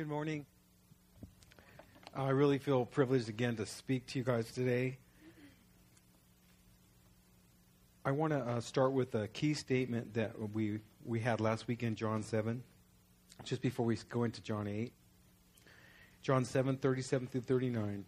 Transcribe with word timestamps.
Good 0.00 0.08
morning. 0.08 0.46
I 2.16 2.30
really 2.30 2.56
feel 2.56 2.86
privileged 2.86 3.28
again 3.28 3.56
to 3.56 3.66
speak 3.66 4.06
to 4.06 4.18
you 4.18 4.24
guys 4.24 4.50
today. 4.50 4.96
I 8.02 8.12
want 8.12 8.32
to 8.32 8.38
uh, 8.38 8.60
start 8.62 8.92
with 8.92 9.14
a 9.14 9.28
key 9.28 9.52
statement 9.52 10.14
that 10.14 10.32
we, 10.54 10.78
we 11.04 11.20
had 11.20 11.38
last 11.38 11.68
week 11.68 11.82
in 11.82 11.96
John 11.96 12.22
7, 12.22 12.62
just 13.44 13.60
before 13.60 13.84
we 13.84 13.98
go 14.08 14.24
into 14.24 14.40
John 14.40 14.66
8. 14.66 14.90
John 16.22 16.46
7, 16.46 16.78
37 16.78 17.26
through 17.26 17.42
39. 17.42 18.06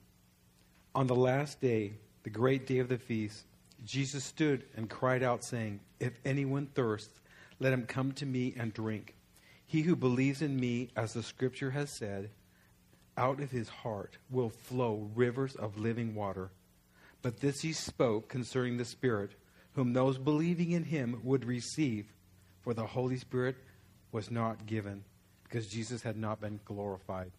On 0.94 1.06
the 1.06 1.14
last 1.14 1.60
day, 1.60 1.92
the 2.22 2.30
great 2.30 2.66
day 2.66 2.78
of 2.78 2.88
the 2.88 2.96
feast, 2.96 3.44
Jesus 3.84 4.24
stood 4.24 4.64
and 4.78 4.88
cried 4.88 5.22
out, 5.22 5.44
saying, 5.44 5.80
If 6.00 6.14
anyone 6.24 6.68
thirsts, 6.74 7.20
let 7.60 7.74
him 7.74 7.84
come 7.84 8.12
to 8.12 8.24
me 8.24 8.54
and 8.56 8.72
drink. 8.72 9.14
He 9.72 9.80
who 9.80 9.96
believes 9.96 10.42
in 10.42 10.60
me, 10.60 10.90
as 10.94 11.14
the 11.14 11.22
scripture 11.22 11.70
has 11.70 11.88
said, 11.88 12.28
out 13.16 13.40
of 13.40 13.50
his 13.50 13.70
heart 13.70 14.18
will 14.28 14.50
flow 14.50 15.08
rivers 15.14 15.56
of 15.56 15.78
living 15.78 16.14
water. 16.14 16.50
But 17.22 17.40
this 17.40 17.62
he 17.62 17.72
spoke 17.72 18.28
concerning 18.28 18.76
the 18.76 18.84
Spirit, 18.84 19.30
whom 19.72 19.94
those 19.94 20.18
believing 20.18 20.72
in 20.72 20.84
him 20.84 21.22
would 21.24 21.46
receive, 21.46 22.12
for 22.60 22.74
the 22.74 22.84
Holy 22.84 23.16
Spirit 23.16 23.56
was 24.12 24.30
not 24.30 24.66
given, 24.66 25.04
because 25.44 25.68
Jesus 25.68 26.02
had 26.02 26.18
not 26.18 26.38
been 26.38 26.60
glorified. 26.66 27.32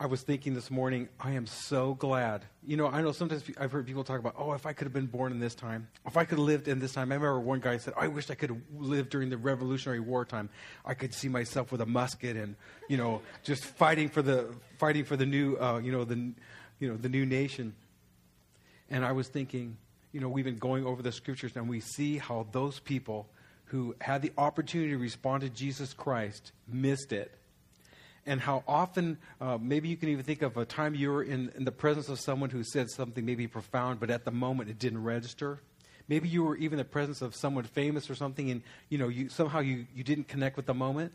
I 0.00 0.06
was 0.06 0.22
thinking 0.22 0.54
this 0.54 0.70
morning, 0.70 1.08
I 1.18 1.32
am 1.32 1.48
so 1.48 1.94
glad. 1.94 2.44
You 2.64 2.76
know, 2.76 2.86
I 2.86 3.02
know 3.02 3.10
sometimes 3.10 3.42
I've 3.58 3.72
heard 3.72 3.84
people 3.84 4.04
talk 4.04 4.20
about, 4.20 4.36
oh, 4.38 4.52
if 4.52 4.64
I 4.64 4.72
could 4.72 4.84
have 4.84 4.92
been 4.92 5.06
born 5.06 5.32
in 5.32 5.40
this 5.40 5.56
time, 5.56 5.88
if 6.06 6.16
I 6.16 6.24
could 6.24 6.38
have 6.38 6.46
lived 6.46 6.68
in 6.68 6.78
this 6.78 6.92
time. 6.92 7.10
I 7.10 7.16
remember 7.16 7.40
one 7.40 7.58
guy 7.58 7.78
said, 7.78 7.94
I 7.96 8.06
wish 8.06 8.30
I 8.30 8.36
could 8.36 8.50
have 8.50 8.60
lived 8.76 9.10
during 9.10 9.28
the 9.28 9.36
Revolutionary 9.36 9.98
War 9.98 10.24
time. 10.24 10.50
I 10.84 10.94
could 10.94 11.12
see 11.12 11.28
myself 11.28 11.72
with 11.72 11.80
a 11.80 11.86
musket 11.86 12.36
and, 12.36 12.54
you 12.88 12.96
know, 12.96 13.22
just 13.42 13.64
fighting 13.64 14.08
for 14.08 14.22
the 14.22 14.54
fighting 14.78 15.04
for 15.04 15.16
the 15.16 15.26
new, 15.26 15.56
uh, 15.56 15.78
you 15.78 15.90
know, 15.90 16.04
the, 16.04 16.32
you 16.78 16.88
know, 16.88 16.96
the 16.96 17.08
new 17.08 17.26
nation. 17.26 17.74
And 18.90 19.04
I 19.04 19.10
was 19.10 19.26
thinking, 19.26 19.78
you 20.12 20.20
know, 20.20 20.28
we've 20.28 20.44
been 20.44 20.58
going 20.58 20.86
over 20.86 21.02
the 21.02 21.12
scriptures 21.12 21.52
and 21.56 21.68
we 21.68 21.80
see 21.80 22.18
how 22.18 22.46
those 22.52 22.78
people 22.78 23.28
who 23.64 23.96
had 24.00 24.22
the 24.22 24.30
opportunity 24.38 24.92
to 24.92 24.98
respond 24.98 25.40
to 25.40 25.50
Jesus 25.50 25.92
Christ 25.92 26.52
missed 26.68 27.12
it 27.12 27.37
and 28.28 28.40
how 28.40 28.62
often, 28.68 29.16
uh, 29.40 29.58
maybe 29.60 29.88
you 29.88 29.96
can 29.96 30.10
even 30.10 30.22
think 30.22 30.42
of 30.42 30.56
a 30.58 30.64
time 30.64 30.94
you 30.94 31.10
were 31.10 31.22
in, 31.22 31.50
in 31.56 31.64
the 31.64 31.72
presence 31.72 32.08
of 32.10 32.20
someone 32.20 32.50
who 32.50 32.62
said 32.62 32.90
something 32.90 33.24
maybe 33.24 33.46
profound, 33.46 33.98
but 33.98 34.10
at 34.10 34.24
the 34.26 34.30
moment 34.30 34.68
it 34.68 34.78
didn't 34.78 35.02
register. 35.02 35.60
Maybe 36.08 36.28
you 36.28 36.44
were 36.44 36.56
even 36.56 36.78
in 36.78 36.84
the 36.84 36.90
presence 36.90 37.22
of 37.22 37.34
someone 37.34 37.64
famous 37.64 38.08
or 38.10 38.14
something, 38.14 38.50
and 38.50 38.62
you 38.90 38.98
know 38.98 39.08
you 39.08 39.28
somehow 39.28 39.60
you, 39.60 39.86
you 39.94 40.04
didn't 40.04 40.28
connect 40.28 40.56
with 40.56 40.66
the 40.66 40.74
moment. 40.74 41.12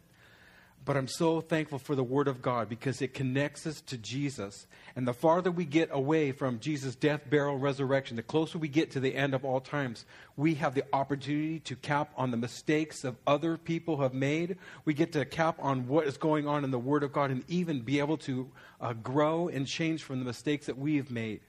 But 0.86 0.98
I'm 0.98 1.08
so 1.08 1.40
thankful 1.40 1.80
for 1.80 1.96
the 1.96 2.04
Word 2.04 2.28
of 2.28 2.42
God 2.42 2.68
because 2.68 3.02
it 3.02 3.14
connects 3.14 3.66
us 3.66 3.80
to 3.82 3.98
Jesus. 3.98 4.68
And 4.98 5.08
the 5.08 5.14
farther 5.14 5.50
we 5.50 5.64
get 5.64 5.90
away 5.94 6.34
from 6.34 6.60
Jesus' 6.60 6.96
death, 6.96 7.30
burial, 7.30 7.58
resurrection, 7.58 8.18
the 8.18 8.24
closer 8.24 8.58
we 8.58 8.68
get 8.68 8.92
to 8.92 9.00
the 9.00 9.16
end 9.16 9.34
of 9.34 9.46
all 9.46 9.62
times, 9.62 10.06
we 10.36 10.56
have 10.56 10.76
the 10.76 10.84
opportunity 10.92 11.60
to 11.62 11.78
cap 11.78 12.12
on 12.18 12.32
the 12.32 12.38
mistakes 12.38 13.06
of 13.06 13.16
other 13.26 13.56
people 13.58 14.02
have 14.02 14.14
made. 14.14 14.58
We 14.84 14.94
get 14.94 15.14
to 15.14 15.24
cap 15.24 15.58
on 15.60 15.88
what 15.88 16.06
is 16.06 16.18
going 16.18 16.48
on 16.48 16.66
in 16.66 16.72
the 16.72 16.80
Word 16.80 17.04
of 17.04 17.14
God 17.14 17.32
and 17.32 17.46
even 17.48 17.80
be 17.80 18.00
able 18.00 18.18
to 18.18 18.52
uh, 18.82 18.92
grow 18.92 19.48
and 19.48 19.66
change 19.66 20.04
from 20.04 20.20
the 20.20 20.26
mistakes 20.26 20.66
that 20.66 20.78
we 20.78 20.98
have 20.98 21.10
made. 21.10 21.40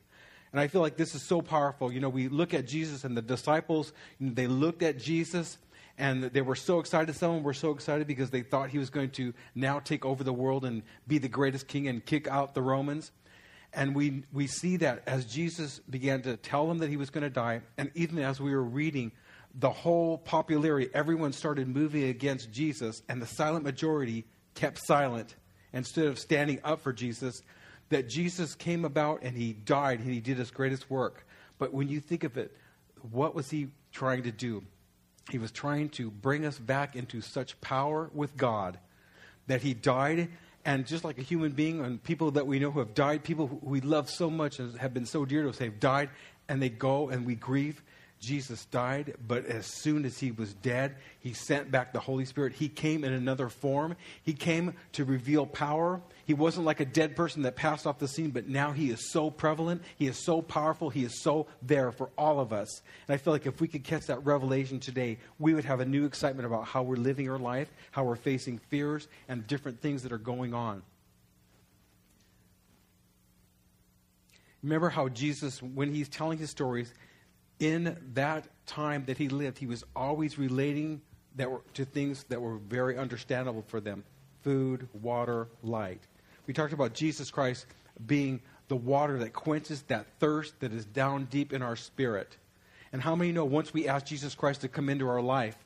And 0.52 0.60
I 0.60 0.68
feel 0.68 0.80
like 0.80 0.96
this 0.96 1.16
is 1.16 1.22
so 1.22 1.42
powerful. 1.42 1.92
You 1.92 1.98
know, 1.98 2.08
we 2.08 2.28
look 2.28 2.54
at 2.54 2.68
Jesus 2.68 3.02
and 3.02 3.16
the 3.16 3.22
disciples, 3.22 3.92
they 4.20 4.46
looked 4.46 4.84
at 4.84 5.00
Jesus 5.00 5.58
and 5.96 6.24
they 6.24 6.42
were 6.42 6.56
so 6.56 6.80
excited. 6.80 7.14
Some 7.14 7.30
of 7.30 7.36
them 7.36 7.44
were 7.44 7.54
so 7.54 7.70
excited 7.70 8.06
because 8.06 8.30
they 8.30 8.42
thought 8.42 8.70
he 8.70 8.78
was 8.78 8.90
going 8.90 9.10
to 9.10 9.32
now 9.54 9.78
take 9.78 10.04
over 10.04 10.24
the 10.24 10.32
world 10.32 10.64
and 10.64 10.82
be 11.06 11.18
the 11.18 11.28
greatest 11.28 11.68
king 11.68 11.88
and 11.88 12.04
kick 12.04 12.26
out 12.26 12.54
the 12.54 12.62
Romans. 12.62 13.12
And 13.72 13.94
we, 13.94 14.24
we 14.32 14.46
see 14.46 14.76
that 14.78 15.02
as 15.06 15.24
Jesus 15.24 15.80
began 15.90 16.22
to 16.22 16.36
tell 16.36 16.66
them 16.68 16.78
that 16.78 16.90
he 16.90 16.96
was 16.96 17.10
going 17.10 17.22
to 17.22 17.30
die, 17.30 17.62
and 17.76 17.90
even 17.94 18.18
as 18.18 18.40
we 18.40 18.54
were 18.54 18.62
reading, 18.62 19.12
the 19.54 19.70
whole 19.70 20.18
popularity, 20.18 20.90
everyone 20.94 21.32
started 21.32 21.68
moving 21.68 22.04
against 22.04 22.50
Jesus, 22.50 23.02
and 23.08 23.22
the 23.22 23.26
silent 23.26 23.64
majority 23.64 24.24
kept 24.54 24.78
silent 24.84 25.34
instead 25.72 26.06
of 26.06 26.18
standing 26.18 26.60
up 26.64 26.80
for 26.80 26.92
Jesus. 26.92 27.42
That 27.90 28.08
Jesus 28.08 28.54
came 28.54 28.84
about 28.84 29.22
and 29.22 29.36
he 29.36 29.52
died 29.52 30.00
and 30.00 30.10
he 30.10 30.20
did 30.20 30.38
his 30.38 30.50
greatest 30.50 30.90
work. 30.90 31.26
But 31.58 31.72
when 31.72 31.88
you 31.88 32.00
think 32.00 32.24
of 32.24 32.36
it, 32.36 32.56
what 33.12 33.34
was 33.34 33.50
he 33.50 33.68
trying 33.92 34.22
to 34.22 34.32
do? 34.32 34.64
He 35.30 35.38
was 35.38 35.50
trying 35.50 35.88
to 35.90 36.10
bring 36.10 36.44
us 36.44 36.58
back 36.58 36.96
into 36.96 37.20
such 37.20 37.60
power 37.60 38.10
with 38.12 38.36
God 38.36 38.78
that 39.46 39.62
he 39.62 39.74
died. 39.74 40.28
And 40.66 40.86
just 40.86 41.04
like 41.04 41.18
a 41.18 41.22
human 41.22 41.52
being, 41.52 41.84
and 41.84 42.02
people 42.02 42.30
that 42.32 42.46
we 42.46 42.58
know 42.58 42.70
who 42.70 42.78
have 42.78 42.94
died, 42.94 43.22
people 43.22 43.46
who 43.46 43.58
we 43.62 43.82
love 43.82 44.08
so 44.08 44.30
much 44.30 44.58
and 44.58 44.78
have 44.78 44.94
been 44.94 45.04
so 45.04 45.26
dear 45.26 45.42
to 45.42 45.50
us, 45.50 45.58
have 45.58 45.78
died, 45.78 46.08
and 46.48 46.62
they 46.62 46.70
go 46.70 47.10
and 47.10 47.26
we 47.26 47.34
grieve. 47.34 47.82
Jesus 48.24 48.64
died, 48.66 49.14
but 49.26 49.46
as 49.46 49.66
soon 49.66 50.04
as 50.04 50.18
he 50.18 50.30
was 50.30 50.54
dead, 50.54 50.96
he 51.20 51.32
sent 51.32 51.70
back 51.70 51.92
the 51.92 52.00
Holy 52.00 52.24
Spirit. 52.24 52.52
He 52.52 52.68
came 52.68 53.04
in 53.04 53.12
another 53.12 53.48
form. 53.48 53.96
He 54.22 54.32
came 54.32 54.74
to 54.92 55.04
reveal 55.04 55.46
power. 55.46 56.00
He 56.24 56.34
wasn't 56.34 56.66
like 56.66 56.80
a 56.80 56.84
dead 56.84 57.14
person 57.14 57.42
that 57.42 57.56
passed 57.56 57.86
off 57.86 57.98
the 57.98 58.08
scene, 58.08 58.30
but 58.30 58.48
now 58.48 58.72
he 58.72 58.90
is 58.90 59.12
so 59.12 59.30
prevalent. 59.30 59.82
He 59.96 60.06
is 60.06 60.24
so 60.24 60.42
powerful. 60.42 60.90
He 60.90 61.04
is 61.04 61.22
so 61.22 61.46
there 61.62 61.92
for 61.92 62.10
all 62.18 62.40
of 62.40 62.52
us. 62.52 62.82
And 63.06 63.14
I 63.14 63.18
feel 63.18 63.32
like 63.32 63.46
if 63.46 63.60
we 63.60 63.68
could 63.68 63.84
catch 63.84 64.06
that 64.06 64.24
revelation 64.24 64.80
today, 64.80 65.18
we 65.38 65.54
would 65.54 65.64
have 65.64 65.80
a 65.80 65.84
new 65.84 66.04
excitement 66.04 66.46
about 66.46 66.64
how 66.64 66.82
we're 66.82 66.96
living 66.96 67.30
our 67.30 67.38
life, 67.38 67.70
how 67.90 68.04
we're 68.04 68.16
facing 68.16 68.58
fears, 68.58 69.08
and 69.28 69.46
different 69.46 69.80
things 69.80 70.02
that 70.02 70.12
are 70.12 70.18
going 70.18 70.54
on. 70.54 70.82
Remember 74.64 74.88
how 74.88 75.10
Jesus, 75.10 75.62
when 75.62 75.92
he's 75.92 76.08
telling 76.08 76.38
his 76.38 76.48
stories, 76.48 76.94
in 77.64 77.96
that 78.12 78.46
time 78.66 79.04
that 79.06 79.16
he 79.16 79.30
lived, 79.30 79.56
he 79.56 79.66
was 79.66 79.84
always 79.96 80.38
relating 80.38 81.00
that 81.36 81.50
were, 81.50 81.62
to 81.72 81.86
things 81.86 82.24
that 82.24 82.40
were 82.40 82.58
very 82.58 82.98
understandable 82.98 83.64
for 83.66 83.80
them 83.80 84.04
food, 84.42 84.86
water, 84.92 85.48
light. 85.62 86.02
We 86.46 86.52
talked 86.52 86.74
about 86.74 86.92
Jesus 86.92 87.30
Christ 87.30 87.64
being 88.06 88.42
the 88.68 88.76
water 88.76 89.18
that 89.20 89.32
quenches 89.32 89.80
that 89.84 90.06
thirst 90.20 90.60
that 90.60 90.74
is 90.74 90.84
down 90.84 91.24
deep 91.30 91.54
in 91.54 91.62
our 91.62 91.76
spirit. 91.76 92.36
And 92.92 93.00
how 93.00 93.16
many 93.16 93.32
know 93.32 93.46
once 93.46 93.72
we 93.72 93.88
ask 93.88 94.04
Jesus 94.04 94.34
Christ 94.34 94.60
to 94.60 94.68
come 94.68 94.90
into 94.90 95.08
our 95.08 95.22
life, 95.22 95.56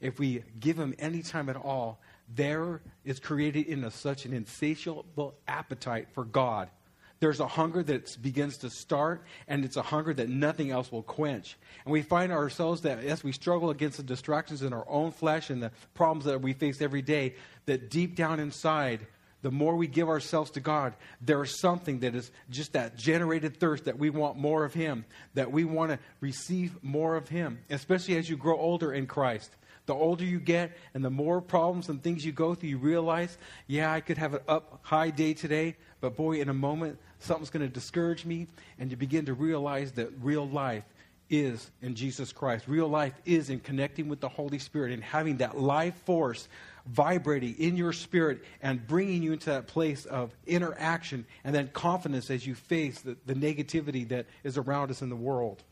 if 0.00 0.20
we 0.20 0.44
give 0.60 0.78
him 0.78 0.94
any 1.00 1.22
time 1.22 1.48
at 1.48 1.56
all, 1.56 1.98
there 2.32 2.80
is 3.04 3.18
created 3.18 3.66
in 3.66 3.82
us 3.82 3.96
such 3.96 4.24
an 4.24 4.32
insatiable 4.32 5.34
appetite 5.48 6.06
for 6.12 6.24
God 6.24 6.70
there's 7.20 7.40
a 7.40 7.46
hunger 7.46 7.82
that 7.82 8.16
begins 8.22 8.56
to 8.58 8.70
start, 8.70 9.22
and 9.46 9.64
it's 9.64 9.76
a 9.76 9.82
hunger 9.82 10.14
that 10.14 10.30
nothing 10.30 10.70
else 10.70 10.90
will 10.90 11.02
quench. 11.02 11.56
And 11.84 11.92
we 11.92 12.00
find 12.00 12.32
ourselves 12.32 12.80
that 12.82 13.04
as 13.04 13.22
we 13.22 13.32
struggle 13.32 13.68
against 13.68 13.98
the 13.98 14.02
distractions 14.02 14.62
in 14.62 14.72
our 14.72 14.86
own 14.88 15.12
flesh 15.12 15.50
and 15.50 15.62
the 15.62 15.70
problems 15.92 16.24
that 16.24 16.40
we 16.40 16.54
face 16.54 16.80
every 16.80 17.02
day, 17.02 17.34
that 17.66 17.90
deep 17.90 18.16
down 18.16 18.40
inside, 18.40 19.06
the 19.42 19.50
more 19.50 19.76
we 19.76 19.86
give 19.86 20.08
ourselves 20.08 20.50
to 20.52 20.60
God, 20.60 20.94
there 21.20 21.42
is 21.42 21.60
something 21.60 22.00
that 22.00 22.14
is 22.14 22.30
just 22.48 22.72
that 22.72 22.96
generated 22.96 23.60
thirst 23.60 23.84
that 23.84 23.98
we 23.98 24.08
want 24.08 24.38
more 24.38 24.64
of 24.64 24.72
Him, 24.72 25.04
that 25.34 25.52
we 25.52 25.64
want 25.64 25.90
to 25.90 25.98
receive 26.20 26.82
more 26.82 27.16
of 27.16 27.28
Him, 27.28 27.58
especially 27.68 28.16
as 28.16 28.30
you 28.30 28.38
grow 28.38 28.58
older 28.58 28.92
in 28.92 29.06
Christ. 29.06 29.54
The 29.86 29.94
older 29.94 30.24
you 30.24 30.40
get 30.40 30.76
and 30.94 31.04
the 31.04 31.10
more 31.10 31.40
problems 31.40 31.88
and 31.88 32.02
things 32.02 32.24
you 32.24 32.32
go 32.32 32.54
through, 32.54 32.68
you 32.68 32.78
realize, 32.78 33.36
yeah, 33.66 33.92
I 33.92 34.00
could 34.00 34.18
have 34.18 34.34
an 34.34 34.40
up 34.46 34.80
high 34.82 35.10
day 35.10 35.34
today, 35.34 35.76
but 36.00 36.16
boy, 36.16 36.40
in 36.40 36.48
a 36.48 36.54
moment, 36.54 36.98
something's 37.20 37.50
going 37.50 37.66
to 37.66 37.72
discourage 37.72 38.24
me, 38.24 38.48
and 38.78 38.90
you 38.90 38.96
begin 38.96 39.26
to 39.26 39.34
realize 39.34 39.92
that 39.92 40.10
real 40.20 40.48
life 40.48 40.84
is 41.30 41.70
in 41.80 41.94
Jesus 41.94 42.32
Christ. 42.32 42.66
Real 42.66 42.88
life 42.88 43.14
is 43.24 43.50
in 43.50 43.60
connecting 43.60 44.08
with 44.08 44.20
the 44.20 44.28
Holy 44.28 44.58
Spirit 44.58 44.92
and 44.92 45.02
having 45.02 45.38
that 45.38 45.56
life 45.56 45.94
force 46.04 46.48
vibrating 46.86 47.54
in 47.58 47.76
your 47.76 47.92
spirit 47.92 48.42
and 48.62 48.84
bringing 48.86 49.22
you 49.22 49.32
into 49.32 49.50
that 49.50 49.66
place 49.66 50.06
of 50.06 50.34
interaction 50.46 51.24
and 51.44 51.54
then 51.54 51.68
confidence 51.68 52.30
as 52.30 52.46
you 52.46 52.54
face 52.54 53.00
the, 53.00 53.16
the 53.26 53.34
negativity 53.34 54.08
that 54.08 54.26
is 54.42 54.58
around 54.58 54.90
us 54.90 55.02
in 55.02 55.08
the 55.08 55.16
world. 55.16 55.62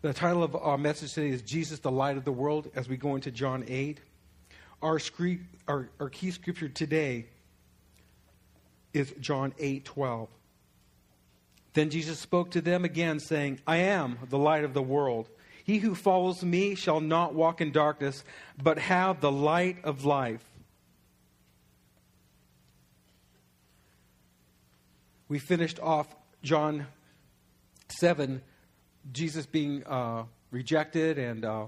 The 0.00 0.12
title 0.14 0.42
of 0.42 0.54
our 0.54 0.78
message 0.78 1.12
today 1.12 1.30
is 1.30 1.42
Jesus, 1.42 1.80
the 1.80 1.90
Light 1.90 2.16
of 2.16 2.24
the 2.24 2.32
World, 2.32 2.70
as 2.74 2.88
we 2.88 2.96
go 2.96 3.16
into 3.16 3.30
John 3.30 3.64
8. 3.66 3.98
Our, 4.80 5.00
scre- 5.00 5.42
our, 5.66 5.90
our 5.98 6.08
key 6.08 6.30
scripture 6.30 6.68
today 6.68 7.26
is 8.92 9.12
John 9.20 9.54
8 9.58 9.84
12. 9.84 10.28
Then 11.74 11.90
Jesus 11.90 12.18
spoke 12.18 12.50
to 12.52 12.60
them 12.60 12.84
again, 12.84 13.20
saying, 13.20 13.60
I 13.66 13.76
am 13.76 14.18
the 14.28 14.38
light 14.38 14.64
of 14.64 14.74
the 14.74 14.82
world. 14.82 15.28
He 15.64 15.78
who 15.78 15.94
follows 15.94 16.42
me 16.42 16.74
shall 16.74 17.00
not 17.00 17.34
walk 17.34 17.60
in 17.60 17.72
darkness, 17.72 18.24
but 18.60 18.78
have 18.78 19.20
the 19.20 19.30
light 19.30 19.84
of 19.84 20.04
life. 20.04 20.42
We 25.28 25.38
finished 25.38 25.78
off 25.78 26.08
John 26.42 26.86
7, 28.00 28.40
Jesus 29.12 29.44
being 29.44 29.84
uh, 29.86 30.24
rejected 30.50 31.18
and 31.18 31.44
uh, 31.44 31.66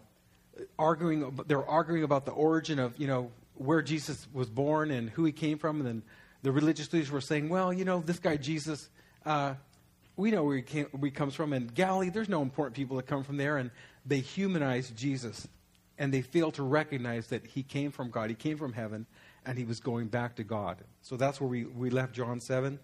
arguing. 0.78 1.38
They're 1.46 1.67
arguing 1.67 2.02
about 2.02 2.25
the 2.25 2.32
origin 2.32 2.78
of, 2.78 2.99
you 2.99 3.06
know, 3.06 3.31
where 3.55 3.82
Jesus 3.82 4.26
was 4.32 4.49
born 4.49 4.90
and 4.90 5.11
who 5.11 5.25
he 5.25 5.32
came 5.32 5.58
from. 5.58 5.76
And 5.76 5.87
then 5.87 6.02
the 6.43 6.53
religious 6.53 6.93
leaders 6.93 7.11
were 7.11 7.21
saying, 7.21 7.49
well, 7.49 7.73
you 7.73 7.85
know, 7.85 8.01
this 8.01 8.19
guy 8.19 8.37
Jesus, 8.37 8.89
uh, 9.27 9.55
we 10.17 10.31
know 10.31 10.45
where 10.45 10.57
he, 10.57 10.63
came, 10.63 10.87
where 10.93 11.11
he 11.11 11.11
comes 11.11 11.35
from. 11.35 11.53
And 11.53 11.75
Galilee, 11.75 12.11
there's 12.11 12.29
no 12.29 12.43
important 12.43 12.77
people 12.77 12.97
that 12.97 13.07
come 13.07 13.25
from 13.25 13.37
there. 13.37 13.59
And 13.59 13.71
they 14.07 14.21
humanized 14.21 14.97
Jesus. 14.97 15.47
And 15.99 16.13
they 16.13 16.23
failed 16.23 16.55
to 16.55 16.63
recognize 16.63 17.29
that 17.29 17.47
he 17.47 17.63
came 17.63 17.91
from 17.91 18.11
God. 18.11 18.31
He 18.31 18.37
came 18.37 18.57
from 18.57 18.73
heaven. 18.73 19.07
And 19.45 19.59
he 19.59 19.65
was 19.65 19.81
going 19.81 20.09
back 20.09 20.37
to 20.37 20.45
God. 20.45 20.79
So 21.03 21.17
that's 21.17 21.41
where 21.41 21.49
we, 21.49 21.65
we 21.65 21.91
left 21.91 22.15
John 22.15 22.41
7. 22.41 22.79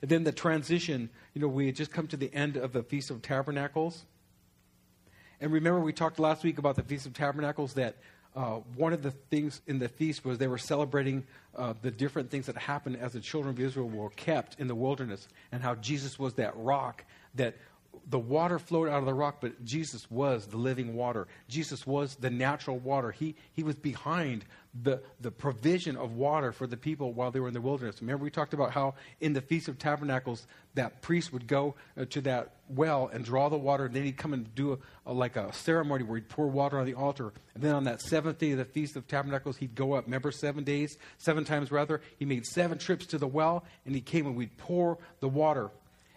And 0.00 0.10
then 0.10 0.24
the 0.24 0.32
transition, 0.32 1.10
you 1.34 1.40
know, 1.40 1.48
we 1.48 1.66
had 1.66 1.76
just 1.76 1.92
come 1.92 2.08
to 2.08 2.16
the 2.16 2.32
end 2.34 2.56
of 2.56 2.72
the 2.72 2.82
Feast 2.82 3.10
of 3.10 3.22
Tabernacles. 3.22 4.04
And 5.42 5.50
remember, 5.52 5.80
we 5.80 5.92
talked 5.92 6.20
last 6.20 6.44
week 6.44 6.58
about 6.58 6.76
the 6.76 6.84
Feast 6.84 7.04
of 7.04 7.14
Tabernacles 7.14 7.74
that 7.74 7.96
uh, 8.36 8.60
one 8.76 8.92
of 8.92 9.02
the 9.02 9.10
things 9.10 9.60
in 9.66 9.80
the 9.80 9.88
feast 9.88 10.24
was 10.24 10.38
they 10.38 10.46
were 10.46 10.56
celebrating 10.56 11.24
uh, 11.56 11.74
the 11.82 11.90
different 11.90 12.30
things 12.30 12.46
that 12.46 12.56
happened 12.56 12.96
as 12.96 13.14
the 13.14 13.20
children 13.20 13.52
of 13.52 13.58
Israel 13.58 13.88
were 13.88 14.10
kept 14.10 14.60
in 14.60 14.68
the 14.68 14.74
wilderness 14.76 15.26
and 15.50 15.60
how 15.60 15.74
Jesus 15.74 16.16
was 16.16 16.34
that 16.34 16.56
rock 16.56 17.04
that 17.34 17.56
the 18.08 18.18
water 18.18 18.58
flowed 18.58 18.88
out 18.88 18.98
of 18.98 19.06
the 19.06 19.14
rock, 19.14 19.38
but 19.40 19.64
Jesus 19.64 20.10
was 20.10 20.46
the 20.46 20.56
living 20.56 20.94
water. 20.94 21.28
Jesus 21.48 21.86
was 21.86 22.14
the 22.16 22.30
natural 22.30 22.78
water. 22.78 23.10
He, 23.10 23.34
he 23.52 23.62
was 23.62 23.76
behind 23.76 24.44
the, 24.82 25.02
the 25.20 25.30
provision 25.30 25.96
of 25.96 26.12
water 26.12 26.52
for 26.52 26.66
the 26.66 26.76
people 26.76 27.12
while 27.12 27.30
they 27.30 27.40
were 27.40 27.48
in 27.48 27.54
the 27.54 27.60
wilderness. 27.60 28.00
Remember, 28.00 28.24
we 28.24 28.30
talked 28.30 28.54
about 28.54 28.72
how 28.72 28.94
in 29.20 29.34
the 29.34 29.40
Feast 29.40 29.68
of 29.68 29.78
Tabernacles, 29.78 30.46
that 30.74 31.02
priest 31.02 31.32
would 31.32 31.46
go 31.46 31.74
uh, 31.96 32.06
to 32.06 32.20
that 32.22 32.54
well 32.68 33.10
and 33.12 33.24
draw 33.24 33.48
the 33.48 33.58
water, 33.58 33.86
and 33.86 33.94
then 33.94 34.04
he'd 34.04 34.16
come 34.16 34.32
and 34.32 34.54
do 34.54 34.72
a, 34.72 35.10
a, 35.10 35.12
like 35.12 35.36
a 35.36 35.52
ceremony 35.52 36.04
where 36.04 36.16
he'd 36.16 36.28
pour 36.28 36.46
water 36.48 36.78
on 36.78 36.86
the 36.86 36.94
altar. 36.94 37.32
And 37.54 37.62
then 37.62 37.74
on 37.74 37.84
that 37.84 38.00
seventh 38.00 38.38
day 38.38 38.52
of 38.52 38.58
the 38.58 38.64
Feast 38.64 38.96
of 38.96 39.06
Tabernacles, 39.06 39.58
he'd 39.58 39.74
go 39.74 39.92
up. 39.92 40.06
Remember, 40.06 40.30
seven 40.32 40.64
days, 40.64 40.96
seven 41.18 41.44
times 41.44 41.70
rather? 41.70 42.00
He 42.18 42.24
made 42.24 42.46
seven 42.46 42.78
trips 42.78 43.06
to 43.06 43.18
the 43.18 43.26
well, 43.26 43.64
and 43.84 43.94
he 43.94 44.00
came 44.00 44.26
and 44.26 44.34
we'd 44.34 44.56
pour 44.56 44.98
the 45.20 45.28
water 45.28 45.70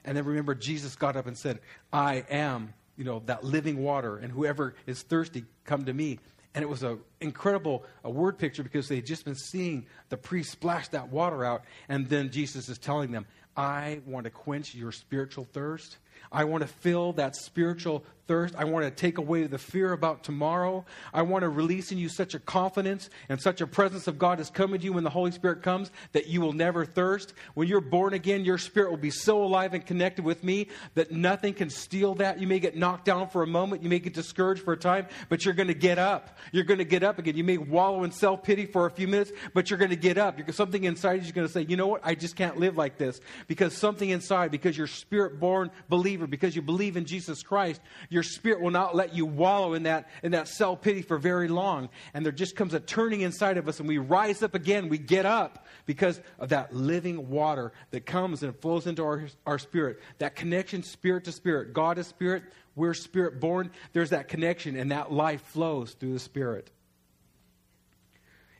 and 0.06 0.16
then 0.16 0.26
remember, 0.26 0.56
Jesus 0.56 0.96
got 0.96 1.16
up 1.16 1.28
and 1.28 1.38
said, 1.38 1.60
I 1.92 2.26
am, 2.30 2.74
you 2.96 3.04
know, 3.04 3.22
that 3.26 3.44
living 3.44 3.78
water, 3.84 4.18
and 4.18 4.32
whoever 4.32 4.76
is 4.86 5.02
thirsty, 5.02 5.46
come 5.66 5.86
to 5.86 5.94
me. 5.94 6.20
And 6.54 6.64
it 6.64 6.70
was 6.70 6.84
an 6.84 7.00
incredible 7.20 7.84
a 8.04 8.10
word 8.10 8.38
picture 8.38 8.64
because 8.64 8.88
they 8.88 8.96
had 8.96 9.06
just 9.06 9.26
been 9.26 9.36
seeing 9.36 9.86
the 10.08 10.16
priest 10.16 10.52
splash 10.52 10.88
that 10.90 11.10
water 11.10 11.44
out. 11.44 11.64
And 11.90 12.08
then 12.08 12.32
Jesus 12.32 12.70
is 12.70 12.78
telling 12.78 13.12
them, 13.12 13.26
I 13.58 14.00
want 14.06 14.24
to 14.24 14.30
quench 14.30 14.74
your 14.74 14.94
spiritual 14.94 15.48
thirst. 15.52 15.98
I 16.32 16.46
want 16.46 16.62
to 16.62 16.68
fill 16.68 17.14
that 17.14 17.36
spiritual 17.36 18.06
thirst. 18.28 18.56
I 18.56 18.66
want 18.66 18.86
to 18.86 18.92
take 18.92 19.18
away 19.18 19.44
the 19.48 19.58
fear 19.58 19.94
about 19.94 20.24
tomorrow. 20.24 20.86
I 21.14 21.22
want 21.22 21.44
to 21.44 21.50
release 21.50 21.92
in 21.92 21.98
you 21.98 22.10
such 22.10 22.34
a 22.34 22.40
confidence 22.40 23.10
and 23.30 23.42
such 23.42 23.62
a 23.62 23.68
presence 23.68 24.08
of 24.08 24.18
God 24.18 24.40
is 24.40 24.50
coming 24.50 24.80
to 24.80 24.86
you 24.86 24.94
when 24.94 25.04
the 25.04 25.10
Holy 25.10 25.32
Spirit 25.32 25.62
comes 25.62 25.92
that 26.14 26.28
you 26.28 26.42
will 26.42 26.54
never 26.54 26.86
thirst. 26.86 27.34
When 27.54 27.68
you're 27.68 27.82
born 27.82 28.14
again, 28.14 28.46
your 28.46 28.58
spirit 28.58 28.90
will 28.90 28.98
be 28.98 29.12
so 29.12 29.44
alive 29.44 29.74
and 29.74 29.86
connected 29.86 30.26
with 30.26 30.44
me 30.44 30.68
that 30.96 31.12
nothing 31.12 31.54
can 31.54 31.70
steal 31.70 32.16
that. 32.16 32.40
You 32.40 32.48
may 32.48 32.60
get 32.60 32.76
knocked 32.76 33.06
down 33.06 33.30
for 33.30 33.44
a 33.44 33.48
moment, 33.48 33.84
you 33.84 33.90
may 33.90 34.00
get 34.00 34.14
discouraged 34.14 34.64
for 34.64 34.74
a 34.74 34.78
time, 34.78 35.08
but 35.30 35.46
you're 35.46 35.54
going 35.54 35.68
to 35.68 35.74
get 35.74 36.00
up. 36.00 36.38
You're 36.52 36.64
going 36.64 36.80
to 36.80 36.86
get 36.86 37.04
up 37.04 37.20
again. 37.20 37.36
You 37.36 37.44
may 37.44 37.58
wallow 37.58 38.04
in 38.04 38.12
self 38.12 38.44
pity 38.44 38.66
for 38.66 38.86
a 38.86 38.92
few 38.92 39.08
minutes, 39.08 39.32
but 39.54 39.70
you're 39.70 39.80
going 39.80 39.90
to 39.90 39.96
get 39.96 40.18
up. 40.18 40.38
You're, 40.38 40.52
something 40.54 40.84
inside 40.84 41.16
you 41.16 41.22
is 41.22 41.32
going 41.32 41.48
to 41.48 41.54
say, 41.54 41.62
you 41.62 41.78
know 41.78 41.88
what? 41.88 42.02
I 42.04 42.16
just 42.16 42.36
can't 42.36 42.58
live 42.58 42.78
like 42.78 42.98
this 42.98 43.20
because 43.48 43.76
something 43.76 44.10
inside, 44.10 44.52
because 44.52 44.78
you're 44.78 44.88
spirit 44.88 45.40
born 45.40 45.72
believer, 45.90 46.28
because 46.28 46.56
you 46.56 46.62
believe 46.62 46.98
in 46.98 47.06
Jesus 47.06 47.44
Christ, 47.44 47.82
your 48.16 48.24
spirit 48.24 48.62
will 48.62 48.72
not 48.72 48.96
let 48.96 49.14
you 49.14 49.26
wallow 49.26 49.74
in 49.74 49.84
that, 49.84 50.10
in 50.24 50.32
that 50.32 50.48
self 50.48 50.82
pity 50.82 51.02
for 51.02 51.18
very 51.18 51.50
long. 51.50 51.90
And 52.14 52.26
there 52.26 52.32
just 52.32 52.56
comes 52.56 52.74
a 52.74 52.80
turning 52.80 53.22
inside 53.22 53.58
of 53.58 53.68
us, 53.68 53.80
and 53.82 53.90
we 53.90 53.98
rise 53.98 54.42
up 54.42 54.56
again. 54.56 54.88
We 54.88 54.98
get 54.98 55.26
up 55.26 55.68
because 55.86 56.22
of 56.40 56.50
that 56.50 56.74
living 56.74 57.30
water 57.30 57.74
that 57.92 58.06
comes 58.06 58.42
and 58.42 58.58
flows 58.62 58.88
into 58.88 59.04
our, 59.04 59.28
our 59.46 59.60
spirit. 59.60 60.00
That 60.20 60.36
connection, 60.36 60.82
spirit 60.82 61.26
to 61.26 61.34
spirit. 61.34 61.74
God 61.74 61.98
is 61.98 62.08
spirit. 62.08 62.44
We're 62.74 62.94
spirit 62.94 63.42
born. 63.42 63.70
There's 63.92 64.12
that 64.12 64.30
connection, 64.30 64.78
and 64.78 64.92
that 64.92 65.12
life 65.12 65.42
flows 65.42 65.92
through 65.92 66.14
the 66.14 66.20
spirit. 66.20 66.72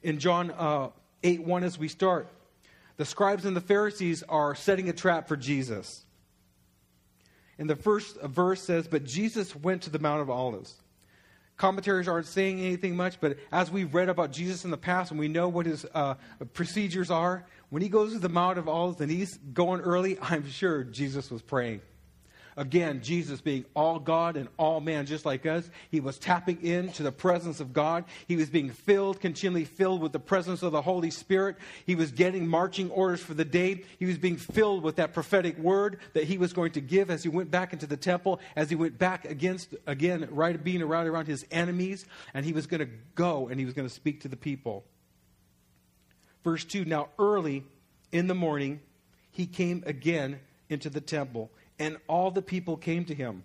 In 0.04 0.20
John 0.20 0.52
uh, 0.52 0.90
8 1.24 1.46
1, 1.46 1.64
as 1.64 1.80
we 1.80 1.88
start, 1.88 2.28
the 2.98 3.06
scribes 3.06 3.46
and 3.46 3.56
the 3.56 3.62
Pharisees 3.62 4.22
are 4.28 4.54
setting 4.54 4.90
a 4.90 4.94
trap 4.94 5.30
for 5.30 5.38
Jesus. 5.38 6.05
And 7.58 7.70
the 7.70 7.76
first 7.76 8.20
verse 8.22 8.62
says, 8.62 8.88
But 8.88 9.04
Jesus 9.06 9.56
went 9.56 9.84
to 9.84 9.90
the 9.90 10.00
Mount 10.00 10.22
of 10.22 10.30
Olives. 10.30 10.76
Commentaries 11.58 12.10
aren't 12.10 12.26
saying 12.26 12.60
anything 12.60 12.98
much, 12.98 13.22
but 13.22 13.38
as 13.50 13.72
we've 13.72 13.94
read 13.94 14.10
about 14.10 14.32
Jesus 14.32 14.66
in 14.66 14.72
the 14.72 14.78
past 14.78 15.12
and 15.12 15.20
we 15.20 15.30
know 15.30 15.48
what 15.48 15.66
his 15.66 15.86
uh, 15.94 16.16
procedures 16.54 17.10
are, 17.10 17.46
when 17.70 17.82
he 17.82 17.88
goes 17.88 18.12
to 18.12 18.20
the 18.20 18.28
Mount 18.28 18.58
of 18.58 18.68
Olives 18.68 19.00
and 19.00 19.10
he's 19.10 19.38
going 19.54 19.80
early, 19.80 20.18
I'm 20.22 20.50
sure 20.50 20.84
Jesus 20.84 21.32
was 21.32 21.42
praying. 21.42 21.82
Again, 22.58 23.02
Jesus 23.02 23.42
being 23.42 23.66
all 23.76 24.00
God 24.00 24.38
and 24.38 24.48
all 24.58 24.80
man, 24.80 25.06
just 25.06 25.26
like 25.26 25.46
us, 25.46 25.70
he 25.92 26.00
was 26.00 26.18
tapping 26.18 26.64
into 26.64 27.04
the 27.04 27.12
presence 27.12 27.60
of 27.60 27.74
God. 27.74 28.06
He 28.30 28.38
was 28.38 28.50
being 28.50 28.70
filled, 28.70 29.20
continually 29.20 29.66
filled 29.66 30.02
with 30.02 30.14
the 30.14 30.22
presence 30.22 30.64
of 30.64 30.72
the 30.72 30.82
Holy 30.82 31.12
Spirit. 31.12 31.58
He 31.86 31.96
was 31.96 32.12
getting 32.12 32.48
marching 32.48 32.90
orders 32.92 33.20
for 33.20 33.34
the 33.34 33.44
day. 33.44 33.84
He 34.00 34.06
was 34.06 34.18
being 34.18 34.38
filled 34.38 34.84
with 34.84 34.96
that 34.96 35.14
prophetic 35.14 35.58
word 35.58 36.00
that 36.14 36.24
he 36.24 36.38
was 36.38 36.54
going 36.54 36.72
to 36.74 36.82
give 36.82 37.10
as 37.10 37.24
he 37.24 37.30
went 37.30 37.52
back 37.52 37.74
into 37.74 37.88
the 37.88 37.98
temple, 37.98 38.40
as 38.56 38.70
he 38.70 38.76
went 38.76 38.98
back 38.98 39.26
against, 39.26 39.76
again, 39.86 40.26
right, 40.32 40.64
being 40.64 40.82
around 40.82 41.08
around 41.08 41.28
his 41.28 41.46
enemies, 41.52 42.06
and 42.34 42.46
he 42.46 42.54
was 42.54 42.68
going 42.68 42.80
to 42.80 42.90
go 43.16 43.50
and 43.50 43.60
he 43.60 43.66
was 43.66 43.74
going 43.74 43.88
to 43.88 43.94
speak 43.94 44.22
to 44.22 44.30
the 44.30 44.38
people. 44.38 44.86
Verse 46.46 46.64
2 46.64 46.86
Now, 46.86 47.10
early 47.20 47.66
in 48.14 48.28
the 48.28 48.36
morning, 48.36 48.80
he 49.30 49.46
came 49.46 49.84
again 49.86 50.40
into 50.70 50.90
the 50.90 51.02
temple 51.02 51.52
and 51.80 51.98
all 52.08 52.32
the 52.32 52.42
people 52.42 52.78
came 52.78 53.06
to 53.06 53.16
him. 53.16 53.44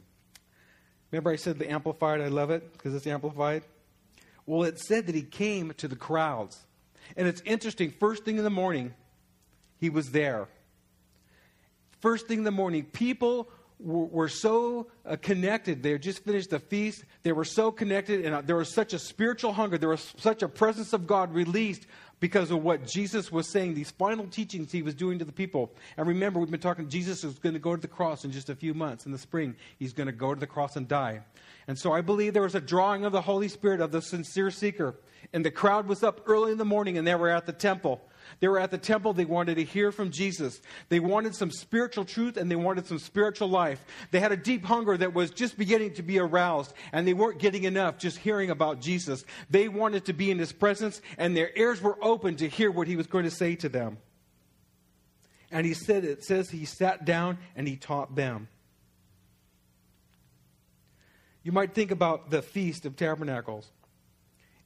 Remember, 1.10 1.30
I 1.30 1.36
said 1.36 1.58
the 1.58 1.70
Amplified, 1.70 2.20
I 2.20 2.28
love 2.28 2.50
it 2.50 2.72
because 2.72 2.94
it's 2.94 3.06
amplified? 3.06 3.64
Well, 4.46 4.62
it 4.64 4.78
said 4.78 5.06
that 5.06 5.14
he 5.14 5.22
came 5.22 5.72
to 5.78 5.88
the 5.88 5.96
crowds. 5.96 6.58
And 7.16 7.26
it's 7.26 7.42
interesting, 7.44 7.92
first 7.98 8.24
thing 8.24 8.38
in 8.38 8.44
the 8.44 8.50
morning, 8.50 8.94
he 9.78 9.90
was 9.90 10.12
there. 10.12 10.48
First 12.00 12.28
thing 12.28 12.38
in 12.38 12.44
the 12.44 12.50
morning, 12.50 12.84
people 12.84 13.50
were, 13.78 14.06
were 14.06 14.28
so 14.28 14.88
uh, 15.04 15.16
connected. 15.20 15.82
They 15.82 15.92
had 15.92 16.02
just 16.02 16.24
finished 16.24 16.50
the 16.50 16.60
feast. 16.60 17.04
They 17.22 17.32
were 17.32 17.44
so 17.44 17.70
connected, 17.72 18.24
and 18.24 18.34
uh, 18.34 18.42
there 18.42 18.56
was 18.56 18.72
such 18.72 18.92
a 18.92 18.98
spiritual 18.98 19.52
hunger. 19.52 19.78
There 19.78 19.88
was 19.88 20.14
such 20.18 20.42
a 20.42 20.48
presence 20.48 20.92
of 20.92 21.06
God 21.06 21.34
released 21.34 21.86
because 22.20 22.50
of 22.50 22.62
what 22.62 22.86
Jesus 22.86 23.32
was 23.32 23.48
saying, 23.48 23.74
these 23.74 23.90
final 23.90 24.26
teachings 24.26 24.70
he 24.70 24.82
was 24.82 24.94
doing 24.94 25.18
to 25.18 25.24
the 25.24 25.32
people. 25.32 25.72
And 25.96 26.06
remember, 26.06 26.38
we've 26.38 26.50
been 26.50 26.60
talking, 26.60 26.88
Jesus 26.88 27.24
is 27.24 27.38
going 27.38 27.54
to 27.54 27.58
go 27.58 27.74
to 27.74 27.80
the 27.80 27.88
cross 27.88 28.24
in 28.24 28.30
just 28.30 28.50
a 28.50 28.54
few 28.54 28.74
months. 28.74 29.06
In 29.06 29.12
the 29.12 29.18
spring, 29.18 29.56
he's 29.78 29.94
going 29.94 30.06
to 30.06 30.12
go 30.12 30.34
to 30.34 30.38
the 30.38 30.46
cross 30.46 30.76
and 30.76 30.86
die. 30.86 31.22
And 31.66 31.78
so 31.78 31.92
I 31.92 32.02
believe 32.02 32.34
there 32.34 32.42
was 32.42 32.54
a 32.54 32.60
drawing 32.60 33.04
of 33.04 33.12
the 33.12 33.22
Holy 33.22 33.48
Spirit 33.48 33.80
of 33.80 33.90
the 33.90 34.02
sincere 34.02 34.50
seeker. 34.50 34.96
And 35.32 35.44
the 35.44 35.50
crowd 35.50 35.86
was 35.86 36.02
up 36.02 36.22
early 36.26 36.52
in 36.52 36.58
the 36.58 36.64
morning 36.64 36.98
and 36.98 37.06
they 37.06 37.14
were 37.14 37.30
at 37.30 37.46
the 37.46 37.52
temple. 37.52 38.02
They 38.38 38.48
were 38.48 38.60
at 38.60 38.70
the 38.70 38.78
temple. 38.78 39.12
They 39.12 39.24
wanted 39.24 39.56
to 39.56 39.64
hear 39.64 39.90
from 39.90 40.10
Jesus. 40.10 40.60
They 40.88 41.00
wanted 41.00 41.34
some 41.34 41.50
spiritual 41.50 42.04
truth 42.04 42.36
and 42.36 42.50
they 42.50 42.56
wanted 42.56 42.86
some 42.86 42.98
spiritual 43.00 43.48
life. 43.48 43.84
They 44.12 44.20
had 44.20 44.32
a 44.32 44.36
deep 44.36 44.64
hunger 44.64 44.96
that 44.96 45.12
was 45.12 45.30
just 45.30 45.58
beginning 45.58 45.94
to 45.94 46.02
be 46.02 46.18
aroused, 46.18 46.72
and 46.92 47.06
they 47.06 47.14
weren't 47.14 47.40
getting 47.40 47.64
enough 47.64 47.98
just 47.98 48.18
hearing 48.18 48.50
about 48.50 48.80
Jesus. 48.80 49.24
They 49.50 49.68
wanted 49.68 50.04
to 50.04 50.12
be 50.12 50.30
in 50.30 50.38
his 50.38 50.52
presence, 50.52 51.02
and 51.18 51.36
their 51.36 51.50
ears 51.56 51.82
were 51.82 51.98
open 52.02 52.36
to 52.36 52.48
hear 52.48 52.70
what 52.70 52.86
he 52.86 52.96
was 52.96 53.06
going 53.06 53.24
to 53.24 53.30
say 53.30 53.56
to 53.56 53.68
them. 53.68 53.98
And 55.50 55.66
he 55.66 55.74
said, 55.74 56.04
it 56.04 56.22
says 56.22 56.50
he 56.50 56.64
sat 56.64 57.04
down 57.04 57.38
and 57.56 57.66
he 57.66 57.76
taught 57.76 58.14
them. 58.14 58.48
You 61.42 61.52
might 61.52 61.74
think 61.74 61.90
about 61.90 62.30
the 62.30 62.42
Feast 62.42 62.86
of 62.86 62.96
Tabernacles 62.96 63.70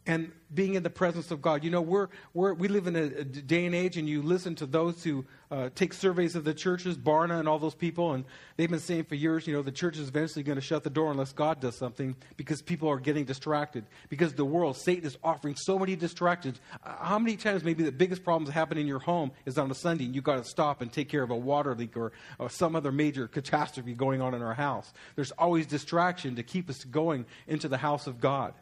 and 0.06 0.30
being 0.52 0.74
in 0.74 0.82
the 0.82 0.90
presence 0.90 1.30
of 1.30 1.42
God. 1.42 1.64
You 1.64 1.70
know, 1.70 1.80
we're, 1.80 2.08
we're, 2.32 2.54
we 2.54 2.68
live 2.68 2.86
in 2.86 2.94
a, 2.94 3.02
a 3.02 3.24
day 3.24 3.66
and 3.66 3.74
age, 3.74 3.96
and 3.96 4.08
you 4.08 4.22
listen 4.22 4.54
to 4.56 4.66
those 4.66 5.02
who 5.02 5.24
uh, 5.50 5.70
take 5.74 5.92
surveys 5.92 6.36
of 6.36 6.44
the 6.44 6.54
churches, 6.54 6.96
Barna 6.96 7.40
and 7.40 7.48
all 7.48 7.58
those 7.58 7.74
people, 7.74 8.12
and 8.12 8.24
they've 8.56 8.70
been 8.70 8.78
saying 8.78 9.04
for 9.04 9.14
years, 9.14 9.46
you 9.46 9.54
know, 9.54 9.62
the 9.62 9.72
church 9.72 9.98
is 9.98 10.08
eventually 10.08 10.42
going 10.42 10.56
to 10.56 10.62
shut 10.62 10.84
the 10.84 10.90
door 10.90 11.10
unless 11.10 11.32
God 11.32 11.60
does 11.60 11.76
something 11.76 12.14
because 12.36 12.62
people 12.62 12.88
are 12.88 13.00
getting 13.00 13.24
distracted. 13.24 13.84
Because 14.08 14.34
the 14.34 14.44
world, 14.44 14.76
Satan 14.76 15.04
is 15.04 15.16
offering 15.24 15.56
so 15.56 15.78
many 15.78 15.96
distractions. 15.96 16.60
Uh, 16.84 16.94
how 16.98 17.18
many 17.18 17.36
times 17.36 17.64
maybe 17.64 17.82
the 17.82 17.92
biggest 17.92 18.22
problems 18.22 18.50
happen 18.52 18.78
in 18.78 18.86
your 18.86 19.00
home 19.00 19.32
is 19.46 19.58
on 19.58 19.70
a 19.70 19.74
Sunday 19.74 20.04
and 20.04 20.14
you've 20.14 20.24
got 20.24 20.36
to 20.36 20.44
stop 20.44 20.82
and 20.82 20.92
take 20.92 21.08
care 21.08 21.22
of 21.22 21.30
a 21.30 21.36
water 21.36 21.74
leak 21.74 21.96
or, 21.96 22.12
or 22.38 22.50
some 22.50 22.76
other 22.76 22.92
major 22.92 23.26
catastrophe 23.26 23.94
going 23.94 24.20
on 24.20 24.34
in 24.34 24.42
our 24.42 24.54
house? 24.54 24.92
There's 25.16 25.32
always 25.32 25.66
distraction 25.66 26.36
to 26.36 26.42
keep 26.42 26.68
us 26.68 26.84
going 26.84 27.26
into 27.46 27.68
the 27.68 27.78
house 27.78 28.06
of 28.06 28.20
God. 28.20 28.54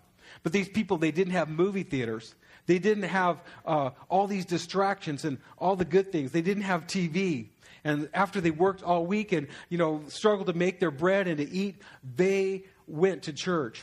But 0.43 0.53
these 0.53 0.69
people, 0.69 0.99
they 0.99 1.11
didn't 1.11 1.33
have 1.33 1.49
movie 1.49 1.83
theaters. 1.83 2.35
They 2.67 2.79
didn't 2.79 3.05
have 3.05 3.43
uh, 3.67 3.91
all 4.09 4.27
these 4.27 4.45
distractions 4.45 5.25
and 5.25 5.39
all 5.59 5.77
the 5.77 5.85
good 5.85 6.13
things. 6.13 6.33
They 6.33 6.43
didn't 6.43 6.63
have 6.65 6.87
TV. 6.87 7.47
And 7.85 8.09
after 8.15 8.41
they 8.41 8.53
worked 8.53 8.83
all 8.83 9.05
week 9.07 9.33
and, 9.33 9.49
you 9.69 9.79
know, 9.79 10.03
struggled 10.09 10.47
to 10.47 10.53
make 10.53 10.79
their 10.79 10.93
bread 10.93 11.27
and 11.27 11.39
to 11.39 11.51
eat, 11.51 11.77
they 12.17 12.65
went 12.87 13.25
to 13.25 13.33
church. 13.33 13.83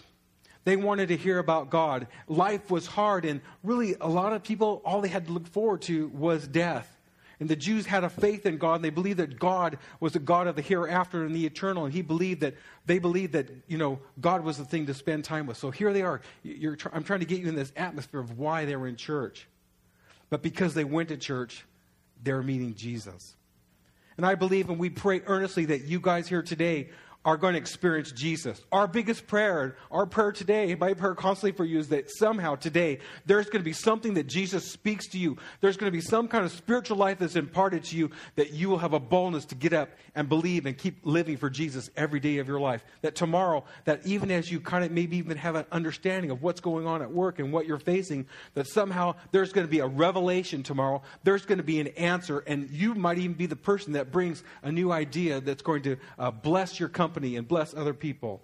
They 0.63 0.75
wanted 0.75 1.07
to 1.09 1.17
hear 1.17 1.39
about 1.39 1.69
God. 1.69 2.07
Life 2.27 2.69
was 2.69 2.85
hard, 2.85 3.25
and 3.25 3.41
really, 3.63 3.95
a 3.99 4.07
lot 4.07 4.33
of 4.33 4.43
people, 4.43 4.81
all 4.85 5.01
they 5.01 5.07
had 5.07 5.25
to 5.27 5.31
look 5.31 5.47
forward 5.47 5.81
to 5.83 6.09
was 6.09 6.47
death. 6.47 6.98
And 7.39 7.47
the 7.47 7.55
Jews 7.55 7.85
had 7.85 8.03
a 8.03 8.09
faith 8.09 8.45
in 8.45 8.57
God, 8.57 8.75
and 8.75 8.83
they 8.83 8.89
believed 8.89 9.19
that 9.19 9.39
God 9.39 9.77
was 10.01 10.13
the 10.13 10.19
God 10.19 10.47
of 10.47 10.55
the 10.55 10.61
hereafter 10.61 11.23
and 11.23 11.33
the 11.33 11.45
eternal. 11.45 11.85
And 11.85 11.93
he 11.93 12.01
believed 12.01 12.41
that 12.41 12.55
they 12.85 12.99
believed 12.99 13.33
that 13.33 13.49
you 13.67 13.77
know 13.77 13.99
God 14.19 14.43
was 14.43 14.57
the 14.57 14.65
thing 14.65 14.87
to 14.87 14.93
spend 14.93 15.23
time 15.23 15.47
with. 15.47 15.57
So 15.57 15.71
here 15.71 15.93
they 15.93 16.01
are. 16.01 16.21
I'm 16.91 17.03
trying 17.03 17.21
to 17.21 17.25
get 17.25 17.39
you 17.39 17.47
in 17.47 17.55
this 17.55 17.71
atmosphere 17.77 18.19
of 18.19 18.37
why 18.37 18.65
they 18.65 18.75
were 18.75 18.87
in 18.87 18.97
church, 18.97 19.47
but 20.29 20.41
because 20.41 20.73
they 20.73 20.83
went 20.83 21.09
to 21.09 21.17
church, 21.17 21.65
they're 22.23 22.43
meeting 22.43 22.75
Jesus. 22.75 23.35
And 24.17 24.25
I 24.25 24.35
believe, 24.35 24.69
and 24.69 24.77
we 24.77 24.89
pray 24.89 25.21
earnestly 25.25 25.65
that 25.67 25.85
you 25.85 26.01
guys 26.01 26.27
here 26.27 26.41
today 26.41 26.89
are 27.29 27.37
going 27.37 27.53
to 27.53 27.59
experience 27.59 28.11
Jesus. 28.11 28.59
Our 28.71 28.87
biggest 28.87 29.27
prayer, 29.27 29.75
our 29.91 30.07
prayer 30.07 30.31
today, 30.31 30.73
my 30.73 30.95
prayer 30.95 31.13
constantly 31.13 31.55
for 31.55 31.63
you 31.63 31.77
is 31.77 31.89
that 31.89 32.09
somehow 32.09 32.55
today 32.55 32.97
there's 33.27 33.45
going 33.45 33.59
to 33.59 33.63
be 33.63 33.71
something 33.71 34.15
that 34.15 34.25
Jesus 34.25 34.71
speaks 34.71 35.05
to 35.09 35.19
you. 35.19 35.37
There's 35.61 35.77
going 35.77 35.91
to 35.91 35.95
be 35.95 36.01
some 36.01 36.27
kind 36.27 36.43
of 36.43 36.51
spiritual 36.51 36.97
life 36.97 37.19
that's 37.19 37.35
imparted 37.35 37.83
to 37.83 37.97
you 37.97 38.09
that 38.35 38.53
you 38.53 38.67
will 38.67 38.79
have 38.79 38.93
a 38.93 38.99
boldness 38.99 39.45
to 39.45 39.55
get 39.55 39.73
up 39.73 39.91
and 40.15 40.27
believe 40.27 40.65
and 40.65 40.75
keep 40.75 41.05
living 41.05 41.37
for 41.37 41.51
Jesus 41.51 41.91
every 41.95 42.19
day 42.19 42.39
of 42.39 42.47
your 42.47 42.59
life. 42.59 42.83
That 43.03 43.13
tomorrow, 43.13 43.63
that 43.85 44.07
even 44.07 44.31
as 44.31 44.51
you 44.51 44.59
kind 44.59 44.83
of 44.83 44.89
maybe 44.89 45.17
even 45.17 45.37
have 45.37 45.53
an 45.53 45.65
understanding 45.71 46.31
of 46.31 46.41
what's 46.41 46.61
going 46.61 46.87
on 46.87 47.03
at 47.03 47.11
work 47.11 47.37
and 47.37 47.53
what 47.53 47.67
you're 47.67 47.77
facing, 47.77 48.25
that 48.55 48.65
somehow 48.65 49.13
there's 49.31 49.53
going 49.53 49.67
to 49.67 49.71
be 49.71 49.81
a 49.81 49.87
revelation 49.87 50.63
tomorrow. 50.63 51.03
There's 51.23 51.45
going 51.45 51.59
to 51.59 51.63
be 51.63 51.79
an 51.79 51.89
answer, 51.89 52.39
and 52.39 52.71
you 52.71 52.95
might 52.95 53.19
even 53.19 53.35
be 53.35 53.45
the 53.45 53.55
person 53.55 53.93
that 53.93 54.11
brings 54.11 54.43
a 54.63 54.71
new 54.71 54.91
idea 54.91 55.41
that's 55.41 55.61
going 55.61 55.83
to 55.83 55.97
uh, 56.17 56.31
bless 56.31 56.79
your 56.79 56.89
company 56.89 57.18
company 57.19 57.35
and 57.35 57.47
bless 57.47 57.73
other 57.73 57.93
people. 57.93 58.41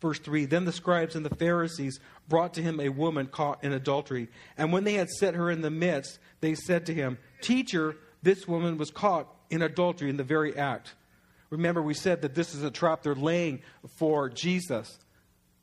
Verse 0.00 0.18
3 0.18 0.46
Then 0.46 0.64
the 0.64 0.72
scribes 0.72 1.14
and 1.14 1.24
the 1.24 1.34
Pharisees 1.34 2.00
brought 2.28 2.54
to 2.54 2.62
him 2.62 2.80
a 2.80 2.88
woman 2.88 3.26
caught 3.26 3.62
in 3.62 3.72
adultery. 3.72 4.28
And 4.56 4.72
when 4.72 4.84
they 4.84 4.94
had 4.94 5.08
set 5.08 5.34
her 5.34 5.50
in 5.50 5.60
the 5.60 5.70
midst, 5.70 6.18
they 6.40 6.54
said 6.54 6.86
to 6.86 6.94
him, 6.94 7.18
Teacher, 7.40 7.96
this 8.22 8.46
woman 8.46 8.78
was 8.78 8.90
caught 8.90 9.28
in 9.50 9.62
adultery 9.62 10.10
in 10.10 10.16
the 10.16 10.24
very 10.24 10.56
act. 10.56 10.94
Remember, 11.50 11.80
we 11.80 11.94
said 11.94 12.22
that 12.22 12.34
this 12.34 12.54
is 12.54 12.62
a 12.62 12.70
trap 12.70 13.02
they're 13.02 13.14
laying 13.14 13.62
for 13.96 14.28
Jesus. 14.28 14.98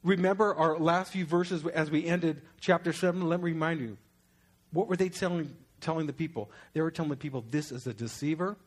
Remember 0.04 0.56
our 0.56 0.80
last 0.80 1.12
few 1.12 1.26
verses 1.26 1.66
as 1.68 1.92
we 1.92 2.06
ended 2.06 2.42
chapter 2.60 2.94
7? 2.94 3.22
Let 3.22 3.40
me 3.40 3.52
remind 3.52 3.82
you. 3.82 3.98
What 4.72 4.88
were 4.88 4.96
they 4.96 5.10
telling, 5.10 5.56
telling 5.82 6.08
the 6.08 6.14
people? 6.14 6.50
They 6.74 6.82
were 6.82 6.92
telling 6.92 7.12
the 7.12 7.18
people, 7.18 7.44
This 7.50 7.72
is 7.72 7.88
a 7.88 7.94
deceiver 7.94 8.58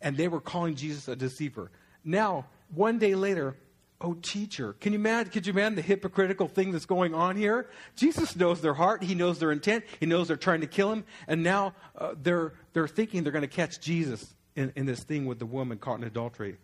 and 0.00 0.16
they 0.16 0.28
were 0.28 0.40
calling 0.40 0.74
Jesus 0.74 1.08
a 1.08 1.16
deceiver. 1.16 1.70
Now, 2.04 2.46
one 2.74 2.98
day 2.98 3.14
later, 3.14 3.56
oh 4.00 4.14
teacher, 4.14 4.74
can 4.74 4.92
you 4.92 4.98
imagine, 4.98 5.32
could 5.32 5.46
you 5.46 5.52
imagine 5.52 5.74
the 5.74 5.82
hypocritical 5.82 6.48
thing 6.48 6.72
that's 6.72 6.86
going 6.86 7.14
on 7.14 7.36
here? 7.36 7.68
Jesus 7.96 8.34
knows 8.36 8.60
their 8.60 8.74
heart, 8.74 9.02
he 9.02 9.14
knows 9.14 9.38
their 9.38 9.52
intent, 9.52 9.84
he 9.98 10.06
knows 10.06 10.28
they're 10.28 10.36
trying 10.36 10.62
to 10.62 10.66
kill 10.66 10.92
him, 10.92 11.04
and 11.28 11.42
now 11.42 11.74
uh, 11.98 12.14
they're, 12.22 12.54
they're 12.72 12.88
thinking 12.88 13.22
they're 13.22 13.32
going 13.32 13.42
to 13.42 13.48
catch 13.48 13.80
Jesus 13.80 14.34
in, 14.56 14.72
in 14.76 14.86
this 14.86 15.02
thing 15.04 15.26
with 15.26 15.38
the 15.38 15.46
woman 15.46 15.78
caught 15.78 15.98
in 15.98 16.04
adultery. 16.04 16.56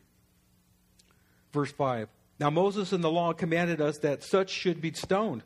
Verse 1.52 1.72
5. 1.72 2.08
Now 2.38 2.50
Moses 2.50 2.92
in 2.92 3.00
the 3.00 3.10
law 3.10 3.32
commanded 3.32 3.80
us 3.80 3.98
that 3.98 4.22
such 4.22 4.50
should 4.50 4.80
be 4.80 4.92
stoned. 4.92 5.42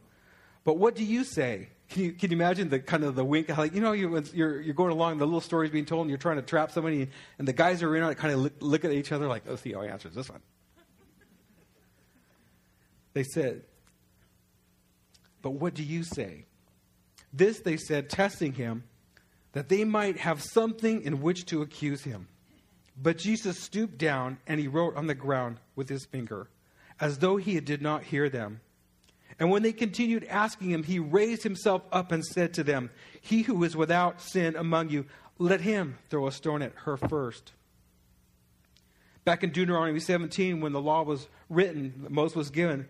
But 0.65 0.79
what 0.79 0.95
do 0.95 1.05
you 1.05 1.25
say? 1.25 1.69
Can 1.89 2.05
you, 2.05 2.13
can 2.13 2.31
you 2.31 2.37
imagine 2.37 2.69
the 2.69 2.79
kind 2.79 3.03
of 3.03 3.17
the 3.17 3.25
wink? 3.25 3.49
Like, 3.49 3.75
you 3.75 3.81
know, 3.81 3.93
you, 3.93 4.23
you're, 4.33 4.61
you're 4.61 4.75
going 4.75 4.93
along, 4.93 5.19
the 5.19 5.25
little 5.25 5.41
story's 5.41 5.71
being 5.71 5.87
told, 5.87 6.03
and 6.03 6.11
you're 6.11 6.19
trying 6.19 6.37
to 6.37 6.43
trap 6.43 6.71
somebody, 6.71 7.09
and 7.39 7.49
the 7.49 7.53
guys 7.53 7.83
are 7.83 7.97
in 7.97 8.03
on 8.03 8.13
it 8.13 8.19
kind 8.19 8.33
of 8.33 8.41
look, 8.41 8.53
look 8.61 8.85
at 8.85 8.93
each 8.93 9.11
other 9.11 9.27
like, 9.27 9.43
let's 9.47 9.63
see 9.63 9.75
oh, 9.75 9.79
how 9.79 9.85
he 9.85 9.91
answers 9.91 10.15
this 10.15 10.31
one. 10.31 10.41
They 13.13 13.25
said, 13.25 13.63
But 15.43 15.51
what 15.51 15.75
do 15.75 15.83
you 15.83 16.05
say? 16.05 16.45
This 17.33 17.61
they 17.61 17.77
said, 17.77 18.09
testing 18.09 18.53
him, 18.53 18.85
that 19.53 19.69
they 19.69 19.85
might 19.85 20.19
have 20.19 20.43
something 20.43 21.03
in 21.03 21.21
which 21.21 21.47
to 21.47 21.63
accuse 21.63 22.05
him. 22.05 22.29
But 23.01 23.19
Jesus 23.19 23.59
stooped 23.59 23.99
down 23.99 24.39
and 24.47 24.61
he 24.61 24.69
wrote 24.69 24.97
on 24.97 25.07
the 25.07 25.15
ground 25.15 25.59
with 25.75 25.89
his 25.89 26.05
finger, 26.05 26.49
as 27.01 27.19
though 27.19 27.37
he 27.37 27.59
did 27.61 27.83
not 27.83 28.05
hear 28.05 28.29
them. 28.29 28.61
And 29.41 29.51
when 29.51 29.63
they 29.63 29.73
continued 29.73 30.27
asking 30.29 30.71
him, 30.71 30.83
he 30.83 30.99
raised 30.99 31.43
himself 31.43 31.83
up 31.91 32.13
and 32.13 32.25
said 32.25 32.53
to 32.55 32.63
them, 32.63 32.91
He 33.23 33.41
who 33.41 33.65
is 33.65 33.75
without 33.75 34.21
sin 34.21 34.55
among 34.55 34.91
you, 34.91 35.07
let 35.39 35.63
him 35.63 35.97
throw 36.11 36.27
a 36.27 36.33
stone 36.33 36.61
at 36.61 36.75
her 36.85 36.99
first. 36.99 37.53
Back 39.25 39.43
in 39.43 39.51
Deuteronomy 39.51 39.99
17, 39.99 40.61
when 40.61 40.73
the 40.73 40.81
law 40.81 41.03
was 41.03 41.27
written, 41.49 42.07
Moses 42.11 42.37
was 42.37 42.51
given, 42.51 42.87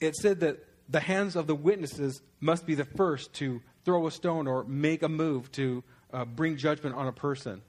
it 0.00 0.14
said 0.14 0.40
that 0.40 0.64
the 0.88 1.00
hands 1.00 1.34
of 1.34 1.48
the 1.48 1.54
witnesses 1.56 2.22
must 2.40 2.64
be 2.64 2.76
the 2.76 2.84
first 2.84 3.32
to 3.34 3.60
throw 3.84 4.06
a 4.06 4.12
stone 4.12 4.46
or 4.46 4.62
make 4.64 5.02
a 5.02 5.08
move 5.08 5.50
to 5.52 5.82
uh, 6.12 6.24
bring 6.24 6.56
judgment 6.56 6.94
on 6.94 7.08
a 7.08 7.12
person. 7.12 7.62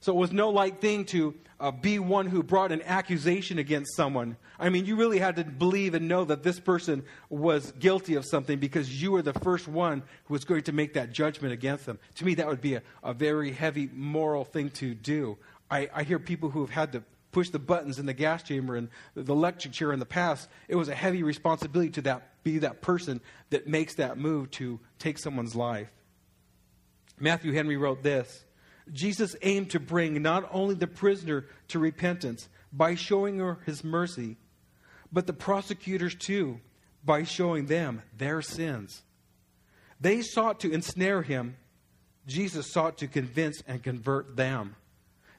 So 0.00 0.12
it 0.12 0.16
was 0.16 0.32
no 0.32 0.50
light 0.50 0.80
thing 0.80 1.04
to 1.06 1.34
uh, 1.60 1.70
be 1.70 1.98
one 1.98 2.26
who 2.26 2.42
brought 2.42 2.70
an 2.70 2.82
accusation 2.82 3.58
against 3.58 3.96
someone. 3.96 4.36
I 4.58 4.68
mean, 4.68 4.86
you 4.86 4.96
really 4.96 5.18
had 5.18 5.36
to 5.36 5.44
believe 5.44 5.94
and 5.94 6.06
know 6.08 6.24
that 6.24 6.42
this 6.42 6.60
person 6.60 7.04
was 7.30 7.72
guilty 7.72 8.14
of 8.14 8.24
something 8.24 8.58
because 8.58 9.02
you 9.02 9.12
were 9.12 9.22
the 9.22 9.32
first 9.34 9.66
one 9.66 10.02
who 10.24 10.34
was 10.34 10.44
going 10.44 10.62
to 10.64 10.72
make 10.72 10.94
that 10.94 11.12
judgment 11.12 11.52
against 11.52 11.86
them. 11.86 11.98
To 12.16 12.24
me, 12.24 12.34
that 12.34 12.46
would 12.46 12.60
be 12.60 12.74
a, 12.74 12.82
a 13.02 13.12
very 13.12 13.52
heavy 13.52 13.90
moral 13.92 14.44
thing 14.44 14.70
to 14.70 14.94
do. 14.94 15.36
I, 15.70 15.88
I 15.92 16.02
hear 16.04 16.18
people 16.18 16.50
who 16.50 16.60
have 16.60 16.70
had 16.70 16.92
to 16.92 17.02
push 17.32 17.50
the 17.50 17.58
buttons 17.58 17.98
in 17.98 18.06
the 18.06 18.14
gas 18.14 18.42
chamber 18.42 18.76
and 18.76 18.88
the 19.14 19.32
electric 19.32 19.72
chair 19.72 19.92
in 19.92 19.98
the 19.98 20.06
past. 20.06 20.48
It 20.68 20.76
was 20.76 20.88
a 20.88 20.94
heavy 20.94 21.22
responsibility 21.22 21.90
to 21.90 22.02
that, 22.02 22.42
be 22.42 22.58
that 22.58 22.80
person 22.80 23.20
that 23.50 23.66
makes 23.66 23.94
that 23.96 24.16
move 24.16 24.50
to 24.52 24.80
take 24.98 25.18
someone's 25.18 25.54
life. 25.54 25.90
Matthew 27.20 27.52
Henry 27.52 27.76
wrote 27.76 28.02
this. 28.02 28.44
Jesus 28.92 29.36
aimed 29.42 29.70
to 29.70 29.80
bring 29.80 30.22
not 30.22 30.48
only 30.52 30.74
the 30.74 30.86
prisoner 30.86 31.46
to 31.68 31.78
repentance 31.78 32.48
by 32.72 32.94
showing 32.94 33.38
her 33.38 33.58
his 33.66 33.84
mercy, 33.84 34.36
but 35.12 35.26
the 35.26 35.32
prosecutors 35.32 36.14
too 36.14 36.60
by 37.04 37.22
showing 37.22 37.66
them 37.66 38.02
their 38.16 38.42
sins. 38.42 39.02
They 40.00 40.22
sought 40.22 40.60
to 40.60 40.72
ensnare 40.72 41.22
him. 41.22 41.56
Jesus 42.26 42.70
sought 42.70 42.98
to 42.98 43.08
convince 43.08 43.62
and 43.66 43.82
convert 43.82 44.36
them. 44.36 44.76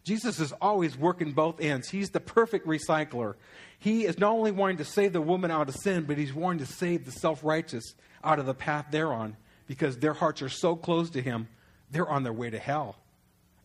Jesus 0.04 0.40
is 0.40 0.54
always 0.54 0.98
working 0.98 1.34
both 1.34 1.62
ends. 1.62 1.90
He's 1.90 2.10
the 2.10 2.20
perfect 2.20 2.66
recycler. 2.66 3.36
He 3.78 4.06
is 4.06 4.18
not 4.18 4.32
only 4.32 4.52
wanting 4.52 4.78
to 4.78 4.86
save 4.86 5.14
the 5.14 5.22
woman 5.22 5.52
out 5.52 5.70
of 5.70 5.76
sin, 5.76 6.06
but 6.06 6.18
he's 6.18 6.34
wanting 6.34 6.66
to 6.66 6.74
save 6.74 7.06
the 7.06 7.12
self 7.12 7.44
righteous 7.44 7.94
out 8.24 8.40
of 8.40 8.46
the 8.46 8.54
path 8.54 8.88
they're 8.92 9.14
on 9.14 9.38
because 9.68 9.98
their 9.98 10.14
hearts 10.14 10.42
are 10.42 10.50
so 10.50 10.76
close 10.76 11.12
to 11.12 11.22
him, 11.22 11.48
they're 11.92 12.10
on 12.10 12.24
their 12.24 12.34
way 12.34 12.50
to 12.50 12.58
hell. 12.58 12.96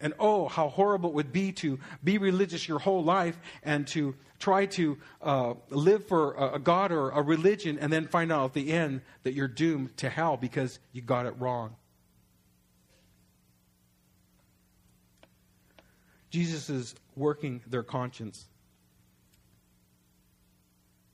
And 0.05 0.13
oh, 0.21 0.49
how 0.49 0.69
horrible 0.69 1.09
it 1.09 1.15
would 1.15 1.33
be 1.33 1.51
to 1.53 1.79
be 2.05 2.19
religious 2.19 2.69
your 2.69 2.79
whole 2.79 3.03
life 3.03 3.39
and 3.63 3.87
to 3.89 4.15
try 4.39 4.67
to 4.67 4.99
uh, 5.23 5.55
live 5.71 6.07
for 6.07 6.35
a, 6.35 6.57
a 6.57 6.59
God 6.59 6.93
or 6.93 7.09
a 7.09 7.23
religion 7.23 7.79
and 7.81 7.91
then 7.91 8.07
find 8.07 8.31
out 8.31 8.45
at 8.45 8.53
the 8.53 8.71
end 8.71 9.01
that 9.23 9.33
you're 9.33 9.49
doomed 9.49 9.97
to 9.97 10.11
hell 10.11 10.37
because 10.37 10.79
you 10.93 11.01
got 11.01 11.25
it 11.25 11.35
wrong. 11.39 11.75
Jesus 16.29 16.69
is 16.69 16.95
working 17.17 17.63
their 17.67 17.83
conscience. 17.83 18.45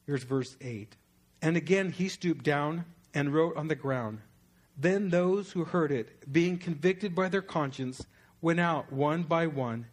Here's 0.04 0.24
verse 0.24 0.56
8. 0.60 0.96
And 1.42 1.56
again 1.56 1.92
he 1.92 2.08
stooped 2.08 2.44
down 2.44 2.86
and 3.14 3.32
wrote 3.32 3.56
on 3.56 3.68
the 3.68 3.76
ground. 3.76 4.18
Then 4.76 5.10
those 5.10 5.52
who 5.52 5.62
heard 5.62 5.92
it, 5.92 6.32
being 6.32 6.58
convicted 6.58 7.14
by 7.14 7.28
their 7.28 7.42
conscience, 7.42 8.04
went 8.40 8.60
out 8.60 8.92
one 8.92 9.22
by 9.22 9.46
one, 9.46 9.86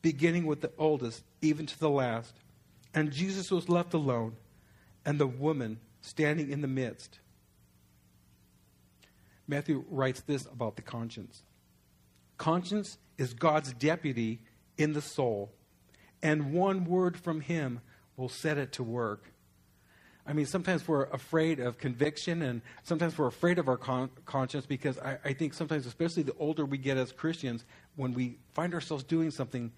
beginning 0.00 0.46
with 0.46 0.60
the 0.60 0.72
oldest, 0.78 1.22
even 1.40 1.66
to 1.66 1.78
the 1.78 1.90
last. 1.90 2.34
And 2.94 3.12
Jesus 3.12 3.50
was 3.50 3.68
left 3.68 3.94
alone, 3.94 4.36
and 5.04 5.18
the 5.18 5.26
woman 5.26 5.78
standing 6.00 6.50
in 6.50 6.60
the 6.60 6.68
midst. 6.68 7.20
Matthew 9.46 9.84
writes 9.90 10.20
this 10.22 10.46
about 10.46 10.76
the 10.76 10.82
conscience 10.82 11.42
Conscience 12.38 12.98
is 13.18 13.34
God's 13.34 13.72
deputy 13.72 14.40
in 14.76 14.92
the 14.92 15.02
soul, 15.02 15.52
and 16.22 16.52
one 16.52 16.84
word 16.84 17.16
from 17.16 17.40
him 17.40 17.80
will 18.16 18.28
set 18.28 18.58
it 18.58 18.72
to 18.72 18.82
work. 18.82 19.32
I 20.24 20.32
mean, 20.32 20.46
sometimes 20.46 20.86
we're 20.86 21.04
afraid 21.04 21.58
of 21.58 21.78
conviction, 21.78 22.42
and 22.42 22.62
sometimes 22.84 23.18
we're 23.18 23.26
afraid 23.26 23.58
of 23.58 23.68
our 23.68 23.76
con- 23.76 24.10
conscience 24.24 24.66
because 24.66 24.96
I, 24.98 25.18
I, 25.24 25.32
think 25.32 25.52
sometimes, 25.52 25.84
especially 25.84 26.22
the 26.22 26.34
older 26.38 26.64
we 26.64 26.78
get 26.78 26.96
as 26.96 27.10
Christians, 27.10 27.64
when 27.96 28.14
we 28.14 28.38
find 28.52 28.74
ourselves 28.74 29.04
doing 29.04 29.30
something, 29.30 29.72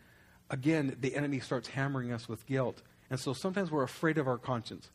again, 0.51 0.97
the 1.01 1.15
enemy 1.15 1.41
starts 1.41 1.69
hammering 1.69 2.13
us 2.13 2.29
with 2.29 2.47
guilt. 2.47 2.83
And 3.11 3.19
so 3.19 3.33
sometimes 3.33 3.71
we're 3.71 3.83
afraid 3.83 4.19
of 4.19 4.27
our 4.27 4.39
conscience. 4.39 4.91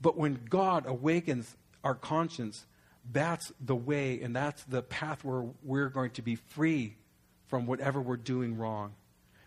But 0.00 0.16
when 0.16 0.40
God 0.48 0.86
awakens 0.86 1.56
our 1.84 1.94
conscience, 1.94 2.66
that's 3.12 3.52
the 3.60 3.76
way 3.76 4.20
and 4.22 4.34
that's 4.34 4.62
the 4.64 4.82
path 4.82 5.24
where 5.24 5.44
we're 5.62 5.88
going 5.88 6.10
to 6.12 6.22
be 6.22 6.36
free 6.36 6.96
from 7.48 7.66
whatever 7.66 8.00
we're 8.00 8.16
doing 8.16 8.56
wrong. 8.56 8.92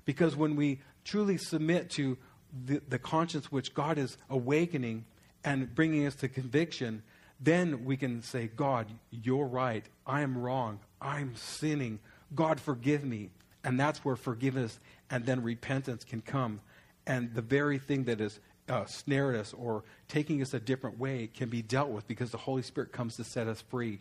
Because 0.05 0.35
when 0.35 0.55
we 0.55 0.81
truly 1.05 1.37
submit 1.37 1.89
to 1.91 2.17
the, 2.65 2.81
the 2.87 2.99
conscience 2.99 3.51
which 3.51 3.73
God 3.73 3.97
is 3.97 4.17
awakening 4.29 5.05
and 5.43 5.73
bringing 5.73 6.05
us 6.05 6.15
to 6.15 6.27
conviction, 6.27 7.03
then 7.39 7.85
we 7.85 7.97
can 7.97 8.21
say, 8.21 8.47
God, 8.47 8.87
you're 9.11 9.47
right. 9.47 9.85
I 10.05 10.21
am 10.21 10.37
wrong. 10.37 10.79
I'm 11.01 11.35
sinning. 11.35 11.99
God, 12.35 12.59
forgive 12.59 13.03
me. 13.03 13.29
And 13.63 13.79
that's 13.79 14.03
where 14.03 14.15
forgiveness 14.15 14.79
and 15.09 15.25
then 15.25 15.41
repentance 15.43 16.03
can 16.03 16.21
come. 16.21 16.59
And 17.07 17.33
the 17.33 17.41
very 17.41 17.79
thing 17.79 18.05
that 18.05 18.19
has 18.19 18.39
uh, 18.69 18.85
snared 18.85 19.35
us 19.35 19.53
or 19.53 19.83
taking 20.07 20.41
us 20.41 20.53
a 20.53 20.59
different 20.59 20.97
way 20.97 21.29
can 21.33 21.49
be 21.49 21.61
dealt 21.61 21.89
with 21.89 22.07
because 22.07 22.31
the 22.31 22.37
Holy 22.37 22.61
Spirit 22.61 22.91
comes 22.91 23.15
to 23.17 23.23
set 23.23 23.47
us 23.47 23.61
free. 23.61 23.99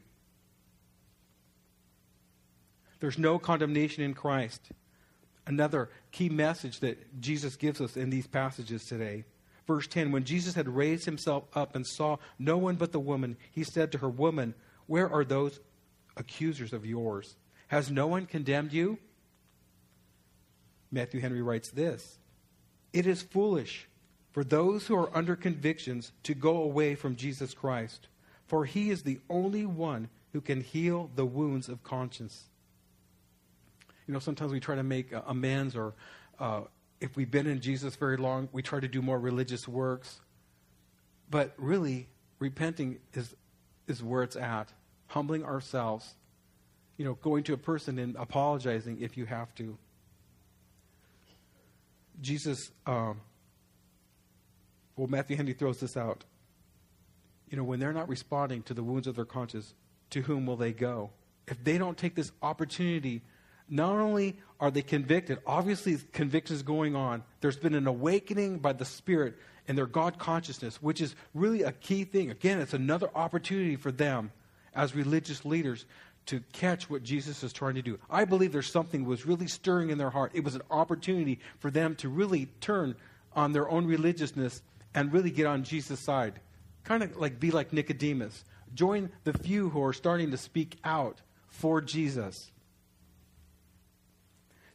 There's 3.00 3.18
no 3.18 3.38
condemnation 3.38 4.04
in 4.04 4.14
Christ. 4.14 4.70
Another 5.46 5.90
key 6.12 6.28
message 6.28 6.78
that 6.80 7.20
Jesus 7.20 7.56
gives 7.56 7.80
us 7.80 7.96
in 7.96 8.10
these 8.10 8.28
passages 8.28 8.86
today. 8.86 9.24
Verse 9.66 9.88
10 9.88 10.12
When 10.12 10.24
Jesus 10.24 10.54
had 10.54 10.68
raised 10.68 11.04
himself 11.04 11.44
up 11.54 11.74
and 11.74 11.84
saw 11.84 12.18
no 12.38 12.56
one 12.58 12.76
but 12.76 12.92
the 12.92 13.00
woman, 13.00 13.36
he 13.50 13.64
said 13.64 13.90
to 13.92 13.98
her, 13.98 14.08
Woman, 14.08 14.54
where 14.86 15.10
are 15.10 15.24
those 15.24 15.58
accusers 16.16 16.72
of 16.72 16.86
yours? 16.86 17.36
Has 17.73 17.91
no 17.91 18.07
one 18.07 18.26
condemned 18.26 18.75
you? 18.75 18.99
Matthew 20.91 21.21
Henry 21.21 21.41
writes 21.41 21.71
this 21.71 22.19
It 22.93 23.07
is 23.07 23.23
foolish 23.23 23.88
for 24.31 24.45
those 24.45 24.87
who 24.87 24.95
are 24.95 25.11
under 25.17 25.35
convictions 25.35 26.12
to 26.25 26.35
go 26.35 26.59
away 26.59 26.95
from 26.95 27.17
Jesus 27.17 27.55
Christ, 27.55 28.09
for 28.47 28.67
he 28.67 28.91
is 28.91 29.05
the 29.05 29.21
only 29.31 29.64
one 29.64 30.11
who 30.35 30.43
can 30.43 30.61
heal 30.61 31.11
the 31.14 31.25
wounds 31.25 31.71
of 31.71 31.83
conscience. 31.83 32.45
You 34.07 34.12
know, 34.12 34.21
sometimes 34.21 34.52
we 34.52 34.61
try 34.61 34.75
to 34.75 34.83
make 34.83 35.11
uh, 35.14 35.23
amends, 35.26 35.75
or 35.75 35.95
uh, 36.38 36.62
if 37.00 37.17
we've 37.17 37.31
been 37.31 37.47
in 37.47 37.62
Jesus 37.62 37.97
very 37.97 38.19
long, 38.19 38.50
we 38.52 38.61
try 38.61 38.81
to 38.81 38.88
do 38.88 39.00
more 39.00 39.19
religious 39.19 39.67
works. 39.67 40.21
But 41.31 41.55
really, 41.57 42.11
repenting 42.38 42.99
is, 43.14 43.35
is 43.87 44.02
where 44.02 44.23
it's 44.23 44.37
at. 44.37 44.71
Humbling 45.07 45.43
ourselves. 45.43 46.17
You 46.96 47.04
know, 47.04 47.14
going 47.14 47.44
to 47.44 47.52
a 47.52 47.56
person 47.56 47.99
and 47.99 48.16
apologizing 48.16 49.00
if 49.00 49.16
you 49.16 49.26
have 49.26 49.54
to. 49.56 49.76
Jesus, 52.20 52.70
um, 52.87 53.20
well, 54.96 55.08
Matthew 55.08 55.37
Henry 55.37 55.54
throws 55.54 55.80
this 55.80 55.96
out. 55.96 56.25
You 57.49 57.56
know, 57.56 57.64
when 57.64 57.80
they're 57.80 57.92
not 57.92 58.08
responding 58.08 58.62
to 58.64 58.75
the 58.75 58.82
wounds 58.82 59.06
of 59.06 59.16
their 59.16 59.25
conscience, 59.25 59.75
to 60.11 60.22
whom 60.22 60.46
will 60.46 60.56
they 60.56 60.72
go? 60.72 61.11
If 61.49 61.62
they 61.64 61.78
don't 61.78 61.99
take 61.99 62.14
this 62.14 62.30
opportunity, 62.42 63.22
not 63.68 63.96
only 63.96 64.37
are 64.61 64.70
they 64.70 64.82
convicted, 64.82 65.38
obviously 65.46 65.99
conviction 66.12 66.54
is 66.54 66.62
going 66.62 66.94
on. 66.94 67.25
There's 67.40 67.56
been 67.56 67.75
an 67.75 67.87
awakening 67.87 68.58
by 68.58 68.75
the 68.75 68.84
Spirit 68.84 69.34
and 69.66 69.76
their 69.76 69.87
God 69.87 70.18
consciousness, 70.18 70.82
which 70.82 71.00
is 71.00 71.14
really 71.34 71.62
a 71.62 71.72
key 71.72 72.04
thing. 72.04 72.30
Again, 72.30 72.61
it's 72.61 72.75
another 72.75 73.11
opportunity 73.14 73.76
for 73.76 73.90
them 73.90 74.30
as 74.75 74.94
religious 74.94 75.44
leaders 75.44 75.84
to 76.26 76.41
catch 76.52 76.88
what 76.88 77.02
Jesus 77.02 77.43
is 77.43 77.52
trying 77.52 77.75
to 77.75 77.83
do. 77.83 77.99
I 78.11 78.25
believe 78.25 78.52
there's 78.52 78.71
something 78.71 79.05
was 79.05 79.26
really 79.26 79.47
stirring 79.47 79.91
in 79.91 79.99
their 79.99 80.11
heart. 80.11 80.33
It 80.35 80.45
was 80.45 80.55
an 80.55 80.62
opportunity 80.71 81.41
for 81.59 81.71
them 81.71 81.95
to 81.97 82.09
really 82.09 82.47
turn 82.61 82.95
on 83.35 83.52
their 83.52 83.69
own 83.69 83.87
religiousness 83.87 84.62
and 84.95 85.12
really 85.12 85.31
get 85.31 85.47
on 85.47 85.64
Jesus' 85.64 86.00
side. 86.00 86.41
Kind 86.85 87.02
of 87.02 87.17
like 87.17 87.41
be 87.41 87.50
like 87.50 87.73
Nicodemus. 87.73 88.45
Join 88.75 89.11
the 89.25 89.33
few 89.33 89.71
who 89.71 89.83
are 89.83 89.93
starting 89.93 90.31
to 90.31 90.37
speak 90.37 90.79
out 90.85 91.21
for 91.49 91.81
Jesus. 91.81 92.50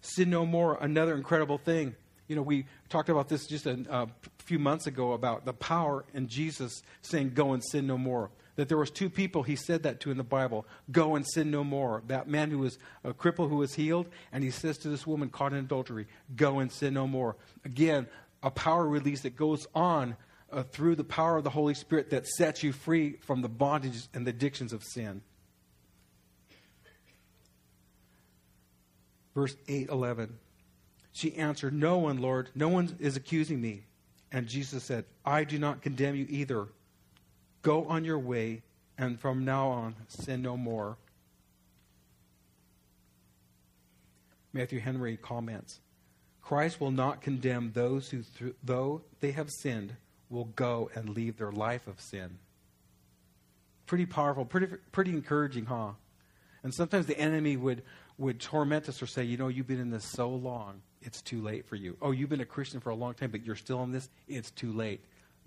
Sin 0.01 0.29
no 0.29 0.45
more, 0.45 0.77
another 0.79 1.15
incredible 1.15 1.57
thing. 1.57 1.95
You 2.27 2.35
know, 2.35 2.41
we 2.41 2.65
talked 2.89 3.09
about 3.09 3.29
this 3.29 3.47
just 3.47 3.65
a, 3.65 3.85
a 3.89 4.07
few 4.39 4.59
months 4.59 4.85
ago 4.85 5.13
about 5.13 5.45
the 5.45 5.53
power 5.53 6.05
in 6.13 6.27
Jesus 6.27 6.81
saying, 7.01 7.31
Go 7.33 7.53
and 7.53 7.63
sin 7.63 7.87
no 7.87 7.97
more 7.97 8.29
that 8.57 8.67
there 8.67 8.77
was 8.77 8.91
two 8.91 9.09
people 9.09 9.43
he 9.43 9.55
said 9.55 9.83
that 9.83 10.01
to 10.01 10.11
in 10.11 10.17
the 10.17 10.23
bible 10.23 10.67
go 10.91 11.15
and 11.15 11.25
sin 11.25 11.49
no 11.49 11.63
more 11.63 12.03
that 12.07 12.27
man 12.27 12.51
who 12.51 12.59
was 12.59 12.77
a 13.03 13.13
cripple 13.13 13.47
who 13.47 13.55
was 13.55 13.73
healed 13.73 14.07
and 14.31 14.43
he 14.43 14.51
says 14.51 14.77
to 14.77 14.89
this 14.89 15.07
woman 15.07 15.29
caught 15.29 15.53
in 15.53 15.59
adultery 15.59 16.05
go 16.35 16.59
and 16.59 16.71
sin 16.71 16.93
no 16.93 17.07
more 17.07 17.37
again 17.63 18.05
a 18.43 18.51
power 18.51 18.87
release 18.87 19.21
that 19.21 19.35
goes 19.35 19.65
on 19.73 20.15
uh, 20.51 20.63
through 20.63 20.95
the 20.95 21.03
power 21.03 21.37
of 21.37 21.43
the 21.43 21.49
Holy 21.49 21.73
Spirit 21.73 22.09
that 22.11 22.27
sets 22.27 22.63
you 22.63 22.71
free 22.71 23.17
from 23.21 23.41
the 23.41 23.49
bondages 23.49 24.07
and 24.13 24.25
the 24.25 24.29
addictions 24.29 24.73
of 24.73 24.83
sin. 24.83 25.21
Verse 29.35 29.55
8 29.67 29.89
11. 29.89 30.37
She 31.11 31.35
answered, 31.35 31.73
No 31.73 31.97
one, 31.97 32.21
Lord, 32.21 32.49
no 32.55 32.69
one 32.69 32.95
is 32.99 33.17
accusing 33.17 33.59
me. 33.59 33.83
And 34.31 34.47
Jesus 34.47 34.83
said, 34.83 35.05
I 35.25 35.43
do 35.43 35.57
not 35.57 35.81
condemn 35.81 36.15
you 36.15 36.25
either. 36.29 36.67
Go 37.61 37.85
on 37.85 38.05
your 38.05 38.19
way, 38.19 38.63
and 38.97 39.19
from 39.19 39.45
now 39.45 39.67
on, 39.69 39.95
sin 40.07 40.41
no 40.41 40.57
more. 40.57 40.97
Matthew 44.53 44.79
Henry 44.79 45.17
comments 45.17 45.81
Christ 46.41 46.79
will 46.79 46.91
not 46.91 47.21
condemn 47.21 47.71
those 47.73 48.09
who, 48.09 48.23
though 48.63 49.01
they 49.19 49.31
have 49.31 49.51
sinned, 49.51 49.95
will 50.29 50.45
go 50.45 50.89
and 50.95 51.09
leave 51.09 51.37
their 51.37 51.51
life 51.51 51.87
of 51.87 51.99
sin. 51.99 52.39
Pretty 53.85 54.05
powerful, 54.05 54.45
pretty, 54.45 54.67
pretty 54.91 55.11
encouraging, 55.11 55.65
huh? 55.65 55.91
And 56.63 56.73
sometimes 56.73 57.05
the 57.05 57.19
enemy 57.19 57.57
would, 57.57 57.83
would 58.17 58.39
torment 58.39 58.89
us 58.89 59.01
or 59.01 59.07
say, 59.07 59.23
you 59.23 59.37
know, 59.37 59.47
you've 59.47 59.67
been 59.67 59.79
in 59.79 59.89
this 59.89 60.05
so 60.05 60.29
long, 60.29 60.81
it's 61.01 61.21
too 61.21 61.41
late 61.41 61.65
for 61.65 61.75
you. 61.75 61.97
Oh, 62.01 62.11
you've 62.11 62.29
been 62.29 62.41
a 62.41 62.45
Christian 62.45 62.79
for 62.79 62.89
a 62.89 62.95
long 62.95 63.13
time, 63.13 63.29
but 63.29 63.45
you're 63.45 63.55
still 63.55 63.83
in 63.83 63.91
this, 63.91 64.09
it's 64.27 64.51
too 64.51 64.71
late. 64.71 65.01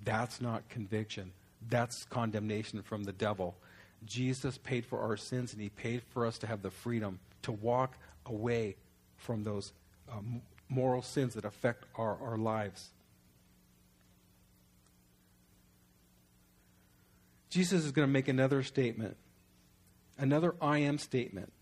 That's 0.04 0.40
not 0.40 0.68
conviction. 0.68 1.32
That's 1.68 2.04
condemnation 2.04 2.82
from 2.82 3.04
the 3.04 3.12
devil. 3.12 3.56
Jesus 4.04 4.58
paid 4.58 4.86
for 4.86 5.00
our 5.00 5.16
sins, 5.16 5.52
and 5.52 5.60
he 5.60 5.68
paid 5.68 6.02
for 6.10 6.26
us 6.26 6.38
to 6.38 6.46
have 6.46 6.62
the 6.62 6.70
freedom 6.70 7.18
to 7.42 7.52
walk 7.52 7.96
away 8.26 8.76
from 9.16 9.44
those 9.44 9.72
um, 10.10 10.40
moral 10.68 11.02
sins 11.02 11.34
that 11.34 11.44
affect 11.44 11.84
our, 11.96 12.16
our 12.22 12.38
lives. 12.38 12.90
Jesus 17.50 17.84
is 17.84 17.90
going 17.90 18.06
to 18.06 18.12
make 18.12 18.28
another 18.28 18.62
statement, 18.62 19.16
another 20.16 20.54
I 20.62 20.78
am 20.78 20.98
statement. 20.98 21.52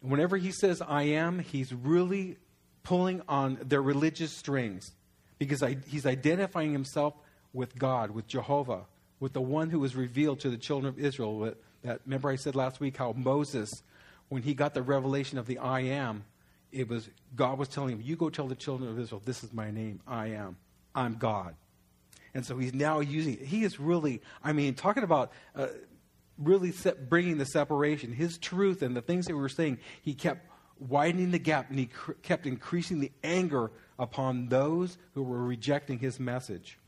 And 0.00 0.10
whenever 0.10 0.36
he 0.36 0.52
says 0.52 0.80
I 0.80 1.02
am, 1.02 1.40
he's 1.40 1.72
really 1.72 2.36
pulling 2.84 3.22
on 3.28 3.58
their 3.62 3.82
religious 3.82 4.32
strings 4.32 4.92
because 5.38 5.62
I, 5.62 5.76
he's 5.88 6.06
identifying 6.06 6.72
himself 6.72 7.14
with 7.52 7.78
God, 7.78 8.10
with 8.10 8.26
Jehovah, 8.26 8.84
with 9.20 9.32
the 9.32 9.40
one 9.40 9.70
who 9.70 9.80
was 9.80 9.96
revealed 9.96 10.40
to 10.40 10.50
the 10.50 10.56
children 10.56 10.88
of 10.88 10.98
Israel. 10.98 11.54
That, 11.82 12.00
remember 12.04 12.28
I 12.28 12.36
said 12.36 12.54
last 12.54 12.80
week 12.80 12.96
how 12.96 13.12
Moses, 13.12 13.82
when 14.28 14.42
he 14.42 14.54
got 14.54 14.74
the 14.74 14.82
revelation 14.82 15.38
of 15.38 15.46
the 15.46 15.58
I 15.58 15.80
am, 15.80 16.24
it 16.70 16.88
was 16.88 17.08
God 17.34 17.58
was 17.58 17.68
telling 17.68 17.94
him, 17.94 18.02
You 18.04 18.16
go 18.16 18.30
tell 18.30 18.46
the 18.46 18.54
children 18.54 18.90
of 18.90 18.98
Israel, 18.98 19.22
this 19.24 19.42
is 19.42 19.52
my 19.52 19.70
name. 19.70 20.00
I 20.06 20.28
am. 20.28 20.56
I'm 20.94 21.14
God. 21.14 21.54
And 22.34 22.44
so 22.44 22.58
he's 22.58 22.74
now 22.74 23.00
using. 23.00 23.38
He 23.38 23.64
is 23.64 23.80
really, 23.80 24.20
I 24.44 24.52
mean, 24.52 24.74
talking 24.74 25.02
about 25.02 25.32
uh, 25.56 25.68
really 26.36 26.72
set, 26.72 27.08
bringing 27.08 27.38
the 27.38 27.46
separation. 27.46 28.12
His 28.12 28.38
truth 28.38 28.82
and 28.82 28.94
the 28.96 29.02
things 29.02 29.26
that 29.26 29.34
we 29.34 29.40
were 29.40 29.48
saying, 29.48 29.78
he 30.02 30.14
kept 30.14 30.46
widening 30.78 31.30
the 31.30 31.38
gap 31.38 31.70
and 31.70 31.78
he 31.78 31.86
cr- 31.86 32.12
kept 32.22 32.46
increasing 32.46 33.00
the 33.00 33.10
anger 33.24 33.70
upon 33.98 34.48
those 34.48 34.98
who 35.14 35.22
were 35.22 35.42
rejecting 35.42 35.98
his 35.98 36.20
message. 36.20 36.78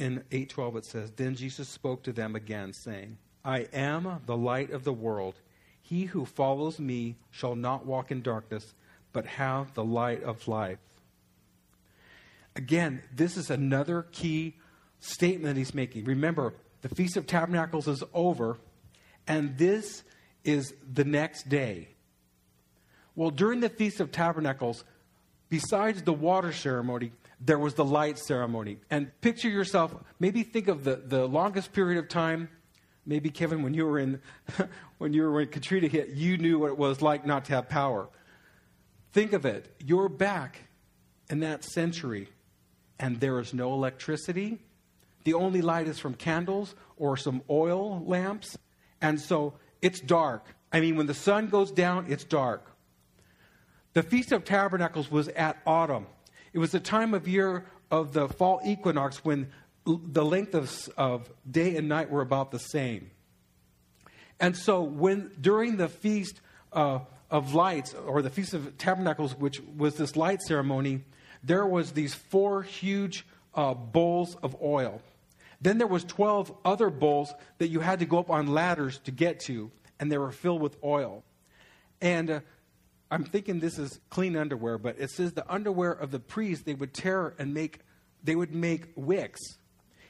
In 0.00 0.24
8:12 0.30 0.76
it 0.76 0.84
says, 0.86 1.10
"Then 1.12 1.36
Jesus 1.36 1.68
spoke 1.68 2.02
to 2.04 2.12
them 2.12 2.34
again, 2.34 2.72
saying, 2.72 3.18
I 3.44 3.60
am 3.72 4.22
the 4.24 4.36
light 4.36 4.70
of 4.70 4.84
the 4.84 4.92
world. 4.94 5.40
He 5.82 6.04
who 6.04 6.24
follows 6.24 6.78
me 6.78 7.16
shall 7.30 7.54
not 7.54 7.84
walk 7.84 8.10
in 8.10 8.22
darkness, 8.22 8.74
but 9.12 9.26
have 9.26 9.74
the 9.74 9.84
light 9.84 10.22
of 10.22 10.48
life. 10.48 10.78
Again, 12.56 13.02
this 13.14 13.36
is 13.36 13.50
another 13.50 14.06
key 14.10 14.56
statement 15.00 15.54
that 15.54 15.58
he's 15.58 15.74
making. 15.74 16.04
Remember, 16.04 16.54
the 16.80 16.88
Feast 16.88 17.16
of 17.16 17.26
Tabernacles 17.26 17.86
is 17.88 18.02
over, 18.14 18.58
and 19.26 19.58
this 19.58 20.02
is 20.44 20.72
the 20.92 21.04
next 21.04 21.48
day. 21.48 21.88
Well, 23.14 23.30
during 23.30 23.60
the 23.60 23.68
Feast 23.68 24.00
of 24.00 24.12
Tabernacles, 24.12 24.84
besides 25.48 26.02
the 26.02 26.12
water 26.12 26.52
ceremony, 26.52 27.12
there 27.40 27.58
was 27.58 27.74
the 27.74 27.84
light 27.84 28.18
ceremony. 28.18 28.78
And 28.90 29.10
picture 29.20 29.48
yourself, 29.48 29.94
maybe 30.18 30.42
think 30.42 30.68
of 30.68 30.84
the, 30.84 30.96
the 30.96 31.26
longest 31.26 31.72
period 31.72 31.98
of 31.98 32.08
time 32.08 32.48
Maybe 33.06 33.30
Kevin, 33.30 33.62
when 33.62 33.74
you 33.74 33.86
were 33.86 33.98
in, 33.98 34.20
when 34.98 35.12
you 35.12 35.22
were 35.22 35.32
when 35.32 35.48
Katrina 35.48 35.88
hit, 35.88 36.10
you 36.10 36.36
knew 36.36 36.58
what 36.58 36.68
it 36.68 36.78
was 36.78 37.00
like 37.00 37.26
not 37.26 37.44
to 37.46 37.54
have 37.54 37.68
power. 37.68 38.08
Think 39.12 39.32
of 39.32 39.44
it. 39.44 39.74
You're 39.84 40.08
back 40.08 40.60
in 41.28 41.40
that 41.40 41.64
century, 41.64 42.28
and 42.98 43.18
there 43.18 43.40
is 43.40 43.54
no 43.54 43.72
electricity. 43.72 44.58
The 45.24 45.34
only 45.34 45.62
light 45.62 45.88
is 45.88 45.98
from 45.98 46.14
candles 46.14 46.74
or 46.96 47.16
some 47.16 47.42
oil 47.48 48.04
lamps, 48.04 48.56
and 49.00 49.20
so 49.20 49.54
it's 49.82 50.00
dark. 50.00 50.46
I 50.72 50.80
mean, 50.80 50.96
when 50.96 51.06
the 51.06 51.14
sun 51.14 51.48
goes 51.48 51.72
down, 51.72 52.06
it's 52.08 52.24
dark. 52.24 52.70
The 53.94 54.02
Feast 54.04 54.30
of 54.30 54.44
Tabernacles 54.44 55.10
was 55.10 55.28
at 55.28 55.56
autumn. 55.66 56.06
It 56.52 56.58
was 56.58 56.72
the 56.72 56.80
time 56.80 57.14
of 57.14 57.28
year 57.28 57.66
of 57.90 58.12
the 58.12 58.28
fall 58.28 58.60
equinox 58.64 59.24
when 59.24 59.50
the 59.84 60.24
length 60.24 60.54
of, 60.54 60.88
of 60.96 61.30
day 61.50 61.76
and 61.76 61.88
night 61.88 62.10
were 62.10 62.20
about 62.20 62.50
the 62.50 62.58
same. 62.58 63.10
And 64.38 64.56
so, 64.56 64.82
when 64.82 65.30
during 65.40 65.76
the 65.76 65.88
feast 65.88 66.40
uh, 66.72 67.00
of 67.30 67.54
lights, 67.54 67.94
or 67.94 68.22
the 68.22 68.30
Feast 68.30 68.54
of 68.54 68.76
Tabernacles, 68.78 69.36
which 69.36 69.60
was 69.76 69.96
this 69.96 70.16
light 70.16 70.40
ceremony, 70.42 71.02
there 71.42 71.66
was 71.66 71.92
these 71.92 72.14
four 72.14 72.62
huge 72.62 73.26
uh, 73.54 73.74
bowls 73.74 74.36
of 74.42 74.56
oil. 74.62 75.00
Then 75.60 75.78
there 75.78 75.86
was 75.86 76.04
12 76.04 76.52
other 76.64 76.90
bowls 76.90 77.34
that 77.58 77.68
you 77.68 77.80
had 77.80 77.98
to 77.98 78.06
go 78.06 78.18
up 78.18 78.30
on 78.30 78.48
ladders 78.48 78.98
to 79.04 79.10
get 79.10 79.40
to, 79.40 79.70
and 79.98 80.10
they 80.10 80.18
were 80.18 80.32
filled 80.32 80.62
with 80.62 80.76
oil. 80.82 81.22
And 82.00 82.30
uh, 82.30 82.40
I'm 83.10 83.24
thinking 83.24 83.58
this 83.58 83.78
is 83.78 83.98
clean 84.08 84.36
underwear, 84.36 84.78
but 84.78 84.96
it 84.98 85.10
says 85.10 85.32
the 85.32 85.50
underwear 85.52 85.92
of 85.92 86.10
the 86.10 86.20
priests 86.20 86.64
they 86.64 86.74
would 86.74 86.94
tear 86.94 87.34
and 87.38 87.52
make, 87.52 87.80
they 88.22 88.36
would 88.36 88.54
make 88.54 88.92
wicks. 88.94 89.40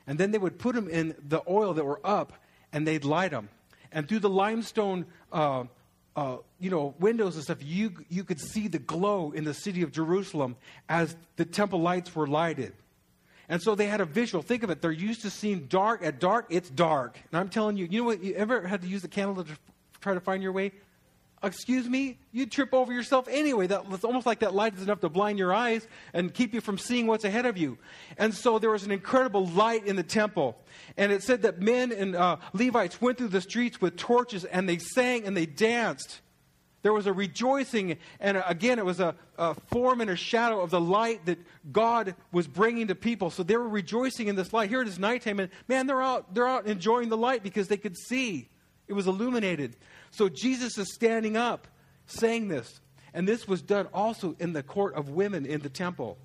And 0.06 0.18
then 0.18 0.32
they 0.32 0.38
would 0.38 0.58
put 0.58 0.74
them 0.74 0.88
in 0.88 1.14
the 1.26 1.42
oil 1.48 1.72
that 1.74 1.84
were 1.84 2.00
up, 2.04 2.34
and 2.72 2.86
they'd 2.86 3.04
light 3.04 3.30
them. 3.30 3.48
And 3.92 4.08
through 4.08 4.20
the 4.20 4.30
limestone, 4.30 5.06
uh, 5.32 5.64
uh, 6.14 6.36
you 6.58 6.70
know, 6.70 6.94
windows 6.98 7.36
and 7.36 7.44
stuff, 7.44 7.58
you, 7.62 7.92
you 8.08 8.24
could 8.24 8.40
see 8.40 8.68
the 8.68 8.78
glow 8.78 9.30
in 9.30 9.44
the 9.44 9.54
city 9.54 9.82
of 9.82 9.92
Jerusalem 9.92 10.56
as 10.88 11.16
the 11.36 11.44
temple 11.44 11.80
lights 11.80 12.14
were 12.14 12.26
lighted. 12.26 12.72
And 13.48 13.60
so 13.60 13.74
they 13.74 13.86
had 13.86 14.00
a 14.00 14.04
visual. 14.04 14.42
Think 14.42 14.62
of 14.62 14.70
it. 14.70 14.80
They're 14.80 14.92
used 14.92 15.22
to 15.22 15.30
seeing 15.30 15.66
dark. 15.66 16.04
At 16.04 16.20
dark, 16.20 16.46
it's 16.50 16.70
dark. 16.70 17.18
And 17.32 17.40
I'm 17.40 17.48
telling 17.48 17.76
you, 17.76 17.88
you 17.90 18.00
know 18.00 18.04
what? 18.06 18.22
You 18.22 18.34
ever 18.34 18.66
had 18.66 18.82
to 18.82 18.88
use 18.88 19.02
the 19.02 19.08
candle 19.08 19.42
to 19.42 19.52
try 20.00 20.14
to 20.14 20.20
find 20.20 20.42
your 20.42 20.52
way? 20.52 20.72
Excuse 21.42 21.88
me? 21.88 22.18
you'd 22.32 22.52
trip 22.52 22.72
over 22.72 22.92
yourself 22.92 23.26
anyway. 23.28 23.66
That, 23.66 23.84
it's 23.90 24.04
almost 24.04 24.26
like 24.26 24.40
that 24.40 24.54
light 24.54 24.74
is 24.74 24.82
enough 24.82 25.00
to 25.00 25.08
blind 25.08 25.38
your 25.38 25.52
eyes 25.52 25.86
and 26.12 26.32
keep 26.32 26.54
you 26.54 26.60
from 26.60 26.78
seeing 26.78 27.06
what's 27.06 27.24
ahead 27.24 27.46
of 27.46 27.56
you. 27.56 27.78
And 28.18 28.34
so 28.34 28.58
there 28.58 28.70
was 28.70 28.84
an 28.84 28.90
incredible 28.90 29.46
light 29.46 29.86
in 29.86 29.96
the 29.96 30.02
temple. 30.02 30.56
And 30.96 31.12
it 31.12 31.22
said 31.22 31.42
that 31.42 31.60
men 31.60 31.92
and 31.92 32.14
uh, 32.14 32.36
Levites 32.52 33.00
went 33.00 33.18
through 33.18 33.28
the 33.28 33.40
streets 33.40 33.80
with 33.80 33.96
torches 33.96 34.44
and 34.44 34.68
they 34.68 34.78
sang 34.78 35.26
and 35.26 35.36
they 35.36 35.46
danced. 35.46 36.20
There 36.82 36.94
was 36.94 37.06
a 37.06 37.12
rejoicing, 37.12 37.98
and 38.20 38.38
uh, 38.38 38.42
again, 38.46 38.78
it 38.78 38.86
was 38.86 39.00
a, 39.00 39.14
a, 39.36 39.52
form 39.52 40.00
and 40.00 40.08
a 40.08 40.16
shadow 40.16 40.62
of 40.62 40.70
the 40.70 40.80
light 40.80 41.26
that 41.26 41.38
God 41.70 42.14
was 42.32 42.46
bringing 42.46 42.86
to 42.86 42.94
people. 42.94 43.28
So 43.28 43.42
they 43.42 43.58
were 43.58 43.68
rejoicing 43.68 44.28
in 44.28 44.34
this 44.34 44.54
light. 44.54 44.70
Here 44.70 44.80
it 44.80 44.88
is 44.88 44.98
nighttime, 44.98 45.40
and 45.40 45.50
man, 45.68 45.86
they're 45.86 46.00
out, 46.00 46.32
they're 46.34 46.48
out 46.48 46.66
enjoying 46.66 47.10
the 47.10 47.18
light 47.18 47.42
because 47.42 47.68
they 47.68 47.76
could 47.76 47.98
see. 47.98 48.48
It 48.88 48.94
was 48.94 49.06
illuminated. 49.06 49.76
So 50.10 50.28
Jesus 50.28 50.78
is 50.78 50.92
standing 50.92 51.36
up 51.36 51.68
saying 52.06 52.48
this. 52.48 52.80
And 53.12 53.26
this 53.26 53.48
was 53.48 53.62
done 53.62 53.88
also 53.92 54.36
in 54.38 54.52
the 54.52 54.62
court 54.62 54.94
of 54.94 55.08
women 55.08 55.44
in 55.44 55.60
the 55.60 55.68
temple. 55.68 56.16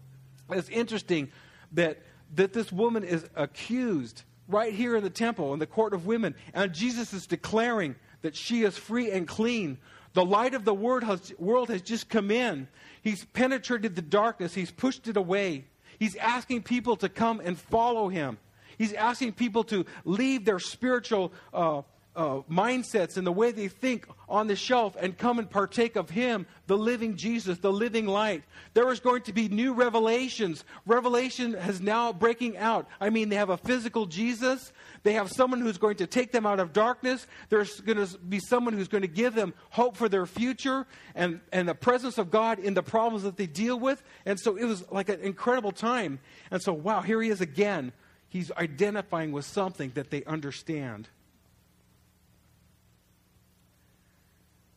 It's 0.51 0.69
interesting 0.69 1.31
that, 1.71 1.99
that 2.35 2.53
this 2.53 2.71
woman 2.71 3.03
is 3.03 3.25
accused 3.35 4.23
right 4.47 4.73
here 4.73 4.95
in 4.95 5.03
the 5.03 5.09
temple, 5.09 5.53
in 5.53 5.59
the 5.59 5.65
court 5.65 5.93
of 5.93 6.05
women. 6.05 6.35
And 6.53 6.73
Jesus 6.73 7.13
is 7.13 7.25
declaring 7.25 7.95
that 8.21 8.35
she 8.35 8.63
is 8.63 8.77
free 8.77 9.11
and 9.11 9.27
clean 9.27 9.79
the 10.15 10.25
light 10.25 10.53
of 10.53 10.63
the 10.63 10.73
world 10.73 11.03
has, 11.03 11.33
world 11.37 11.69
has 11.69 11.81
just 11.81 12.09
come 12.09 12.31
in. 12.31 12.69
He's 13.01 13.25
penetrated 13.25 13.95
the 13.95 14.01
darkness, 14.01 14.53
he's 14.53 14.71
pushed 14.71 15.07
it 15.07 15.17
away. 15.17 15.65
He's 15.99 16.15
asking 16.15 16.63
people 16.63 16.95
to 16.97 17.09
come 17.09 17.41
and 17.41 17.57
follow 17.57 18.09
him. 18.09 18.37
He's 18.77 18.93
asking 18.93 19.33
people 19.33 19.63
to 19.65 19.85
leave 20.03 20.43
their 20.43 20.59
spiritual 20.59 21.31
uh, 21.53 21.83
uh, 22.15 22.41
mindsets 22.49 23.17
and 23.17 23.27
the 23.27 23.31
way 23.31 23.51
they 23.51 23.67
think 23.67 24.07
on 24.27 24.47
the 24.47 24.55
shelf 24.55 24.95
and 24.99 25.17
come 25.17 25.39
and 25.39 25.49
partake 25.49 25.95
of 25.95 26.09
Him, 26.09 26.45
the 26.67 26.77
living 26.77 27.15
Jesus, 27.15 27.59
the 27.59 27.71
living 27.71 28.07
light. 28.07 28.43
There 28.73 28.91
is 28.91 28.99
going 28.99 29.23
to 29.23 29.33
be 29.33 29.47
new 29.49 29.73
revelations. 29.73 30.63
Revelation 30.85 31.53
has 31.53 31.81
now 31.81 32.13
breaking 32.13 32.57
out. 32.57 32.87
I 32.99 33.09
mean, 33.09 33.29
they 33.29 33.35
have 33.35 33.49
a 33.49 33.57
physical 33.57 34.05
Jesus. 34.05 34.71
They 35.03 35.13
have 35.13 35.31
someone 35.31 35.61
who's 35.61 35.77
going 35.77 35.97
to 35.97 36.07
take 36.07 36.31
them 36.31 36.45
out 36.45 36.59
of 36.59 36.73
darkness. 36.73 37.27
There's 37.49 37.79
going 37.81 38.03
to 38.03 38.17
be 38.17 38.39
someone 38.39 38.73
who's 38.73 38.87
going 38.87 39.03
to 39.03 39.07
give 39.07 39.35
them 39.35 39.53
hope 39.69 39.97
for 39.97 40.09
their 40.09 40.25
future 40.25 40.87
and, 41.13 41.41
and 41.51 41.67
the 41.67 41.75
presence 41.75 42.17
of 42.17 42.31
God 42.31 42.59
in 42.59 42.73
the 42.73 42.83
problems 42.83 43.23
that 43.23 43.37
they 43.37 43.47
deal 43.47 43.79
with. 43.79 44.01
And 44.25 44.39
so 44.39 44.55
it 44.55 44.65
was 44.65 44.89
like 44.91 45.09
an 45.09 45.19
incredible 45.21 45.71
time. 45.71 46.19
And 46.49 46.61
so, 46.61 46.73
wow, 46.73 47.01
here 47.01 47.21
he 47.21 47.29
is 47.29 47.41
again. 47.41 47.91
He's 48.29 48.51
identifying 48.51 49.31
with 49.31 49.45
something 49.45 49.91
that 49.95 50.09
they 50.09 50.23
understand. 50.25 51.09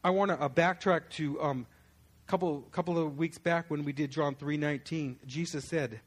I 0.02 0.10
want 0.10 0.30
to 0.30 0.40
uh, 0.40 0.48
backtrack 0.48 1.08
to 1.10 1.38
a 1.40 1.44
um, 1.44 1.66
couple 2.26 2.62
couple 2.72 2.98
of 2.98 3.18
weeks 3.18 3.38
back 3.38 3.70
when 3.70 3.84
we 3.84 3.92
did 3.92 4.10
John 4.10 4.34
three 4.34 4.56
nineteen. 4.56 5.18
Jesus 5.26 5.64
said, 5.64 6.00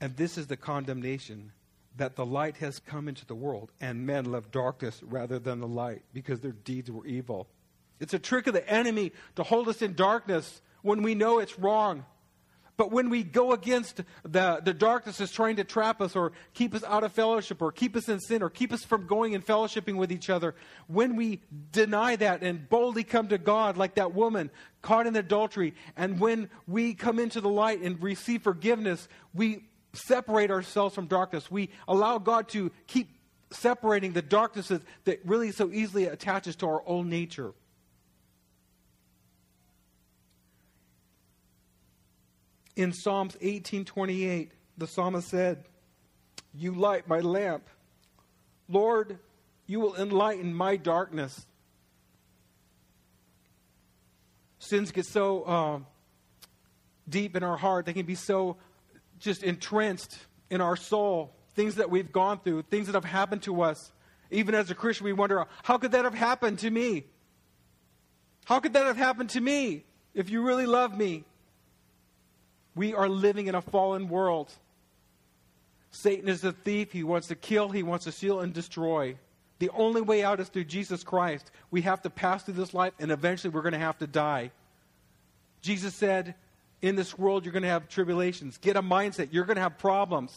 "And 0.00 0.16
this 0.16 0.38
is 0.38 0.46
the 0.46 0.56
condemnation." 0.56 1.52
That 1.98 2.16
the 2.16 2.24
light 2.24 2.56
has 2.56 2.78
come 2.78 3.06
into 3.06 3.26
the 3.26 3.34
world, 3.34 3.70
and 3.78 4.06
men 4.06 4.24
love 4.24 4.50
darkness 4.50 5.02
rather 5.02 5.38
than 5.38 5.60
the 5.60 5.68
light 5.68 6.00
because 6.14 6.40
their 6.40 6.52
deeds 6.52 6.90
were 6.90 7.04
evil. 7.04 7.48
It's 8.00 8.14
a 8.14 8.18
trick 8.18 8.46
of 8.46 8.54
the 8.54 8.66
enemy 8.66 9.12
to 9.36 9.42
hold 9.42 9.68
us 9.68 9.82
in 9.82 9.92
darkness 9.92 10.62
when 10.80 11.02
we 11.02 11.14
know 11.14 11.38
it's 11.38 11.58
wrong. 11.58 12.06
But 12.76 12.90
when 12.90 13.10
we 13.10 13.22
go 13.22 13.52
against 13.52 14.00
the, 14.22 14.60
the 14.64 14.72
darkness 14.72 15.20
is 15.20 15.30
trying 15.30 15.56
to 15.56 15.64
trap 15.64 16.00
us 16.00 16.16
or 16.16 16.32
keep 16.54 16.74
us 16.74 16.82
out 16.84 17.04
of 17.04 17.12
fellowship 17.12 17.60
or 17.60 17.70
keep 17.70 17.94
us 17.94 18.08
in 18.08 18.18
sin 18.18 18.42
or 18.42 18.48
keep 18.48 18.72
us 18.72 18.82
from 18.82 19.06
going 19.06 19.34
and 19.34 19.44
fellowshipping 19.44 19.96
with 19.96 20.10
each 20.10 20.30
other, 20.30 20.54
when 20.86 21.14
we 21.14 21.42
deny 21.70 22.16
that 22.16 22.42
and 22.42 22.68
boldly 22.68 23.04
come 23.04 23.28
to 23.28 23.38
God 23.38 23.76
like 23.76 23.96
that 23.96 24.14
woman 24.14 24.50
caught 24.80 25.06
in 25.06 25.14
adultery, 25.16 25.74
and 25.96 26.18
when 26.18 26.50
we 26.66 26.94
come 26.94 27.18
into 27.18 27.40
the 27.40 27.48
light 27.48 27.80
and 27.82 28.02
receive 28.02 28.42
forgiveness, 28.42 29.08
we 29.34 29.64
separate 29.92 30.50
ourselves 30.50 30.94
from 30.94 31.06
darkness. 31.06 31.50
We 31.50 31.70
allow 31.86 32.18
God 32.18 32.48
to 32.48 32.72
keep 32.86 33.10
separating 33.50 34.12
the 34.12 34.22
darknesses 34.22 34.80
that 35.04 35.20
really 35.24 35.52
so 35.52 35.70
easily 35.70 36.06
attaches 36.06 36.56
to 36.56 36.66
our 36.66 36.82
own 36.86 37.08
nature. 37.08 37.52
In 42.74 42.92
Psalms 42.92 43.36
18:28, 43.40 44.50
the 44.78 44.86
psalmist 44.86 45.28
said, 45.28 45.64
"You 46.54 46.74
light 46.74 47.06
my 47.06 47.20
lamp. 47.20 47.68
Lord, 48.68 49.18
you 49.66 49.80
will 49.80 49.94
enlighten 49.96 50.54
my 50.54 50.76
darkness." 50.76 51.46
Sins 54.58 54.92
get 54.92 55.06
so 55.06 55.42
uh, 55.42 55.80
deep 57.08 57.36
in 57.36 57.42
our 57.42 57.56
heart; 57.56 57.84
they 57.84 57.92
can 57.92 58.06
be 58.06 58.14
so 58.14 58.56
just 59.18 59.42
entrenched 59.42 60.18
in 60.50 60.60
our 60.60 60.76
soul. 60.76 61.34
Things 61.54 61.74
that 61.74 61.90
we've 61.90 62.10
gone 62.10 62.40
through, 62.40 62.62
things 62.62 62.86
that 62.86 62.94
have 62.94 63.04
happened 63.04 63.42
to 63.42 63.60
us. 63.62 63.92
Even 64.30 64.54
as 64.54 64.70
a 64.70 64.74
Christian, 64.74 65.04
we 65.04 65.12
wonder, 65.12 65.46
how 65.62 65.76
could 65.76 65.92
that 65.92 66.04
have 66.04 66.14
happened 66.14 66.58
to 66.60 66.70
me? 66.70 67.04
How 68.46 68.60
could 68.60 68.72
that 68.72 68.86
have 68.86 68.96
happened 68.96 69.28
to 69.30 69.40
me 69.40 69.84
if 70.14 70.30
you 70.30 70.42
really 70.42 70.64
love 70.64 70.96
me? 70.96 71.24
We 72.74 72.94
are 72.94 73.08
living 73.08 73.46
in 73.46 73.54
a 73.54 73.62
fallen 73.62 74.08
world. 74.08 74.52
Satan 75.90 76.28
is 76.28 76.42
a 76.42 76.52
thief. 76.52 76.92
He 76.92 77.04
wants 77.04 77.28
to 77.28 77.34
kill, 77.34 77.68
he 77.68 77.82
wants 77.82 78.06
to 78.06 78.12
steal 78.12 78.40
and 78.40 78.52
destroy. 78.52 79.16
The 79.58 79.70
only 79.70 80.00
way 80.00 80.24
out 80.24 80.40
is 80.40 80.48
through 80.48 80.64
Jesus 80.64 81.04
Christ. 81.04 81.50
We 81.70 81.82
have 81.82 82.02
to 82.02 82.10
pass 82.10 82.42
through 82.42 82.54
this 82.54 82.74
life, 82.74 82.94
and 82.98 83.12
eventually 83.12 83.54
we're 83.54 83.62
going 83.62 83.74
to 83.74 83.78
have 83.78 83.98
to 83.98 84.08
die. 84.08 84.50
Jesus 85.60 85.94
said, 85.94 86.34
In 86.80 86.96
this 86.96 87.16
world, 87.16 87.44
you're 87.44 87.52
going 87.52 87.62
to 87.62 87.68
have 87.68 87.88
tribulations. 87.88 88.58
Get 88.58 88.76
a 88.76 88.82
mindset. 88.82 89.28
You're 89.30 89.44
going 89.44 89.56
to 89.56 89.62
have 89.62 89.78
problems. 89.78 90.36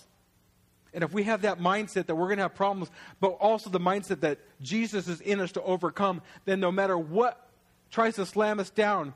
And 0.94 1.04
if 1.04 1.12
we 1.12 1.24
have 1.24 1.42
that 1.42 1.60
mindset 1.60 2.06
that 2.06 2.16
we're 2.16 2.28
going 2.28 2.38
to 2.38 2.44
have 2.44 2.56
problems, 2.56 2.90
but 3.20 3.30
also 3.30 3.70
the 3.70 3.80
mindset 3.80 4.20
that 4.22 4.40
Jesus 4.62 5.08
is 5.08 5.22
in 5.22 5.40
us 5.40 5.52
to 5.54 5.62
overcome, 5.64 6.22
then 6.46 6.60
no 6.60 6.72
matter 6.72 6.98
what 6.98 7.50
tries 7.90 8.16
to 8.16 8.26
slam 8.26 8.60
us 8.60 8.70
down, 8.70 9.14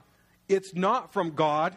it's 0.47 0.73
not 0.73 1.13
from 1.13 1.35
God 1.35 1.75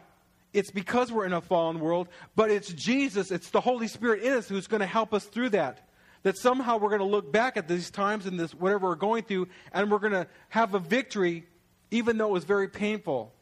it's 0.52 0.70
because 0.70 1.10
we're 1.10 1.24
in 1.24 1.32
a 1.32 1.40
fallen 1.40 1.80
world, 1.80 2.08
but 2.36 2.50
it's 2.50 2.72
Jesus, 2.72 3.30
it's 3.30 3.50
the 3.50 3.60
Holy 3.60 3.88
Spirit 3.88 4.22
in 4.22 4.32
us 4.34 4.48
who's 4.48 4.66
going 4.66 4.80
to 4.80 4.86
help 4.86 5.14
us 5.14 5.24
through 5.24 5.50
that. 5.50 5.88
That 6.24 6.38
somehow 6.38 6.76
we're 6.76 6.90
going 6.90 7.00
to 7.00 7.06
look 7.06 7.32
back 7.32 7.56
at 7.56 7.66
these 7.66 7.90
times 7.90 8.26
and 8.26 8.38
this 8.38 8.54
whatever 8.54 8.88
we're 8.88 8.94
going 8.94 9.24
through, 9.24 9.48
and 9.72 9.90
we're 9.90 9.98
going 9.98 10.12
to 10.12 10.26
have 10.50 10.74
a 10.74 10.78
victory, 10.78 11.46
even 11.90 12.18
though 12.18 12.28
it 12.28 12.32
was 12.32 12.44
very 12.44 12.68
painful. 12.68 13.32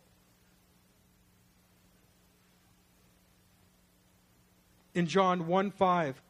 In 4.95 5.07
John 5.07 5.47
1 5.47 5.71
5, 5.73 6.23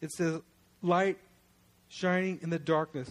it 0.00 0.12
says, 0.12 0.40
Light 0.82 1.18
shining 1.88 2.38
in 2.42 2.50
the 2.50 2.58
darkness, 2.58 3.10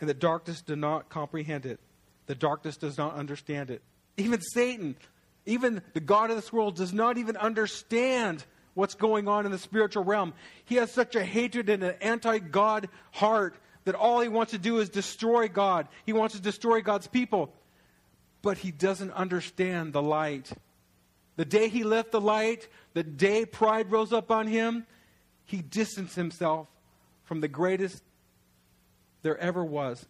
and 0.00 0.08
the 0.08 0.14
darkness 0.14 0.60
does 0.62 0.76
not 0.76 1.08
comprehend 1.08 1.64
it. 1.64 1.80
The 2.26 2.34
darkness 2.34 2.76
does 2.76 2.98
not 2.98 3.14
understand 3.14 3.70
it. 3.70 3.82
Even 4.16 4.40
Satan 4.40 4.96
even 5.48 5.82
the 5.94 6.00
God 6.00 6.30
of 6.30 6.36
this 6.36 6.52
world 6.52 6.76
does 6.76 6.92
not 6.92 7.18
even 7.18 7.36
understand 7.36 8.44
what's 8.74 8.94
going 8.94 9.26
on 9.26 9.44
in 9.44 9.52
the 9.52 9.58
spiritual 9.58 10.04
realm. 10.04 10.34
He 10.64 10.76
has 10.76 10.92
such 10.92 11.16
a 11.16 11.24
hatred 11.24 11.68
and 11.68 11.82
an 11.82 11.94
anti 12.00 12.38
God 12.38 12.88
heart 13.10 13.56
that 13.84 13.94
all 13.94 14.20
he 14.20 14.28
wants 14.28 14.52
to 14.52 14.58
do 14.58 14.78
is 14.78 14.88
destroy 14.88 15.48
God. 15.48 15.88
He 16.06 16.12
wants 16.12 16.34
to 16.36 16.42
destroy 16.42 16.80
God's 16.82 17.08
people. 17.08 17.52
but 18.40 18.58
he 18.58 18.70
doesn't 18.70 19.10
understand 19.12 19.92
the 19.92 20.02
light. 20.02 20.52
The 21.36 21.44
day 21.44 21.68
he 21.68 21.82
left 21.82 22.12
the 22.12 22.20
light, 22.20 22.68
the 22.94 23.02
day 23.02 23.44
pride 23.44 23.90
rose 23.90 24.12
up 24.12 24.30
on 24.30 24.46
him, 24.46 24.86
he 25.44 25.62
distanced 25.62 26.14
himself 26.14 26.68
from 27.24 27.40
the 27.40 27.48
greatest 27.48 28.02
there 29.22 29.38
ever 29.38 29.64
was. 29.64 30.06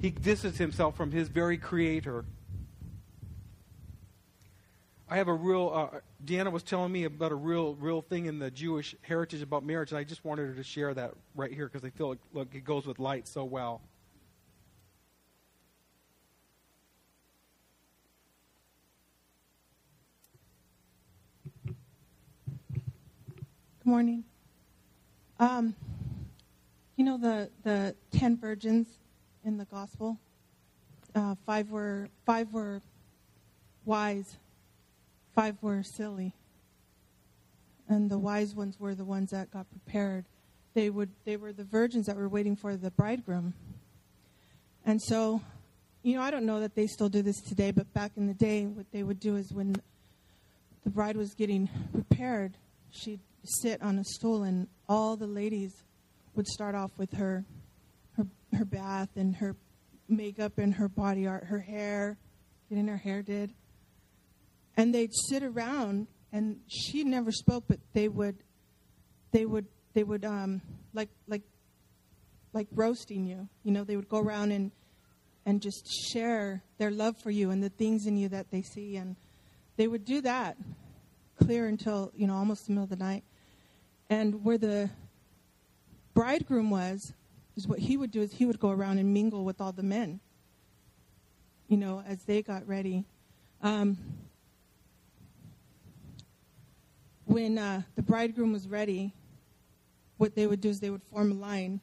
He 0.00 0.10
distanced 0.10 0.58
himself 0.58 0.96
from 0.96 1.10
his 1.10 1.28
very 1.28 1.58
creator. 1.58 2.24
I 5.08 5.16
have 5.16 5.28
a 5.28 5.34
real. 5.34 5.70
Uh, 5.92 5.98
Deanna 6.24 6.50
was 6.50 6.62
telling 6.62 6.90
me 6.90 7.04
about 7.04 7.30
a 7.30 7.34
real, 7.34 7.74
real 7.74 8.00
thing 8.00 8.26
in 8.26 8.38
the 8.38 8.50
Jewish 8.50 8.96
heritage 9.02 9.42
about 9.42 9.64
marriage, 9.64 9.90
and 9.90 9.98
I 9.98 10.04
just 10.04 10.24
wanted 10.24 10.48
her 10.48 10.54
to 10.54 10.62
share 10.62 10.94
that 10.94 11.12
right 11.34 11.52
here 11.52 11.68
because 11.68 11.84
I 11.84 11.90
feel 11.90 12.08
like 12.08 12.18
look, 12.32 12.54
it 12.54 12.64
goes 12.64 12.86
with 12.86 12.98
light 12.98 13.28
so 13.28 13.44
well. 13.44 13.82
Good 21.66 21.74
morning. 23.84 24.24
Um, 25.38 25.74
you 26.96 27.04
know 27.04 27.18
the 27.18 27.50
the 27.62 27.94
ten 28.10 28.38
virgins 28.38 28.86
in 29.44 29.58
the 29.58 29.66
gospel. 29.66 30.18
Uh, 31.14 31.34
five 31.44 31.70
were 31.70 32.08
five 32.24 32.50
were 32.54 32.80
wise, 33.84 34.38
five 35.34 35.56
were 35.60 35.82
silly, 35.82 36.34
and 37.88 38.10
the 38.10 38.18
wise 38.18 38.54
ones 38.54 38.78
were 38.78 38.94
the 38.94 39.04
ones 39.04 39.30
that 39.30 39.50
got 39.50 39.66
prepared. 39.70 40.24
They 40.74 40.90
would 40.90 41.10
they 41.24 41.36
were 41.36 41.52
the 41.52 41.64
virgins 41.64 42.06
that 42.06 42.16
were 42.16 42.28
waiting 42.28 42.56
for 42.56 42.76
the 42.76 42.90
bridegroom. 42.90 43.54
And 44.86 45.00
so, 45.00 45.40
you 46.02 46.14
know, 46.14 46.22
I 46.22 46.30
don't 46.30 46.44
know 46.44 46.60
that 46.60 46.74
they 46.74 46.86
still 46.86 47.08
do 47.08 47.22
this 47.22 47.40
today, 47.40 47.70
but 47.70 47.92
back 47.94 48.12
in 48.16 48.26
the 48.26 48.34
day, 48.34 48.66
what 48.66 48.86
they 48.92 49.02
would 49.02 49.20
do 49.20 49.36
is 49.36 49.52
when 49.52 49.76
the 50.84 50.90
bride 50.90 51.16
was 51.16 51.34
getting 51.34 51.68
prepared, 51.92 52.52
she'd 52.90 53.20
sit 53.42 53.82
on 53.82 53.98
a 53.98 54.04
stool, 54.04 54.42
and 54.42 54.68
all 54.88 55.16
the 55.16 55.26
ladies 55.26 55.72
would 56.34 56.46
start 56.46 56.74
off 56.74 56.90
with 56.98 57.12
her 57.14 57.44
her 58.16 58.26
her 58.52 58.64
bath 58.64 59.10
and 59.16 59.36
her 59.36 59.56
makeup 60.08 60.58
and 60.58 60.74
her 60.74 60.88
body 60.88 61.26
art, 61.26 61.44
her 61.44 61.60
hair, 61.60 62.18
getting 62.68 62.86
her 62.86 62.96
hair 62.96 63.22
did. 63.22 63.52
And 64.76 64.94
they'd 64.94 65.14
sit 65.28 65.42
around 65.42 66.08
and 66.32 66.60
she 66.66 67.04
never 67.04 67.30
spoke, 67.30 67.64
but 67.68 67.78
they 67.92 68.08
would 68.08 68.36
they 69.30 69.46
would 69.46 69.66
they 69.92 70.02
would 70.02 70.24
um 70.24 70.60
like 70.92 71.10
like 71.28 71.42
like 72.52 72.68
roasting 72.72 73.24
you. 73.24 73.48
You 73.62 73.72
know, 73.72 73.84
they 73.84 73.96
would 73.96 74.08
go 74.08 74.18
around 74.18 74.52
and 74.52 74.72
and 75.46 75.60
just 75.60 75.86
share 76.10 76.62
their 76.78 76.90
love 76.90 77.16
for 77.22 77.30
you 77.30 77.50
and 77.50 77.62
the 77.62 77.68
things 77.68 78.06
in 78.06 78.16
you 78.16 78.28
that 78.30 78.50
they 78.50 78.62
see 78.62 78.96
and 78.96 79.16
they 79.76 79.86
would 79.86 80.04
do 80.04 80.20
that 80.22 80.56
clear 81.38 81.66
until, 81.66 82.12
you 82.14 82.26
know, 82.26 82.34
almost 82.34 82.66
the 82.66 82.72
middle 82.72 82.84
of 82.84 82.90
the 82.90 82.96
night. 82.96 83.24
And 84.08 84.44
where 84.44 84.58
the 84.58 84.90
bridegroom 86.14 86.70
was, 86.70 87.12
is 87.56 87.66
what 87.66 87.78
he 87.78 87.96
would 87.96 88.10
do 88.10 88.22
is 88.22 88.32
he 88.32 88.46
would 88.46 88.60
go 88.60 88.70
around 88.70 88.98
and 88.98 89.12
mingle 89.12 89.44
with 89.44 89.60
all 89.60 89.72
the 89.72 89.82
men, 89.82 90.20
you 91.68 91.76
know, 91.76 92.02
as 92.06 92.22
they 92.24 92.42
got 92.42 92.66
ready. 92.66 93.04
Um, 93.62 93.98
when 97.34 97.58
uh, 97.58 97.82
the 97.96 98.02
bridegroom 98.02 98.52
was 98.52 98.66
ready, 98.66 99.12
what 100.16 100.34
they 100.34 100.46
would 100.46 100.60
do 100.60 100.70
is 100.70 100.80
they 100.80 100.90
would 100.90 101.02
form 101.02 101.32
a 101.32 101.34
line 101.34 101.80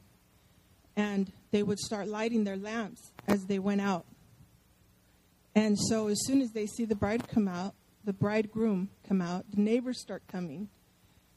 and 0.96 1.32
they 1.50 1.62
would 1.62 1.78
start 1.78 2.08
lighting 2.08 2.44
their 2.44 2.56
lamps 2.56 3.12
as 3.28 3.44
they 3.46 3.58
went 3.58 3.80
out. 3.80 4.04
And 5.54 5.78
so 5.78 6.08
as 6.08 6.18
soon 6.26 6.40
as 6.40 6.52
they 6.52 6.66
see 6.66 6.84
the 6.84 6.94
bride 6.94 7.28
come 7.28 7.46
out, 7.46 7.74
the 8.04 8.12
bridegroom 8.12 8.88
come 9.06 9.20
out, 9.20 9.44
the 9.54 9.60
neighbors 9.60 10.00
start 10.00 10.22
coming 10.26 10.68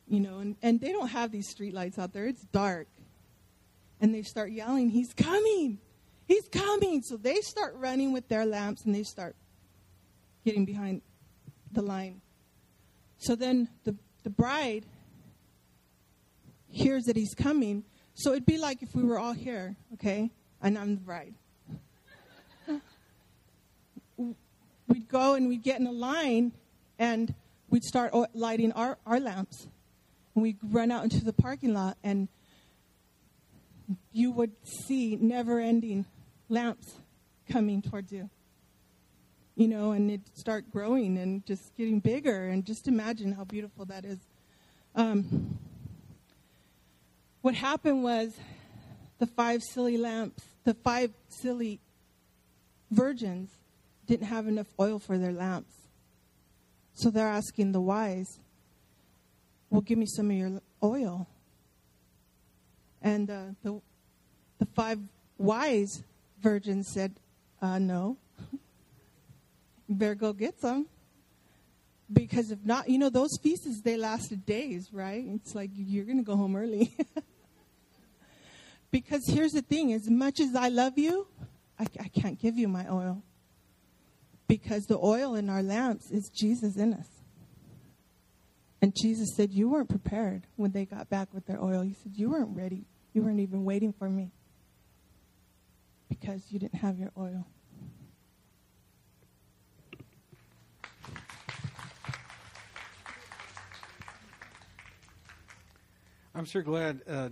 you 0.08 0.19
know, 0.19 0.39
and, 0.39 0.56
and 0.62 0.80
they 0.80 0.91
don't 0.91 1.08
have 1.10 1.32
these 1.32 1.49
street 1.49 1.73
lights 1.73 1.97
out 1.97 2.13
there. 2.13 2.25
It's 2.25 2.43
dark. 2.45 2.88
And 3.99 4.13
they 4.13 4.21
start 4.21 4.51
yelling, 4.51 4.89
He's 4.89 5.13
coming! 5.13 5.80
He's 6.28 6.47
coming! 6.49 7.01
So 7.01 7.17
they 7.17 7.41
start 7.41 7.75
running 7.78 8.12
with 8.12 8.28
their 8.28 8.45
lamps 8.45 8.86
and 8.86 8.93
they 8.93 9.04
start 9.04 9.36
getting 10.43 10.65
behind 10.65 11.01
the 11.71 11.82
line. 11.82 12.21
So 13.17 13.36
then 13.36 13.69
the, 13.84 13.95
the 14.26 14.30
bride 14.32 14.86
hears 16.68 17.04
that 17.04 17.16
he's 17.16 17.34
coming. 17.36 17.86
So 18.16 18.32
it'd 18.32 18.46
be 18.46 18.58
like 18.58 18.82
if 18.82 18.94
we 18.94 19.04
were 19.04 19.20
all 19.20 19.34
here, 19.34 19.78
okay? 19.94 20.32
And 20.62 20.78
I'm 20.78 20.96
the 20.96 21.02
bride. 21.02 21.36
we'd 24.18 25.08
go 25.08 25.36
and 25.36 25.48
we'd 25.48 25.64
get 25.64 25.80
in 25.80 25.86
a 25.86 25.92
line 25.92 26.54
and 26.98 27.34
we'd 27.70 27.84
start 27.84 28.14
lighting 28.34 28.72
our, 28.72 28.98
our 29.06 29.20
lamps 29.20 29.68
and 30.34 30.42
we 30.42 30.58
run 30.64 30.92
out 30.92 31.04
into 31.04 31.24
the 31.24 31.34
parking 31.34 31.76
lot 31.76 31.96
and 32.04 32.28
you 34.12 34.32
would 34.32 34.54
see 34.88 35.18
never 35.18 35.60
ending 35.60 36.06
lamps 36.50 36.96
coming 37.48 37.84
towards 37.84 38.12
you. 38.12 38.32
You 39.56 39.68
know, 39.70 39.91
and 39.91 40.12
it 40.12 40.22
start 40.34 40.70
growing 40.72 41.18
and 41.18 41.46
just 41.46 41.76
getting 41.78 42.00
bigger 42.00 42.48
and 42.50 42.65
just 42.65 42.88
imagine 42.88 43.32
how 43.32 43.46
beautiful 43.46 43.86
that 43.86 44.04
is. 44.04 44.20
Um, 44.96 45.58
what 47.41 47.56
happened 47.56 48.04
was 48.04 48.36
the 49.20 49.28
five 49.28 49.62
silly 49.63 49.98
lamps, 49.98 50.44
the 50.63 50.74
five 50.74 51.12
silly 51.30 51.80
virgins 52.91 53.50
didn't 54.08 54.28
have 54.28 54.48
enough 54.48 54.68
oil 54.80 55.00
for 55.00 55.18
their 55.18 55.32
lamps. 55.32 55.74
So 56.94 57.10
they're 57.10 57.28
asking 57.28 57.72
the 57.72 57.82
wise, 57.82 58.39
well, 59.70 59.82
give 59.82 59.98
me 59.98 60.06
some 60.06 60.32
of 60.32 60.38
your 60.38 60.62
oil. 60.82 61.28
And 63.02 63.30
uh, 63.30 63.44
the, 63.63 63.82
the 64.60 64.65
five 64.74 65.00
wise 65.38 66.04
virgins 66.41 66.88
said, 66.88 67.13
uh, 67.62 67.80
No. 67.80 68.18
Better 69.89 70.15
go 70.15 70.34
get 70.34 70.60
some. 70.60 70.88
Because 72.12 72.52
if 72.52 72.63
not, 72.63 72.88
you 72.89 73.00
know, 73.00 73.10
those 73.10 73.38
feasts, 73.41 73.82
they 73.82 73.98
lasted 73.98 74.45
days, 74.45 74.89
right? 74.91 75.24
It's 75.28 75.56
like 75.56 75.71
you're 75.74 76.06
going 76.06 76.17
to 76.17 76.24
go 76.24 76.36
home 76.36 76.56
early. 76.56 76.95
because 78.91 79.24
here's 79.28 79.54
the 79.54 79.63
thing 79.63 79.91
as 79.93 80.10
much 80.10 80.39
as 80.39 80.56
I 80.56 80.69
love 80.69 80.98
you, 80.98 81.28
I, 81.80 81.86
I 82.00 82.08
can't 82.10 82.39
give 82.39 82.58
you 82.58 82.67
my 82.67 82.88
oil. 82.91 83.24
Because 84.48 84.86
the 84.86 85.00
oil 85.00 85.34
in 85.34 85.50
our 85.50 85.63
lamps 85.63 86.12
is 86.12 86.30
Jesus 86.30 86.78
in 86.78 86.93
us. 86.93 87.08
And 88.82 88.93
Jesus 88.95 89.36
said, 89.36 89.52
You 89.52 89.69
weren't 89.69 89.89
prepared 89.89 90.45
when 90.58 90.71
they 90.71 90.86
got 90.86 91.10
back 91.10 91.34
with 91.34 91.48
their 91.48 91.60
oil. 91.60 91.82
He 91.82 91.93
said, 91.93 92.12
You 92.15 92.30
weren't 92.30 92.56
ready. 92.56 92.86
You 93.13 93.24
weren't 93.24 93.39
even 93.39 93.65
waiting 93.65 93.93
for 93.93 94.08
me 94.08 94.32
because 96.08 96.43
you 96.50 96.60
didn't 96.60 96.76
have 96.76 97.00
your 97.00 97.12
oil. 97.17 97.48
I'm 106.38 106.43
sure 106.43 106.62
glad 106.62 107.00
uh, 107.10 107.30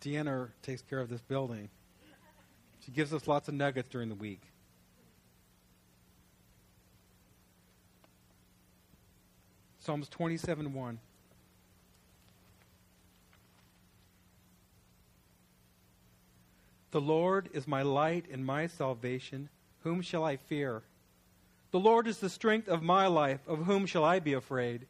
Deanna 0.00 0.48
takes 0.62 0.80
care 0.82 1.00
of 1.00 1.08
this 1.08 1.20
building. 1.20 1.68
She 2.86 2.92
gives 2.92 3.12
us 3.12 3.26
lots 3.26 3.48
of 3.48 3.54
nuggets 3.54 3.88
during 3.88 4.08
the 4.08 4.14
week. 4.14 4.42
Psalms 9.80 10.08
27 10.08 10.72
1. 10.72 10.98
The 16.92 17.00
Lord 17.00 17.50
is 17.52 17.66
my 17.66 17.82
light 17.82 18.26
and 18.30 18.46
my 18.46 18.68
salvation. 18.68 19.48
Whom 19.80 20.00
shall 20.00 20.22
I 20.22 20.36
fear? 20.36 20.84
The 21.72 21.80
Lord 21.80 22.06
is 22.06 22.18
the 22.18 22.30
strength 22.30 22.68
of 22.68 22.84
my 22.84 23.08
life. 23.08 23.40
Of 23.48 23.64
whom 23.64 23.86
shall 23.86 24.04
I 24.04 24.20
be 24.20 24.34
afraid? 24.34 24.86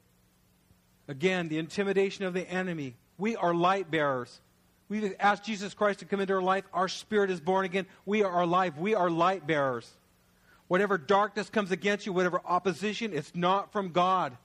Again, 1.09 1.49
the 1.49 1.57
intimidation 1.57 2.27
of 2.27 2.35
the 2.35 2.47
enemy. 2.47 2.97
We 3.19 3.37
are 3.37 3.55
light 3.55 3.91
bearers. 3.91 4.41
We've 4.89 5.15
asked 5.19 5.45
Jesus 5.45 5.75
Christ 5.75 6.01
to 6.01 6.05
come 6.05 6.21
into 6.21 6.35
our 6.35 6.43
life. 6.43 6.65
Our 6.73 6.89
spirit 6.89 7.31
is 7.31 7.41
born 7.41 7.65
again. 7.65 7.87
We 8.05 8.23
are 8.23 8.43
alive. 8.43 8.79
We 8.79 8.95
are 8.95 9.11
light 9.11 9.47
bearers. 9.47 9.91
Whatever 10.69 10.99
darkness 10.99 11.49
comes 11.51 11.71
against 11.71 12.07
you, 12.07 12.13
whatever 12.13 12.41
opposition, 12.45 13.13
it's 13.13 13.35
not 13.35 13.73
from 13.73 13.91
God. 13.91 14.37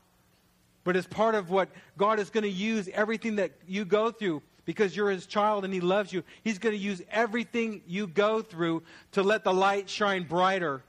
But 0.83 0.95
it's 0.95 1.07
part 1.07 1.35
of 1.35 1.49
what 1.49 1.69
God 1.97 2.19
is 2.19 2.29
going 2.29 2.43
to 2.43 2.49
use 2.49 2.89
everything 2.93 3.35
that 3.37 3.51
you 3.67 3.85
go 3.85 4.11
through 4.11 4.41
because 4.69 4.95
you're 4.95 5.09
his 5.09 5.25
child 5.25 5.65
and 5.65 5.73
he 5.73 5.81
loves 5.81 6.13
you, 6.13 6.23
he's 6.43 6.59
going 6.59 6.75
to 6.75 6.79
use 6.79 7.01
everything 7.09 7.81
you 7.87 8.05
go 8.05 8.39
through 8.43 8.83
to 9.13 9.23
let 9.23 9.43
the 9.43 9.51
light 9.51 9.89
shine 9.89 10.21
brighter. 10.21 10.83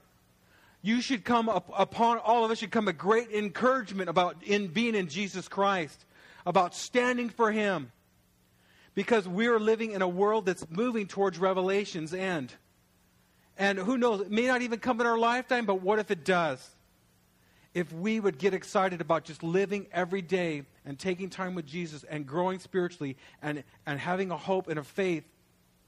You 0.83 1.01
should 1.01 1.25
come 1.25 1.49
up, 1.49 1.71
upon 1.75 2.19
all 2.19 2.45
of 2.45 2.51
us 2.51 2.59
should 2.59 2.69
come 2.69 2.87
a 2.87 2.93
great 2.93 3.31
encouragement 3.31 4.07
about 4.07 4.35
in 4.43 4.67
being 4.67 4.93
in 4.93 5.07
Jesus 5.07 5.47
Christ, 5.47 6.05
about 6.45 6.75
standing 6.75 7.29
for 7.29 7.51
him. 7.51 7.91
Because 8.93 9.27
we're 9.27 9.59
living 9.59 9.91
in 9.91 10.01
a 10.01 10.07
world 10.07 10.45
that's 10.45 10.65
moving 10.69 11.07
towards 11.07 11.39
Revelation's 11.39 12.13
end. 12.13 12.53
And 13.57 13.77
who 13.77 13.97
knows, 13.97 14.21
it 14.21 14.31
may 14.31 14.47
not 14.47 14.61
even 14.61 14.79
come 14.79 14.99
in 14.99 15.07
our 15.07 15.17
lifetime, 15.17 15.65
but 15.65 15.81
what 15.81 15.99
if 15.99 16.11
it 16.11 16.25
does? 16.25 16.67
If 17.73 17.93
we 17.93 18.19
would 18.19 18.37
get 18.37 18.53
excited 18.53 18.99
about 18.99 19.23
just 19.23 19.43
living 19.43 19.87
every 19.93 20.21
day 20.21 20.63
and 20.85 20.99
taking 20.99 21.29
time 21.29 21.55
with 21.55 21.65
Jesus 21.65 22.03
and 22.03 22.25
growing 22.25 22.59
spiritually 22.59 23.15
and, 23.41 23.63
and 23.85 23.99
having 23.99 24.29
a 24.31 24.37
hope 24.37 24.67
and 24.67 24.77
a 24.77 24.83
faith 24.83 25.23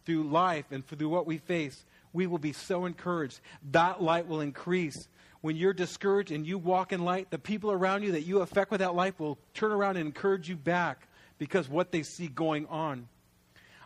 through 0.05 0.23
life 0.23 0.65
and 0.71 0.85
through 0.85 1.09
what 1.09 1.27
we 1.27 1.39
face, 1.39 1.83
we 2.13 2.27
will 2.27 2.37
be 2.37 2.53
so 2.53 2.85
encouraged. 2.85 3.41
That 3.71 4.01
light 4.01 4.27
will 4.27 4.41
increase. 4.41 5.07
When 5.41 5.57
you're 5.57 5.73
discouraged 5.73 6.31
and 6.31 6.47
you 6.47 6.57
walk 6.57 6.93
in 6.93 7.03
light, 7.03 7.29
the 7.29 7.39
people 7.39 7.71
around 7.71 8.03
you 8.03 8.13
that 8.13 8.21
you 8.21 8.39
affect 8.39 8.71
with 8.71 8.79
that 8.79 8.95
light 8.95 9.19
will 9.19 9.37
turn 9.53 9.71
around 9.71 9.97
and 9.97 10.05
encourage 10.05 10.47
you 10.47 10.55
back 10.55 11.07
because 11.37 11.67
what 11.67 11.91
they 11.91 12.03
see 12.03 12.27
going 12.27 12.65
on. 12.67 13.09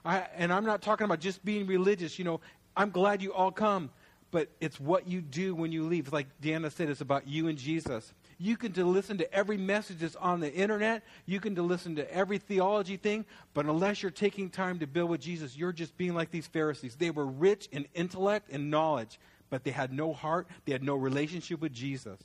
I, 0.06 0.28
and 0.36 0.54
I'm 0.54 0.66
not 0.66 0.82
talking 0.82 1.06
about 1.06 1.20
just 1.20 1.44
being 1.44 1.66
religious. 1.66 2.20
You 2.20 2.26
know, 2.26 2.42
I'm 2.76 2.92
glad 2.92 3.24
you 3.24 3.34
all 3.34 3.52
come, 3.52 3.90
but 4.30 4.50
it's 4.62 4.80
what 4.80 5.08
you 5.08 5.22
do 5.22 5.56
when 5.56 5.72
you 5.72 5.86
leave. 5.88 6.14
Like 6.14 6.28
Deanna 6.42 6.72
said, 6.72 6.90
it's 6.90 7.02
about 7.02 7.28
you 7.28 7.48
and 7.48 7.58
Jesus. 7.58 8.14
You 8.40 8.56
can 8.56 8.72
to 8.74 8.86
listen 8.86 9.18
to 9.18 9.34
every 9.34 9.58
message 9.58 10.00
that's 10.00 10.16
on 10.16 10.40
the 10.40 10.54
internet. 10.54 11.04
You 11.26 11.40
can 11.40 11.56
to 11.56 11.64
listen 11.64 11.96
to 11.96 12.14
every 12.14 12.38
theology 12.38 12.98
thing. 12.98 13.26
But 13.54 13.66
unless 13.66 14.04
you're 14.04 14.12
taking 14.12 14.50
time 14.50 14.80
to 14.80 14.88
build 14.88 15.10
with 15.10 15.22
Jesus, 15.22 15.58
you're 15.58 15.74
just 15.74 15.98
being 15.98 16.14
like 16.14 16.30
these 16.30 16.46
Pharisees. 16.46 16.96
They 16.96 17.10
were 17.10 17.26
rich 17.26 17.68
in 17.72 17.88
intellect 17.96 18.50
and 18.52 18.70
knowledge, 18.70 19.20
but 19.50 19.64
they 19.64 19.72
had 19.72 19.92
no 19.92 20.14
heart. 20.14 20.48
They 20.66 20.72
had 20.72 20.84
no 20.84 20.96
relationship 20.96 21.62
with 21.62 21.74
Jesus. 21.74 22.20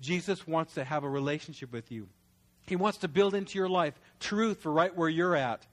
Jesus 0.00 0.46
wants 0.46 0.74
to 0.74 0.84
have 0.84 1.04
a 1.04 1.08
relationship 1.08 1.72
with 1.72 1.90
you. 1.90 2.08
He 2.66 2.76
wants 2.76 2.98
to 2.98 3.08
build 3.08 3.34
into 3.34 3.58
your 3.58 3.68
life 3.68 3.98
truth 4.20 4.60
for 4.60 4.72
right 4.72 4.94
where 4.94 5.08
you're 5.08 5.36
at. 5.36 5.66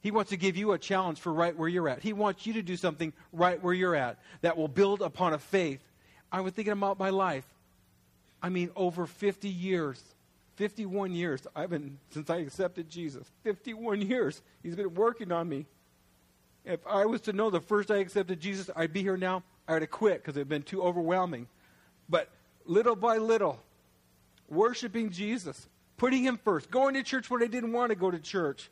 He 0.00 0.10
wants 0.10 0.30
to 0.30 0.36
give 0.36 0.56
you 0.56 0.72
a 0.72 0.78
challenge 0.78 1.18
for 1.18 1.32
right 1.32 1.56
where 1.56 1.68
you're 1.68 1.88
at. 1.88 2.02
He 2.02 2.12
wants 2.12 2.46
you 2.46 2.54
to 2.54 2.62
do 2.62 2.76
something 2.76 3.12
right 3.32 3.62
where 3.62 3.74
you're 3.74 3.96
at 3.96 4.18
that 4.40 4.56
will 4.56 4.68
build 4.68 5.02
upon 5.02 5.34
a 5.34 5.38
faith. 5.38 5.80
I 6.30 6.40
was 6.40 6.54
thinking 6.54 6.72
about 6.72 6.98
my 6.98 7.10
life. 7.10 7.44
I 8.42 8.48
mean, 8.48 8.70
over 8.76 9.06
50 9.06 9.48
years, 9.48 10.02
51 10.56 11.12
years, 11.12 11.46
I've 11.54 11.70
been, 11.70 11.98
since 12.10 12.30
I 12.30 12.36
accepted 12.38 12.88
Jesus, 12.88 13.30
51 13.42 14.02
years, 14.02 14.42
He's 14.62 14.76
been 14.76 14.94
working 14.94 15.32
on 15.32 15.48
me. 15.48 15.66
If 16.64 16.80
I 16.86 17.06
was 17.06 17.20
to 17.22 17.32
know 17.32 17.50
the 17.50 17.60
first 17.60 17.90
I 17.90 17.98
accepted 17.98 18.40
Jesus, 18.40 18.68
I'd 18.74 18.92
be 18.92 19.02
here 19.02 19.16
now, 19.16 19.42
I 19.68 19.74
would 19.74 19.82
have 19.82 19.90
quit 19.90 20.22
because 20.22 20.36
it 20.36 20.40
had 20.40 20.48
been 20.48 20.62
too 20.62 20.82
overwhelming. 20.82 21.46
But 22.08 22.28
little 22.64 22.96
by 22.96 23.18
little, 23.18 23.60
worshiping 24.48 25.10
Jesus, 25.10 25.68
putting 25.96 26.24
Him 26.24 26.38
first, 26.42 26.70
going 26.70 26.94
to 26.94 27.02
church 27.02 27.30
when 27.30 27.42
I 27.42 27.46
didn't 27.46 27.72
want 27.72 27.90
to 27.90 27.96
go 27.96 28.10
to 28.10 28.18
church, 28.18 28.70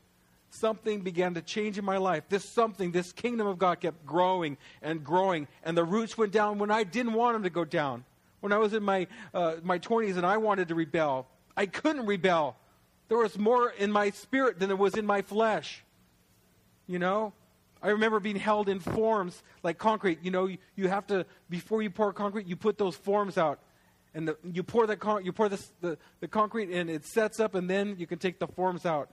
something 0.51 1.01
began 1.01 1.35
to 1.35 1.43
change 1.43 1.79
in 1.79 1.85
my 1.85 1.97
life. 1.97 2.25
This 2.29 2.45
something, 2.45 2.93
this 2.93 3.13
kingdom 3.13 3.47
of 3.47 3.59
God 3.59 3.81
kept 3.81 4.05
growing 4.07 4.57
and 4.83 5.05
growing, 5.05 5.49
and 5.63 5.77
the 5.77 5.85
roots 5.85 6.17
went 6.17 6.33
down 6.33 6.59
when 6.59 6.71
I 6.71 6.85
didn't 6.85 7.13
want 7.13 7.35
them 7.35 7.43
to 7.45 7.51
go 7.51 7.65
down. 7.65 8.05
When 8.45 8.53
I 8.53 8.59
was 8.59 8.75
in 8.75 8.83
my, 8.83 9.07
uh, 9.33 9.55
my 9.63 9.79
20s 9.79 10.19
and 10.19 10.27
I 10.27 10.37
wanted 10.37 10.69
to 10.69 10.75
rebel, 10.75 11.27
I 11.57 11.65
couldn't 11.65 12.05
rebel. 12.05 12.57
There 13.09 13.17
was 13.17 13.39
more 13.39 13.71
in 13.71 13.91
my 13.91 14.11
spirit 14.11 14.59
than 14.59 14.69
there 14.69 14.77
was 14.77 14.99
in 14.99 15.07
my 15.07 15.23
flesh. 15.23 15.83
You 16.87 16.99
know? 16.99 17.33
I 17.83 17.89
remember 17.89 18.21
being 18.21 18.37
held 18.37 18.69
in 18.69 18.81
forms 18.81 19.43
like 19.63 19.79
concrete. 19.79 20.19
You 20.21 20.31
know, 20.31 20.45
you, 20.45 20.59
you 20.77 20.89
have 20.89 21.07
to, 21.07 21.25
before 21.49 21.81
you 21.81 21.89
pour 21.89 22.13
concrete, 22.13 22.47
you 22.47 22.55
put 22.55 22.77
those 22.77 22.95
forms 22.95 23.39
out. 23.39 23.61
And 24.13 24.29
the, 24.29 24.37
you 24.53 24.63
pour, 24.63 24.87
the, 24.87 24.99
con- 24.99 25.25
you 25.25 25.33
pour 25.33 25.49
the, 25.49 25.65
the, 25.81 25.97
the 26.21 26.29
concrete 26.29 26.71
and 26.71 26.91
it 26.91 27.07
sets 27.07 27.41
up, 27.41 27.55
and 27.55 27.71
then 27.71 27.97
you 27.99 28.07
can 28.07 28.19
take 28.19 28.39
the 28.41 28.47
forms 28.47 28.85
out. 28.85 29.09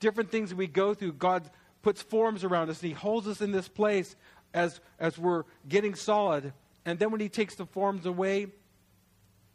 Different 0.00 0.32
things 0.32 0.52
we 0.52 0.66
go 0.66 0.94
through, 0.94 1.12
God 1.12 1.48
puts 1.82 2.02
forms 2.02 2.42
around 2.42 2.70
us, 2.70 2.82
and 2.82 2.88
He 2.88 2.94
holds 2.94 3.28
us 3.28 3.40
in 3.40 3.52
this 3.52 3.68
place 3.68 4.16
as, 4.52 4.80
as 4.98 5.16
we're 5.16 5.44
getting 5.68 5.94
solid. 5.94 6.52
And 6.84 6.98
then 6.98 7.12
when 7.12 7.20
He 7.20 7.28
takes 7.28 7.54
the 7.54 7.66
forms 7.66 8.04
away, 8.04 8.48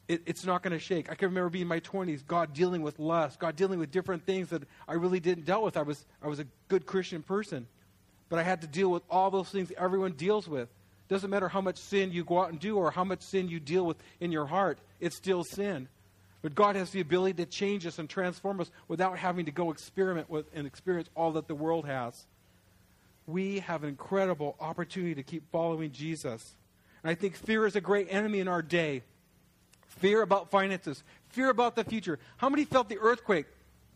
it, 0.09 0.23
it's 0.25 0.43
not 0.43 0.63
going 0.63 0.73
to 0.73 0.79
shake. 0.79 1.09
I 1.09 1.15
can 1.15 1.29
remember 1.29 1.49
being 1.49 1.61
in 1.61 1.67
my 1.67 1.79
20s, 1.79 2.25
God 2.25 2.51
dealing 2.51 2.81
with 2.81 2.97
lust, 2.97 3.39
God 3.39 3.55
dealing 3.55 3.79
with 3.79 3.91
different 3.91 4.25
things 4.25 4.49
that 4.49 4.63
I 4.87 4.95
really 4.95 5.19
didn't 5.19 5.45
deal 5.45 5.63
with. 5.63 5.77
I 5.77 5.83
was, 5.83 6.03
I 6.21 6.27
was 6.27 6.39
a 6.39 6.47
good 6.67 6.87
Christian 6.87 7.21
person. 7.21 7.67
But 8.27 8.39
I 8.39 8.43
had 8.43 8.61
to 8.61 8.67
deal 8.67 8.89
with 8.89 9.03
all 9.09 9.29
those 9.29 9.49
things 9.49 9.71
everyone 9.77 10.13
deals 10.13 10.47
with. 10.47 10.67
Doesn't 11.09 11.29
matter 11.29 11.47
how 11.47 11.61
much 11.61 11.77
sin 11.77 12.11
you 12.11 12.23
go 12.23 12.41
out 12.41 12.49
and 12.49 12.59
do 12.59 12.77
or 12.77 12.91
how 12.91 13.03
much 13.03 13.21
sin 13.21 13.47
you 13.47 13.59
deal 13.59 13.85
with 13.85 13.97
in 14.19 14.31
your 14.31 14.47
heart, 14.47 14.79
it's 14.99 15.15
still 15.15 15.43
sin. 15.43 15.87
But 16.41 16.55
God 16.55 16.75
has 16.75 16.89
the 16.89 17.01
ability 17.01 17.43
to 17.43 17.45
change 17.45 17.85
us 17.85 17.99
and 17.99 18.09
transform 18.09 18.61
us 18.61 18.71
without 18.87 19.17
having 19.17 19.45
to 19.45 19.51
go 19.51 19.71
experiment 19.71 20.29
with 20.29 20.45
and 20.55 20.65
experience 20.65 21.09
all 21.15 21.33
that 21.33 21.47
the 21.47 21.55
world 21.55 21.85
has. 21.85 22.25
We 23.27 23.59
have 23.59 23.83
an 23.83 23.89
incredible 23.89 24.55
opportunity 24.59 25.15
to 25.15 25.23
keep 25.23 25.51
following 25.51 25.91
Jesus. 25.91 26.55
And 27.03 27.11
I 27.11 27.15
think 27.15 27.35
fear 27.35 27.67
is 27.67 27.75
a 27.75 27.81
great 27.81 28.07
enemy 28.09 28.39
in 28.39 28.47
our 28.47 28.61
day 28.61 29.03
fear 29.99 30.21
about 30.21 30.49
finances, 30.49 31.03
fear 31.29 31.49
about 31.49 31.75
the 31.75 31.83
future. 31.83 32.19
How 32.37 32.49
many 32.49 32.65
felt 32.65 32.89
the 32.89 32.97
earthquake 32.99 33.45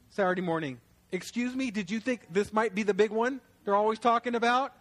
Saturday 0.10 0.42
morning? 0.42 0.80
Excuse 1.12 1.56
me, 1.56 1.72
did 1.72 1.90
you 1.92 2.00
think 2.00 2.22
this 2.32 2.54
might 2.54 2.76
be 2.76 2.84
the 2.84 2.94
big 2.94 3.12
one 3.12 3.42
they're 3.66 3.76
always 3.76 4.00
talking 4.00 4.36
about? 4.36 4.74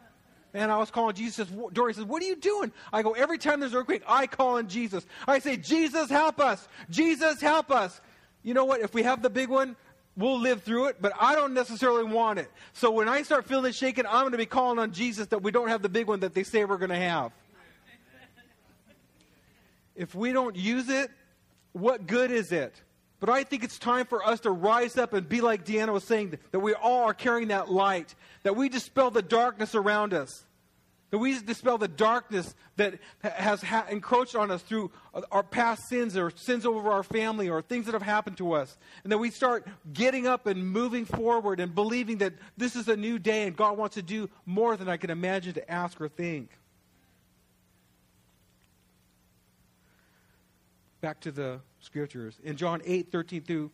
And 0.54 0.70
I 0.70 0.76
was 0.76 0.90
calling 0.90 1.14
Jesus. 1.14 1.48
Dory 1.72 1.94
says, 1.94 2.04
What 2.04 2.22
are 2.22 2.26
you 2.26 2.36
doing? 2.36 2.72
I 2.92 3.02
go, 3.02 3.12
Every 3.12 3.38
time 3.38 3.60
there's 3.60 3.72
an 3.72 3.78
earthquake, 3.78 4.02
I 4.06 4.26
call 4.26 4.58
on 4.58 4.68
Jesus. 4.68 5.06
I 5.26 5.38
say, 5.38 5.56
Jesus, 5.56 6.10
help 6.10 6.40
us. 6.40 6.68
Jesus, 6.90 7.40
help 7.40 7.70
us. 7.70 8.00
You 8.42 8.54
know 8.54 8.64
what? 8.64 8.80
If 8.80 8.92
we 8.92 9.02
have 9.02 9.22
the 9.22 9.30
big 9.30 9.48
one, 9.48 9.76
we'll 10.16 10.38
live 10.38 10.62
through 10.62 10.86
it, 10.86 10.96
but 11.00 11.12
I 11.18 11.34
don't 11.34 11.54
necessarily 11.54 12.04
want 12.04 12.38
it. 12.38 12.50
So 12.72 12.90
when 12.90 13.08
I 13.08 13.22
start 13.22 13.46
feeling 13.46 13.66
it 13.66 13.74
shaking, 13.74 14.04
I'm 14.06 14.22
going 14.22 14.32
to 14.32 14.38
be 14.38 14.46
calling 14.46 14.78
on 14.78 14.92
Jesus 14.92 15.28
that 15.28 15.42
we 15.42 15.50
don't 15.50 15.68
have 15.68 15.80
the 15.80 15.88
big 15.88 16.06
one 16.06 16.20
that 16.20 16.34
they 16.34 16.42
say 16.42 16.64
we're 16.64 16.76
going 16.76 16.90
to 16.90 16.96
have. 16.96 17.32
If 20.02 20.16
we 20.16 20.32
don't 20.32 20.56
use 20.56 20.88
it, 20.88 21.12
what 21.70 22.08
good 22.08 22.32
is 22.32 22.50
it? 22.50 22.74
But 23.20 23.28
I 23.28 23.44
think 23.44 23.62
it's 23.62 23.78
time 23.78 24.04
for 24.04 24.26
us 24.26 24.40
to 24.40 24.50
rise 24.50 24.98
up 24.98 25.12
and 25.12 25.28
be 25.28 25.40
like 25.40 25.64
Deanna 25.64 25.92
was 25.92 26.02
saying, 26.02 26.36
that 26.50 26.58
we 26.58 26.74
all 26.74 27.04
are 27.04 27.14
carrying 27.14 27.48
that 27.48 27.70
light, 27.70 28.16
that 28.42 28.56
we 28.56 28.68
dispel 28.68 29.12
the 29.12 29.22
darkness 29.22 29.76
around 29.76 30.12
us, 30.12 30.44
that 31.12 31.18
we 31.18 31.38
dispel 31.38 31.78
the 31.78 31.86
darkness 31.86 32.52
that 32.78 32.98
has 33.22 33.62
ha- 33.62 33.86
encroached 33.88 34.34
on 34.34 34.50
us 34.50 34.60
through 34.62 34.90
uh, 35.14 35.20
our 35.30 35.44
past 35.44 35.88
sins 35.88 36.16
or 36.16 36.32
sins 36.34 36.66
over 36.66 36.90
our 36.90 37.04
family 37.04 37.48
or 37.48 37.62
things 37.62 37.86
that 37.86 37.92
have 37.92 38.02
happened 38.02 38.38
to 38.38 38.54
us. 38.54 38.76
And 39.04 39.12
that 39.12 39.18
we 39.18 39.30
start 39.30 39.68
getting 39.92 40.26
up 40.26 40.48
and 40.48 40.66
moving 40.66 41.04
forward 41.04 41.60
and 41.60 41.76
believing 41.76 42.18
that 42.18 42.32
this 42.56 42.74
is 42.74 42.88
a 42.88 42.96
new 42.96 43.20
day 43.20 43.46
and 43.46 43.56
God 43.56 43.78
wants 43.78 43.94
to 43.94 44.02
do 44.02 44.28
more 44.46 44.76
than 44.76 44.88
I 44.88 44.96
can 44.96 45.10
imagine 45.10 45.54
to 45.54 45.70
ask 45.70 46.00
or 46.00 46.08
think. 46.08 46.50
Back 51.02 51.20
to 51.20 51.32
the 51.32 51.60
scriptures. 51.80 52.38
In 52.44 52.56
John 52.56 52.80
8, 52.86 53.10
13 53.12 53.42
through 53.42 53.70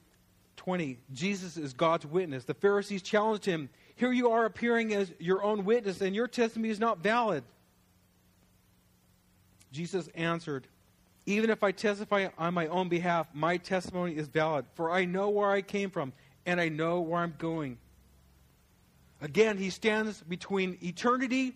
20, 0.57 0.99
Jesus 1.12 1.57
is 1.57 1.75
God's 1.75 2.07
witness. 2.07 2.45
The 2.45 2.55
Pharisees 2.55 3.03
challenged 3.03 3.45
him 3.45 3.69
Here 3.95 4.11
you 4.11 4.31
are 4.31 4.47
appearing 4.47 4.95
as 4.95 5.12
your 5.21 5.45
own 5.45 5.64
witness, 5.64 6.01
and 6.01 6.17
your 6.17 6.27
testimony 6.27 6.71
is 6.71 6.81
not 6.81 6.99
valid. 6.99 7.45
Jesus 9.71 10.09
answered, 10.14 10.67
Even 11.27 11.51
if 11.51 11.62
I 11.62 11.71
testify 11.71 12.29
on 12.38 12.55
my 12.55 12.67
own 12.69 12.88
behalf, 12.88 13.29
my 13.35 13.59
testimony 13.59 14.17
is 14.17 14.27
valid, 14.27 14.64
for 14.75 14.91
I 14.91 15.05
know 15.05 15.29
where 15.29 15.51
I 15.51 15.61
came 15.61 15.91
from, 15.91 16.14
and 16.47 16.59
I 16.61 16.71
know 16.71 17.01
where 17.01 17.21
I'm 17.21 17.35
going. 17.38 17.77
Again, 19.21 19.59
he 19.59 19.69
stands 19.69 20.23
between 20.23 20.79
eternity 20.83 21.55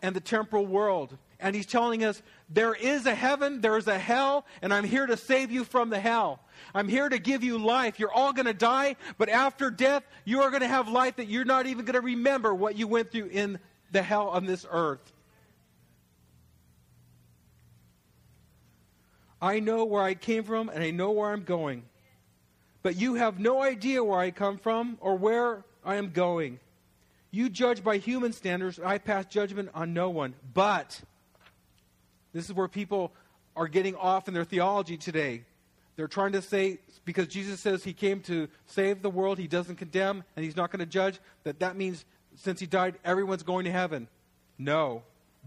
and 0.00 0.14
the 0.14 0.20
temporal 0.20 0.66
world. 0.66 1.16
And 1.44 1.54
he's 1.54 1.66
telling 1.66 2.02
us 2.04 2.22
there 2.48 2.72
is 2.74 3.04
a 3.04 3.14
heaven, 3.14 3.60
there 3.60 3.76
is 3.76 3.86
a 3.86 3.98
hell, 3.98 4.46
and 4.62 4.72
I'm 4.72 4.82
here 4.82 5.04
to 5.04 5.14
save 5.14 5.50
you 5.50 5.64
from 5.64 5.90
the 5.90 6.00
hell. 6.00 6.40
I'm 6.74 6.88
here 6.88 7.06
to 7.06 7.18
give 7.18 7.44
you 7.44 7.58
life. 7.58 8.00
You're 8.00 8.10
all 8.10 8.32
going 8.32 8.46
to 8.46 8.54
die, 8.54 8.96
but 9.18 9.28
after 9.28 9.70
death, 9.70 10.04
you 10.24 10.40
are 10.40 10.48
going 10.48 10.62
to 10.62 10.66
have 10.66 10.88
life 10.88 11.16
that 11.16 11.28
you're 11.28 11.44
not 11.44 11.66
even 11.66 11.84
going 11.84 11.96
to 11.96 12.00
remember 12.00 12.54
what 12.54 12.78
you 12.78 12.88
went 12.88 13.12
through 13.12 13.26
in 13.26 13.58
the 13.92 14.00
hell 14.00 14.28
on 14.30 14.46
this 14.46 14.64
earth. 14.70 15.12
I 19.38 19.60
know 19.60 19.84
where 19.84 20.02
I 20.02 20.14
came 20.14 20.44
from 20.44 20.70
and 20.70 20.82
I 20.82 20.92
know 20.92 21.10
where 21.10 21.30
I'm 21.30 21.44
going. 21.44 21.82
But 22.82 22.96
you 22.96 23.16
have 23.16 23.38
no 23.38 23.62
idea 23.62 24.02
where 24.02 24.18
I 24.18 24.30
come 24.30 24.56
from 24.56 24.96
or 24.98 25.16
where 25.16 25.62
I 25.84 25.96
am 25.96 26.08
going. 26.08 26.58
You 27.30 27.50
judge 27.50 27.84
by 27.84 27.98
human 27.98 28.32
standards, 28.32 28.80
I 28.82 28.96
pass 28.96 29.26
judgment 29.26 29.68
on 29.74 29.92
no 29.92 30.08
one. 30.08 30.32
But 30.54 31.02
this 32.34 32.44
is 32.44 32.52
where 32.52 32.68
people 32.68 33.12
are 33.56 33.68
getting 33.68 33.96
off 33.96 34.28
in 34.28 34.34
their 34.34 34.44
theology 34.44 34.98
today. 34.98 35.44
They're 35.96 36.08
trying 36.08 36.32
to 36.32 36.42
say, 36.42 36.80
because 37.04 37.28
Jesus 37.28 37.60
says 37.60 37.84
he 37.84 37.92
came 37.92 38.20
to 38.22 38.48
save 38.66 39.00
the 39.00 39.08
world, 39.08 39.38
he 39.38 39.46
doesn't 39.46 39.76
condemn, 39.76 40.24
and 40.34 40.44
he's 40.44 40.56
not 40.56 40.70
going 40.70 40.80
to 40.80 40.86
judge, 40.86 41.20
that 41.44 41.60
that 41.60 41.76
means 41.76 42.04
since 42.34 42.58
he 42.58 42.66
died, 42.66 42.96
everyone's 43.04 43.44
going 43.44 43.64
to 43.64 43.70
heaven. 43.70 44.08
No. 44.58 45.04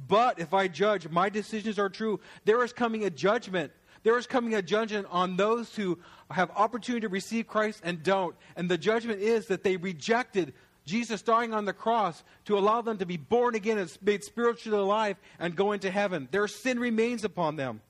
But 0.08 0.40
if 0.40 0.54
I 0.54 0.70
judge, 0.70 1.10
my 1.10 1.28
decisions 1.28 1.78
are 1.78 1.90
true. 1.90 2.22
There 2.46 2.64
is 2.64 2.72
coming 2.72 3.04
a 3.04 3.10
judgment. 3.10 3.74
There 4.04 4.18
is 4.18 4.28
coming 4.28 4.56
a 4.56 4.62
judgment 4.62 5.08
on 5.10 5.36
those 5.36 5.76
who 5.76 6.00
have 6.32 6.50
opportunity 6.56 7.02
to 7.02 7.10
receive 7.10 7.48
Christ 7.48 7.82
and 7.84 8.02
don't. 8.04 8.36
And 8.56 8.70
the 8.70 8.78
judgment 8.78 9.20
is 9.20 9.48
that 9.48 9.64
they 9.64 9.76
rejected 9.76 10.54
Jesus 10.88 11.22
dying 11.22 11.54
on 11.54 11.66
the 11.66 11.74
cross 11.74 12.24
to 12.46 12.58
allow 12.58 12.82
them 12.82 12.98
to 12.98 13.06
be 13.06 13.18
born 13.18 13.54
again 13.56 13.78
and 13.78 13.96
made 14.02 14.24
spiritually 14.24 14.80
alive 14.80 15.18
and 15.38 15.56
go 15.56 15.74
into 15.74 15.92
heaven. 15.92 16.28
Their 16.32 16.48
sin 16.48 16.80
remains 16.80 17.24
upon 17.24 17.58
them. 17.58 17.82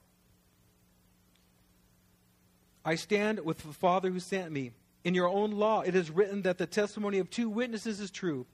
I 2.84 2.96
stand 2.96 3.40
with 3.46 3.60
the 3.60 3.74
Father 3.74 4.10
who 4.10 4.20
sent 4.20 4.52
me. 4.52 4.72
In 5.04 5.14
your 5.14 5.28
own 5.30 5.52
law, 5.52 5.82
it 5.82 5.96
is 5.96 6.10
written 6.10 6.42
that 6.42 6.58
the 6.58 6.66
testimony 6.66 7.20
of 7.20 7.30
two 7.30 7.50
witnesses 7.50 8.00
is 8.00 8.12
true. 8.12 8.46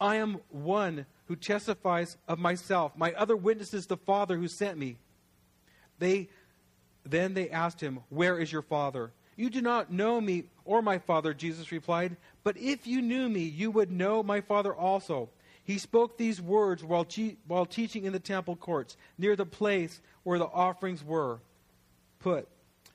I 0.00 0.16
am 0.16 0.40
one 0.48 1.06
who 1.26 1.36
testifies 1.36 2.16
of 2.26 2.38
myself. 2.38 2.96
My 2.96 3.12
other 3.12 3.36
witness 3.36 3.74
is 3.74 3.86
the 3.86 3.96
Father 3.98 4.36
who 4.38 4.48
sent 4.48 4.78
me. 4.78 4.96
They 5.98 6.30
then 7.04 7.34
they 7.34 7.50
asked 7.50 7.80
him, 7.80 8.00
"Where 8.08 8.38
is 8.38 8.50
your 8.50 8.62
Father?" 8.62 9.12
"You 9.36 9.50
do 9.50 9.60
not 9.60 9.92
know 9.92 10.20
me 10.20 10.44
or 10.64 10.82
my 10.82 10.98
Father," 10.98 11.34
Jesus 11.34 11.70
replied. 11.72 12.16
"But 12.42 12.56
if 12.56 12.86
you 12.86 13.02
knew 13.02 13.28
me, 13.28 13.42
you 13.42 13.70
would 13.70 13.90
know 13.90 14.22
my 14.22 14.40
Father 14.40 14.74
also." 14.74 15.30
He 15.62 15.78
spoke 15.78 16.16
these 16.16 16.40
words 16.40 16.82
while, 16.82 17.04
che- 17.04 17.36
while 17.46 17.66
teaching 17.66 18.04
in 18.04 18.12
the 18.12 18.18
temple 18.18 18.56
courts, 18.56 18.96
near 19.18 19.36
the 19.36 19.46
place 19.46 20.00
where 20.24 20.38
the 20.38 20.46
offerings 20.46 21.04
were 21.04 21.40
put. 22.18 22.48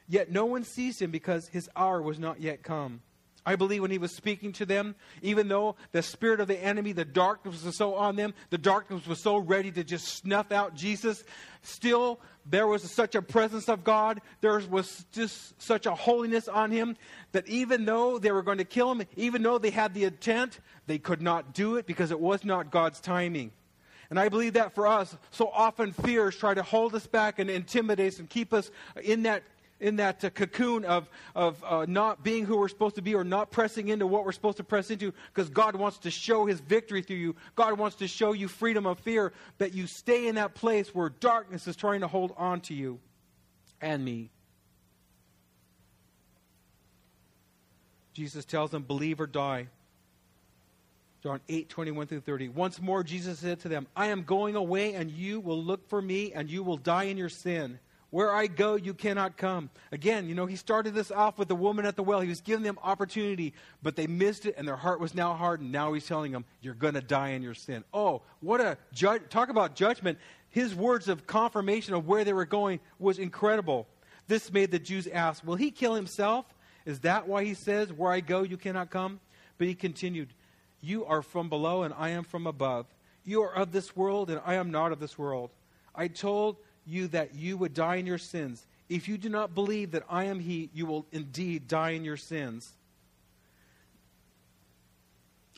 Yet 0.07 0.31
no 0.31 0.45
one 0.45 0.63
seized 0.63 1.01
him 1.01 1.11
because 1.11 1.47
his 1.47 1.69
hour 1.75 2.01
was 2.01 2.19
not 2.19 2.41
yet 2.41 2.63
come. 2.63 3.01
I 3.45 3.55
believe 3.55 3.81
when 3.81 3.91
he 3.91 3.97
was 3.99 4.15
speaking 4.15 4.53
to 4.53 4.65
them, 4.65 4.95
even 5.21 5.47
though 5.47 5.75
the 5.91 6.01
spirit 6.01 6.39
of 6.39 6.47
the 6.47 6.61
enemy, 6.61 6.93
the 6.93 7.05
darkness 7.05 7.63
was 7.63 7.77
so 7.77 7.95
on 7.95 8.15
them, 8.15 8.33
the 8.49 8.57
darkness 8.57 9.05
was 9.05 9.19
so 9.19 9.37
ready 9.37 9.71
to 9.71 9.83
just 9.83 10.07
snuff 10.07 10.51
out 10.51 10.73
Jesus, 10.73 11.23
still 11.61 12.19
there 12.47 12.67
was 12.67 12.89
such 12.91 13.15
a 13.15 13.21
presence 13.21 13.69
of 13.69 13.83
God, 13.83 14.21
there 14.41 14.59
was 14.69 15.05
just 15.11 15.61
such 15.61 15.85
a 15.85 15.93
holiness 15.93 16.47
on 16.47 16.71
him 16.71 16.97
that 17.33 17.47
even 17.47 17.85
though 17.85 18.17
they 18.17 18.31
were 18.31 18.43
going 18.43 18.57
to 18.57 18.65
kill 18.65 18.91
him, 18.91 19.03
even 19.15 19.43
though 19.43 19.57
they 19.57 19.69
had 19.69 19.93
the 19.93 20.05
intent, 20.05 20.59
they 20.87 20.97
could 20.97 21.21
not 21.21 21.53
do 21.53 21.75
it 21.75 21.85
because 21.85 22.11
it 22.11 22.19
was 22.19 22.43
not 22.43 22.71
God's 22.71 22.99
timing. 22.99 23.51
And 24.09 24.19
I 24.19 24.29
believe 24.29 24.53
that 24.53 24.75
for 24.75 24.87
us, 24.87 25.17
so 25.31 25.49
often 25.49 25.91
fears 25.91 26.35
try 26.35 26.53
to 26.53 26.63
hold 26.63 26.93
us 26.93 27.07
back 27.07 27.39
and 27.39 27.49
intimidate 27.49 28.13
us 28.13 28.19
and 28.19 28.29
keep 28.29 28.53
us 28.53 28.69
in 29.03 29.23
that 29.23 29.43
in 29.79 29.97
that 29.97 30.23
uh, 30.23 30.29
cocoon 30.29 30.85
of, 30.85 31.09
of 31.35 31.63
uh, 31.63 31.85
not 31.87 32.23
being 32.23 32.45
who 32.45 32.57
we're 32.57 32.69
supposed 32.69 32.95
to 32.95 33.01
be 33.01 33.13
or 33.15 33.23
not 33.23 33.51
pressing 33.51 33.89
into 33.89 34.07
what 34.07 34.25
we're 34.25 34.31
supposed 34.31 34.57
to 34.57 34.63
press 34.63 34.89
into 34.89 35.13
because 35.33 35.49
God 35.49 35.75
wants 35.75 35.97
to 35.99 36.11
show 36.11 36.45
his 36.45 36.59
victory 36.59 37.01
through 37.01 37.17
you. 37.17 37.35
God 37.55 37.77
wants 37.77 37.97
to 37.97 38.07
show 38.07 38.33
you 38.33 38.47
freedom 38.47 38.85
of 38.85 38.99
fear, 38.99 39.33
that 39.57 39.73
you 39.73 39.87
stay 39.87 40.27
in 40.27 40.35
that 40.35 40.55
place 40.55 40.95
where 40.95 41.09
darkness 41.09 41.67
is 41.67 41.75
trying 41.75 42.01
to 42.01 42.07
hold 42.07 42.33
on 42.37 42.61
to 42.61 42.73
you 42.73 42.99
and 43.81 44.03
me. 44.03 44.31
Jesus 48.13 48.45
tells 48.45 48.71
them, 48.71 48.83
believe 48.83 49.19
or 49.19 49.27
die. 49.27 49.67
John 51.21 51.41
8, 51.49 51.69
21 51.69 52.07
through 52.07 52.21
30. 52.21 52.49
Once 52.49 52.79
more, 52.79 53.03
Jesus 53.03 53.39
said 53.39 53.59
to 53.61 53.67
them, 53.67 53.87
I 53.95 54.07
am 54.07 54.23
going 54.23 54.55
away, 54.55 54.93
and 54.93 55.11
you 55.11 55.39
will 55.39 55.61
look 55.61 55.89
for 55.89 56.01
me, 56.01 56.31
and 56.31 56.49
you 56.49 56.63
will 56.63 56.77
die 56.77 57.05
in 57.05 57.17
your 57.17 57.29
sin. 57.29 57.79
Where 58.15 58.31
I 58.31 58.47
go, 58.47 58.75
you 58.75 58.93
cannot 58.93 59.35
come. 59.35 59.69
Again, 59.91 60.29
you 60.29 60.35
know, 60.35 60.45
he 60.45 60.55
started 60.55 60.93
this 60.93 61.11
off 61.11 61.37
with 61.37 61.49
the 61.49 61.55
woman 61.55 61.85
at 61.85 61.97
the 61.97 62.01
well. 62.01 62.21
He 62.21 62.29
was 62.29 62.39
giving 62.39 62.63
them 62.63 62.79
opportunity, 62.81 63.53
but 63.83 63.97
they 63.97 64.07
missed 64.07 64.45
it, 64.45 64.55
and 64.57 64.65
their 64.65 64.77
heart 64.77 65.01
was 65.01 65.13
now 65.13 65.33
hardened. 65.33 65.73
Now 65.73 65.91
he's 65.91 66.07
telling 66.07 66.31
them, 66.31 66.45
You're 66.61 66.75
going 66.75 66.93
to 66.93 67.01
die 67.01 67.31
in 67.31 67.41
your 67.41 67.53
sin. 67.53 67.83
Oh, 67.93 68.21
what 68.39 68.61
a 68.61 68.77
judge. 68.93 69.23
Talk 69.29 69.49
about 69.49 69.75
judgment. 69.75 70.17
His 70.47 70.73
words 70.73 71.09
of 71.09 71.27
confirmation 71.27 71.93
of 71.93 72.07
where 72.07 72.23
they 72.23 72.31
were 72.31 72.45
going 72.45 72.79
was 72.99 73.19
incredible. 73.19 73.85
This 74.29 74.49
made 74.49 74.71
the 74.71 74.79
Jews 74.79 75.07
ask, 75.07 75.45
Will 75.45 75.55
he 75.55 75.69
kill 75.69 75.93
himself? 75.93 76.45
Is 76.85 77.01
that 77.01 77.27
why 77.27 77.43
he 77.43 77.53
says, 77.53 77.91
Where 77.91 78.13
I 78.13 78.21
go, 78.21 78.43
you 78.43 78.55
cannot 78.55 78.91
come? 78.91 79.19
But 79.57 79.67
he 79.67 79.75
continued, 79.75 80.29
You 80.79 81.03
are 81.03 81.21
from 81.21 81.49
below, 81.49 81.83
and 81.83 81.93
I 81.93 82.11
am 82.11 82.23
from 82.23 82.47
above. 82.47 82.85
You 83.25 83.41
are 83.41 83.53
of 83.53 83.73
this 83.73 83.93
world, 83.93 84.29
and 84.29 84.39
I 84.45 84.53
am 84.53 84.71
not 84.71 84.93
of 84.93 85.01
this 85.01 85.17
world. 85.17 85.49
I 85.93 86.07
told 86.07 86.55
you 86.85 87.07
that 87.09 87.35
you 87.35 87.57
would 87.57 87.73
die 87.73 87.95
in 87.95 88.05
your 88.05 88.17
sins. 88.17 88.65
If 88.89 89.07
you 89.07 89.17
do 89.17 89.29
not 89.29 89.55
believe 89.55 89.91
that 89.91 90.03
I 90.09 90.25
am 90.25 90.39
He, 90.39 90.69
you 90.73 90.85
will 90.85 91.05
indeed 91.11 91.67
die 91.67 91.91
in 91.91 92.03
your 92.03 92.17
sins. 92.17 92.71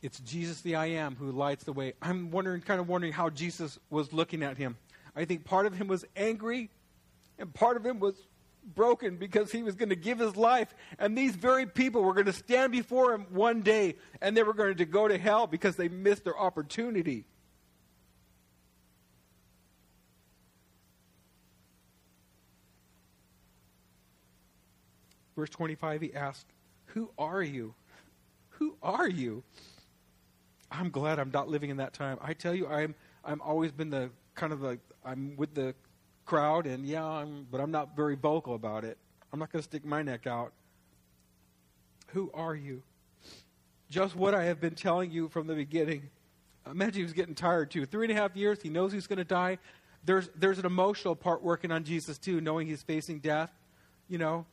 It's 0.04 0.20
Jesus 0.20 0.62
the 0.62 0.76
I 0.76 0.88
am 0.88 1.16
who 1.16 1.32
lights 1.32 1.64
the 1.64 1.74
way. 1.74 1.94
I'm 2.02 2.30
wondering, 2.30 2.62
kind 2.62 2.80
of 2.80 2.88
wondering 2.88 3.14
how 3.14 3.30
Jesus 3.30 3.80
was 3.90 4.14
looking 4.14 4.44
at 4.44 4.58
him. 4.58 4.78
I 5.16 5.26
think 5.26 5.44
part 5.44 5.66
of 5.66 5.74
him 5.74 5.88
was 5.88 6.06
angry, 6.16 6.70
and 7.40 7.52
part 7.52 7.78
of 7.78 7.86
him 7.86 8.00
was 8.00 8.16
broken 8.76 9.18
because 9.18 9.52
he 9.52 9.64
was 9.64 9.76
going 9.76 9.90
to 9.90 9.96
give 9.96 10.20
his 10.20 10.36
life. 10.36 10.74
And 11.00 11.18
these 11.18 11.36
very 11.36 11.66
people 11.66 12.04
were 12.04 12.14
going 12.14 12.28
to 12.28 12.34
stand 12.34 12.72
before 12.72 13.14
him 13.14 13.26
one 13.32 13.62
day, 13.62 13.96
and 14.22 14.38
they 14.38 14.44
were 14.44 14.54
going 14.54 14.78
to 14.78 14.86
go 14.86 15.08
to 15.08 15.18
hell 15.18 15.48
because 15.48 15.76
they 15.76 15.90
missed 15.90 16.26
their 16.26 16.38
opportunity. 16.38 17.26
Verse 25.38 25.52
25, 25.52 26.02
he 26.02 26.14
asked, 26.16 26.48
Who 26.88 27.12
are 27.18 27.44
you? 27.44 27.76
Who 28.50 28.76
are 28.82 29.08
you? 29.08 29.44
I'm 30.72 30.90
glad 30.90 31.20
I'm 31.20 31.30
not 31.32 31.48
living 31.48 31.70
in 31.70 31.78
that 31.78 31.94
time. 31.94 32.18
I 32.22 32.34
tell 32.34 32.56
you, 32.56 32.68
I'm 32.68 32.96
I'm 33.24 33.40
always 33.42 33.72
been 33.72 33.92
the 33.92 34.10
kind 34.34 34.52
of 34.52 34.62
the 34.62 34.80
I'm 35.06 35.36
with 35.38 35.54
the 35.54 35.76
crowd, 36.26 36.66
and 36.66 36.86
yeah, 36.86 37.06
I'm, 37.06 37.46
but 37.52 37.62
I'm 37.62 37.72
not 37.72 37.96
very 37.96 38.16
vocal 38.16 38.56
about 38.56 38.84
it. 38.84 38.98
I'm 39.32 39.40
not 39.40 39.52
going 39.52 39.62
to 39.62 39.64
stick 39.64 39.86
my 39.86 40.02
neck 40.02 40.26
out. 40.26 40.54
Who 42.08 42.32
are 42.34 42.56
you? 42.56 42.82
Just 43.92 44.16
what 44.16 44.34
I 44.34 44.44
have 44.46 44.60
been 44.60 44.76
telling 44.76 45.12
you 45.12 45.30
from 45.30 45.46
the 45.46 45.54
beginning. 45.54 46.10
Imagine 46.70 46.96
he 46.96 47.04
was 47.04 47.14
getting 47.14 47.36
tired 47.36 47.70
too. 47.70 47.86
Three 47.86 48.08
and 48.08 48.18
a 48.18 48.20
half 48.20 48.36
years, 48.36 48.60
he 48.62 48.70
knows 48.70 48.92
he's 48.92 49.08
going 49.08 49.18
to 49.18 49.24
die. 49.24 49.60
There's 50.04 50.30
there's 50.36 50.58
an 50.58 50.66
emotional 50.66 51.16
part 51.16 51.44
working 51.44 51.72
on 51.72 51.84
Jesus 51.84 52.18
too, 52.18 52.42
knowing 52.42 52.66
he's 52.66 52.82
facing 52.82 53.20
death. 53.20 53.52
You 54.10 54.18
know, 54.18 54.46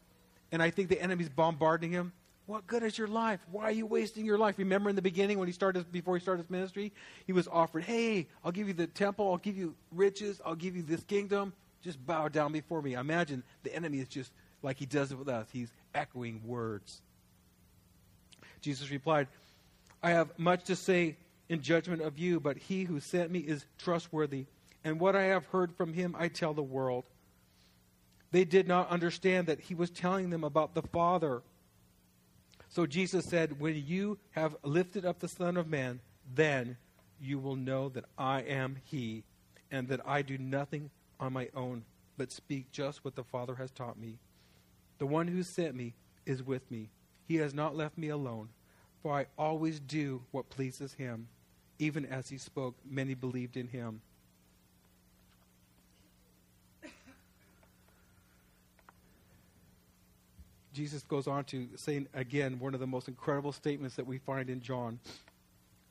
and 0.55 0.63
I 0.63 0.71
think 0.71 0.89
the 0.89 1.03
enemy's 1.03 1.29
bombarding 1.29 1.91
him. 1.91 2.13
What 2.47 2.65
good 2.69 2.85
is 2.85 2.97
your 2.97 3.09
life? 3.09 3.41
Why 3.51 3.65
are 3.65 3.73
you 3.73 3.87
wasting 3.87 4.25
your 4.25 4.39
life? 4.39 4.57
Remember 4.57 4.89
in 4.89 4.95
the 4.95 5.03
beginning 5.03 5.37
when 5.41 5.49
he 5.49 5.53
started 5.53 5.91
before 5.91 6.15
he 6.15 6.23
started 6.23 6.43
his 6.43 6.51
ministry, 6.51 6.93
he 7.27 7.33
was 7.33 7.49
offered, 7.49 7.83
"Hey, 7.83 8.29
I'll 8.45 8.53
give 8.53 8.69
you 8.69 8.75
the 8.75 8.87
temple, 8.87 9.29
I'll 9.33 9.39
give 9.39 9.57
you 9.57 9.75
riches, 9.91 10.41
I'll 10.47 10.55
give 10.55 10.77
you 10.77 10.83
this 10.83 11.03
kingdom. 11.03 11.53
Just 11.83 12.07
bow 12.07 12.29
down 12.29 12.53
before 12.53 12.83
me." 12.83 12.95
I 12.95 13.01
imagine 13.01 13.43
the 13.65 13.75
enemy 13.75 13.99
is 13.99 14.07
just 14.07 14.31
like 14.63 14.77
he 14.77 14.87
does 14.87 15.11
it 15.11 15.19
with 15.19 15.29
us. 15.29 15.49
He's 15.51 15.73
echoing 15.93 16.41
words. 16.47 17.03
Jesus 18.61 18.93
replied, 18.93 19.27
"I 20.05 20.11
have 20.11 20.39
much 20.39 20.63
to 20.67 20.77
say 20.77 21.17
in 21.49 21.63
judgment 21.63 22.01
of 22.01 22.17
you, 22.17 22.39
but 22.39 22.59
he 22.59 22.85
who 22.85 23.01
sent 23.01 23.33
me 23.33 23.41
is 23.41 23.67
trustworthy, 23.77 24.47
and 24.85 25.01
what 25.01 25.17
I 25.17 25.25
have 25.25 25.47
heard 25.47 25.75
from 25.75 25.95
him 25.95 26.15
I 26.17 26.29
tell 26.29 26.55
the 26.55 26.63
world." 26.63 27.07
They 28.35 28.45
did 28.45 28.67
not 28.67 28.89
understand 28.91 29.47
that 29.47 29.61
he 29.61 29.77
was 29.77 29.91
telling 29.91 30.31
them 30.31 30.43
about 30.43 30.75
the 30.75 30.83
Father. 30.83 31.43
So 32.69 32.85
Jesus 32.85 33.27
said, 33.27 33.61
When 33.61 33.81
you 33.87 34.19
have 34.33 34.57
lifted 34.65 35.05
up 35.05 35.21
the 35.21 35.29
Son 35.29 35.57
of 35.57 35.69
Man, 35.69 36.01
then 36.35 36.77
you 37.21 37.39
will 37.39 37.55
know 37.55 37.91
that 37.91 38.07
I 38.19 38.41
am 38.41 38.79
he, 38.87 39.23
and 39.71 39.87
that 39.87 40.01
I 40.05 40.23
do 40.23 40.37
nothing 40.37 40.91
on 41.21 41.33
my 41.33 41.49
own, 41.55 41.85
but 42.19 42.33
speak 42.33 42.73
just 42.73 43.05
what 43.05 43.15
the 43.15 43.23
Father 43.23 43.55
has 43.55 43.71
taught 43.71 44.01
me. 44.01 44.19
The 44.99 45.07
one 45.07 45.29
who 45.29 45.45
sent 45.45 45.77
me 45.77 45.95
is 46.27 46.43
with 46.43 46.69
me. 46.73 46.91
He 47.29 47.37
has 47.37 47.55
not 47.55 47.77
left 47.77 47.97
me 47.97 48.09
alone, 48.09 48.49
for 49.01 49.15
I 49.15 49.27
always 49.39 49.79
do 49.79 50.23
what 50.33 50.51
pleases 50.51 50.95
him. 50.95 51.29
Even 51.79 52.05
as 52.05 52.31
he 52.31 52.39
spoke, 52.39 52.75
many 52.85 53.15
believed 53.15 53.57
in 53.57 53.69
him. 53.69 54.01
Jesus 60.75 61.03
goes 61.03 61.27
on 61.29 61.45
to 61.45 61.69
say 61.77 62.05
again 62.13 62.59
one 62.59 62.75
of 62.75 62.81
the 62.81 62.87
most 62.87 63.09
incredible 63.09 63.53
statements 63.53 63.95
that 63.97 64.07
we 64.07 64.19
find 64.19 64.51
in 64.51 64.61
John 64.61 64.99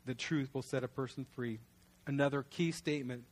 the 0.06 0.14
truth 0.14 0.50
will 0.54 0.62
set 0.62 0.84
a 0.84 0.88
person 0.88 1.26
free. 1.34 1.60
Another 2.06 2.44
key 2.50 2.72
statement 2.72 3.24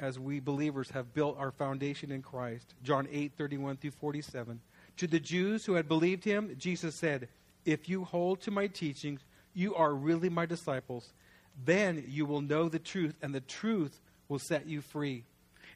as 0.00 0.18
we 0.18 0.40
believers 0.40 0.90
have 0.90 1.12
built 1.12 1.36
our 1.38 1.50
foundation 1.50 2.10
in 2.10 2.22
Christ. 2.22 2.74
John 2.82 3.06
8 3.10 3.32
31 3.36 3.76
through 3.76 3.90
47. 3.92 4.60
To 4.98 5.06
the 5.06 5.20
Jews 5.20 5.66
who 5.66 5.74
had 5.74 5.88
believed 5.88 6.24
him, 6.24 6.54
Jesus 6.58 6.96
said, 6.96 7.28
If 7.64 7.88
you 7.88 8.04
hold 8.04 8.40
to 8.42 8.50
my 8.50 8.66
teachings, 8.66 9.20
you 9.54 9.74
are 9.74 9.92
really 9.92 10.28
my 10.28 10.46
disciples. 10.46 11.12
Then 11.64 12.04
you 12.08 12.24
will 12.24 12.40
know 12.40 12.68
the 12.68 12.78
truth, 12.78 13.14
and 13.20 13.34
the 13.34 13.40
truth 13.40 14.00
will 14.28 14.38
set 14.38 14.66
you 14.66 14.80
free. 14.80 15.24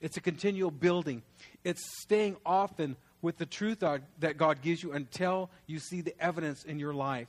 It's 0.01 0.17
a 0.17 0.21
continual 0.21 0.71
building, 0.71 1.23
it's 1.65 1.83
staying 2.01 2.37
often 2.47 2.97
with 3.23 3.39
the 3.39 3.47
truth 3.47 3.79
that 3.81 4.37
God 4.37 4.61
gives 4.61 4.83
you 4.83 4.93
until 4.93 5.49
you 5.67 5.79
see 5.79 6.01
the 6.01 6.21
evidence 6.21 6.65
in 6.65 6.79
your 6.79 6.93
life. 6.93 7.29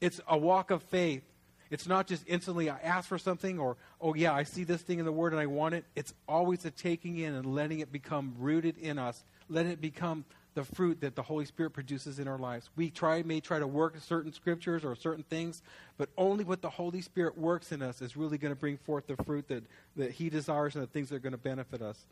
It's 0.00 0.20
a 0.28 0.38
walk 0.38 0.70
of 0.70 0.82
faith. 0.84 1.22
It's 1.70 1.86
not 1.86 2.06
just 2.06 2.24
instantly 2.26 2.68
I 2.68 2.78
ask 2.78 3.08
for 3.08 3.18
something 3.18 3.58
or, 3.58 3.76
oh, 4.00 4.14
yeah, 4.14 4.34
I 4.34 4.42
see 4.42 4.64
this 4.64 4.82
thing 4.82 4.98
in 4.98 5.04
the 5.04 5.12
Word 5.12 5.32
and 5.32 5.40
I 5.40 5.46
want 5.46 5.74
it. 5.74 5.84
It's 5.94 6.12
always 6.28 6.64
a 6.64 6.70
taking 6.70 7.18
in 7.18 7.34
and 7.34 7.54
letting 7.54 7.80
it 7.80 7.92
become 7.92 8.34
rooted 8.38 8.76
in 8.76 8.98
us, 8.98 9.24
letting 9.48 9.72
it 9.72 9.80
become 9.80 10.24
the 10.54 10.64
fruit 10.64 11.00
that 11.02 11.14
the 11.14 11.22
Holy 11.22 11.44
Spirit 11.44 11.70
produces 11.70 12.18
in 12.18 12.26
our 12.26 12.38
lives. 12.38 12.68
We 12.74 12.90
try 12.90 13.22
may 13.22 13.40
try 13.40 13.60
to 13.60 13.68
work 13.68 13.96
certain 14.00 14.32
scriptures 14.32 14.84
or 14.84 14.96
certain 14.96 15.22
things, 15.22 15.62
but 15.96 16.08
only 16.18 16.42
what 16.42 16.60
the 16.60 16.70
Holy 16.70 17.00
Spirit 17.02 17.38
works 17.38 17.70
in 17.70 17.82
us 17.82 18.02
is 18.02 18.16
really 18.16 18.36
going 18.36 18.52
to 18.52 18.58
bring 18.58 18.76
forth 18.76 19.06
the 19.06 19.16
fruit 19.22 19.46
that, 19.48 19.62
that 19.96 20.10
He 20.10 20.28
desires 20.28 20.74
and 20.74 20.82
the 20.82 20.88
things 20.88 21.08
that 21.08 21.16
are 21.16 21.20
going 21.20 21.32
to 21.32 21.38
benefit 21.38 21.82
us. 21.82 22.04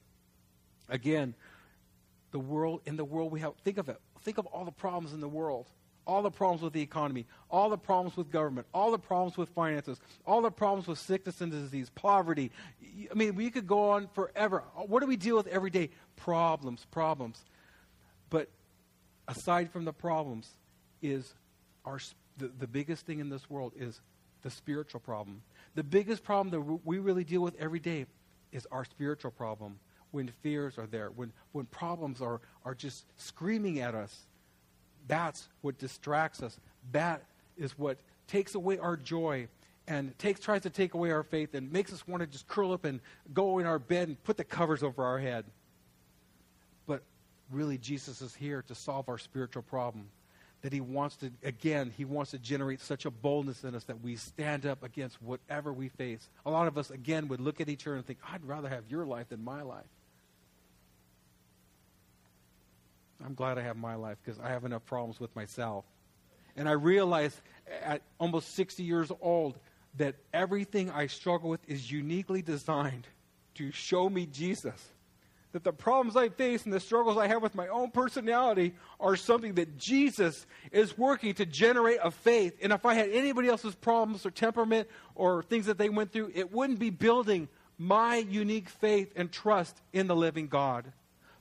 Again, 0.89 1.35
the 2.31 2.39
world 2.39 2.83
in 2.87 2.97
the 2.97 3.05
world 3.05 3.33
we 3.33 3.41
have 3.41 3.55
think 3.65 3.79
of 3.79 3.89
it. 3.89 3.99
Think 4.23 4.39
of 4.39 4.47
all 4.47 4.65
the 4.65 4.73
problems 4.73 5.13
in 5.13 5.21
the 5.21 5.29
world. 5.29 5.67
All 6.07 6.23
the 6.23 6.31
problems 6.31 6.63
with 6.63 6.73
the 6.73 6.81
economy, 6.81 7.27
all 7.51 7.69
the 7.69 7.77
problems 7.77 8.17
with 8.17 8.31
government, 8.31 8.67
all 8.73 8.91
the 8.91 8.99
problems 8.99 9.37
with 9.37 9.51
finances, 9.51 10.01
all 10.25 10.41
the 10.41 10.51
problems 10.51 10.87
with 10.87 10.99
sickness 10.99 11.43
and 11.43 11.53
disease, 11.53 11.91
poverty. 11.95 12.51
I 13.11 13.13
mean, 13.15 13.35
we 13.35 13.51
could 13.51 13.67
go 13.67 13.91
on 13.91 14.09
forever. 14.15 14.65
What 14.75 15.01
do 15.01 15.07
we 15.07 15.17
deal 15.17 15.37
with 15.37 15.47
every 15.49 15.69
day? 15.69 15.91
Problems, 16.17 16.87
problems. 16.91 17.45
But 18.31 18.49
aside 19.29 19.71
from 19.71 19.85
the 19.85 19.93
problems, 19.93 20.49
is 21.03 21.35
our 21.85 21.99
the, 22.37 22.49
the 22.59 22.67
biggest 22.67 23.07
thing 23.07 23.21
in 23.21 23.29
this 23.29 23.49
world 23.51 23.73
is 23.77 24.01
the 24.43 24.51
spiritual 24.51 25.01
problem. 25.01 25.43
The 25.75 25.83
biggest 25.83 26.23
problem 26.23 26.51
that 26.51 26.81
we 26.85 26.99
really 26.99 27.25
deal 27.25 27.43
with 27.43 27.57
every 27.57 27.81
day 27.81 28.07
is 28.53 28.67
our 28.71 28.85
spiritual 28.85 29.31
problem. 29.31 29.79
When 30.11 30.29
fears 30.43 30.79
are 30.79 30.87
there, 30.87 31.11
when, 31.11 31.33
when 31.53 31.67
problems 31.67 32.23
are, 32.23 32.41
are 32.65 32.75
just 32.75 33.07
screaming 33.17 33.81
at 33.81 33.95
us, 33.95 34.27
that's 35.07 35.49
what 35.63 35.79
distracts 35.79 36.43
us. 36.43 36.59
That 36.93 37.23
is 37.57 37.79
what 37.79 37.99
takes 38.27 38.55
away 38.55 38.79
our 38.79 38.97
joy 38.97 39.49
and 39.87 40.19
takes, 40.19 40.41
tries 40.41 40.63
to 40.63 40.71
take 40.71 40.95
away 40.95 41.11
our 41.13 41.23
faith 41.23 41.55
and 41.55 41.73
makes 41.73 41.93
us 41.93 42.07
want 42.07 42.21
to 42.23 42.27
just 42.27 42.47
curl 42.47 42.73
up 42.73 42.85
and 42.85 43.01
go 43.35 43.59
in 43.59 43.67
our 43.67 43.79
bed 43.79 44.09
and 44.09 44.23
put 44.25 44.37
the 44.37 44.45
covers 44.45 44.83
over 44.83 45.05
our 45.05 45.19
head 45.19 45.45
But 46.87 47.03
really 47.51 47.79
Jesus 47.79 48.23
is 48.23 48.35
here 48.35 48.63
to 48.69 48.75
solve 48.75 49.09
our 49.09 49.19
spiritual 49.19 49.63
problem. 49.63 50.09
That 50.63 50.73
he 50.73 50.81
wants 50.81 51.17
to, 51.19 51.31
again, 51.45 51.93
he 51.97 52.05
wants 52.05 52.33
to 52.33 52.39
generate 52.39 52.81
such 52.81 53.07
a 53.07 53.11
boldness 53.13 53.65
in 53.65 53.77
us 53.77 53.85
that 53.85 54.03
we 54.03 54.17
stand 54.17 54.67
up 54.67 54.83
against 54.83 55.23
whatever 55.23 55.73
we 55.73 55.89
face. 55.89 56.29
A 56.45 56.51
lot 56.51 56.67
of 56.67 56.77
us, 56.77 56.91
again, 56.91 57.29
would 57.29 57.41
look 57.41 57.61
at 57.61 57.69
each 57.69 57.87
other 57.87 57.97
and 57.97 58.05
think, 58.05 58.19
I'd 58.33 58.45
rather 58.45 58.69
have 58.69 58.85
your 58.91 59.07
life 59.07 59.29
than 59.29 59.45
my 59.45 59.63
life. 59.63 59.87
I'm 63.25 63.35
glad 63.35 63.59
I 63.59 63.63
have 63.63 63.77
my 63.77 63.95
life 63.95 64.19
because 64.25 64.41
I 64.41 64.49
have 64.49 64.65
enough 64.65 64.85
problems 64.87 65.21
with 65.21 65.35
myself. 65.35 65.85
And 66.57 66.69
I 66.69 66.73
realize 66.73 67.41
at 67.83 68.03
almost 68.19 68.55
60 68.55 68.83
years 68.83 69.13
old 69.21 69.59
that 69.97 70.17
everything 70.33 70.91
I 70.91 71.07
struggle 71.07 71.51
with 71.51 71.61
is 71.69 71.91
uniquely 71.91 72.43
designed 72.43 73.07
to 73.55 73.71
show 73.73 74.09
me 74.09 74.27
Jesus 74.27 74.93
that 75.53 75.65
the 75.65 75.73
problems 75.73 76.17
I 76.17 76.29
face 76.29 76.65
and 76.65 76.73
the 76.73 76.81
struggles 76.81 77.17
I 77.17 77.27
have 77.27 77.43
with 77.43 77.55
my 77.55 77.69
own 77.69 77.91
personality 77.91 78.75
are 79.01 79.17
something 79.17 79.55
that 79.55 79.79
Jesus 79.79 80.47
is 80.71 80.97
working 80.99 81.35
to 81.35 81.47
generate 81.47 81.99
a 82.03 82.11
faith. 82.11 82.57
And 82.61 82.73
if 82.73 82.85
I 82.85 82.95
had 82.95 83.09
anybody 83.11 83.49
else's 83.49 83.75
problems 83.75 84.27
or 84.27 84.31
temperament 84.31 84.89
or 85.15 85.43
things 85.43 85.67
that 85.67 85.79
they 85.79 85.89
went 85.89 86.13
through, 86.13 86.33
it 86.35 86.53
wouldn't 86.53 86.79
be 86.79 86.91
building 86.91 87.49
my 87.79 88.17
unique 88.17 88.69
faith 88.69 89.13
and 89.17 89.33
trust 89.33 89.81
in 89.93 90.07
the 90.07 90.17
living 90.17 90.49
God. 90.49 90.93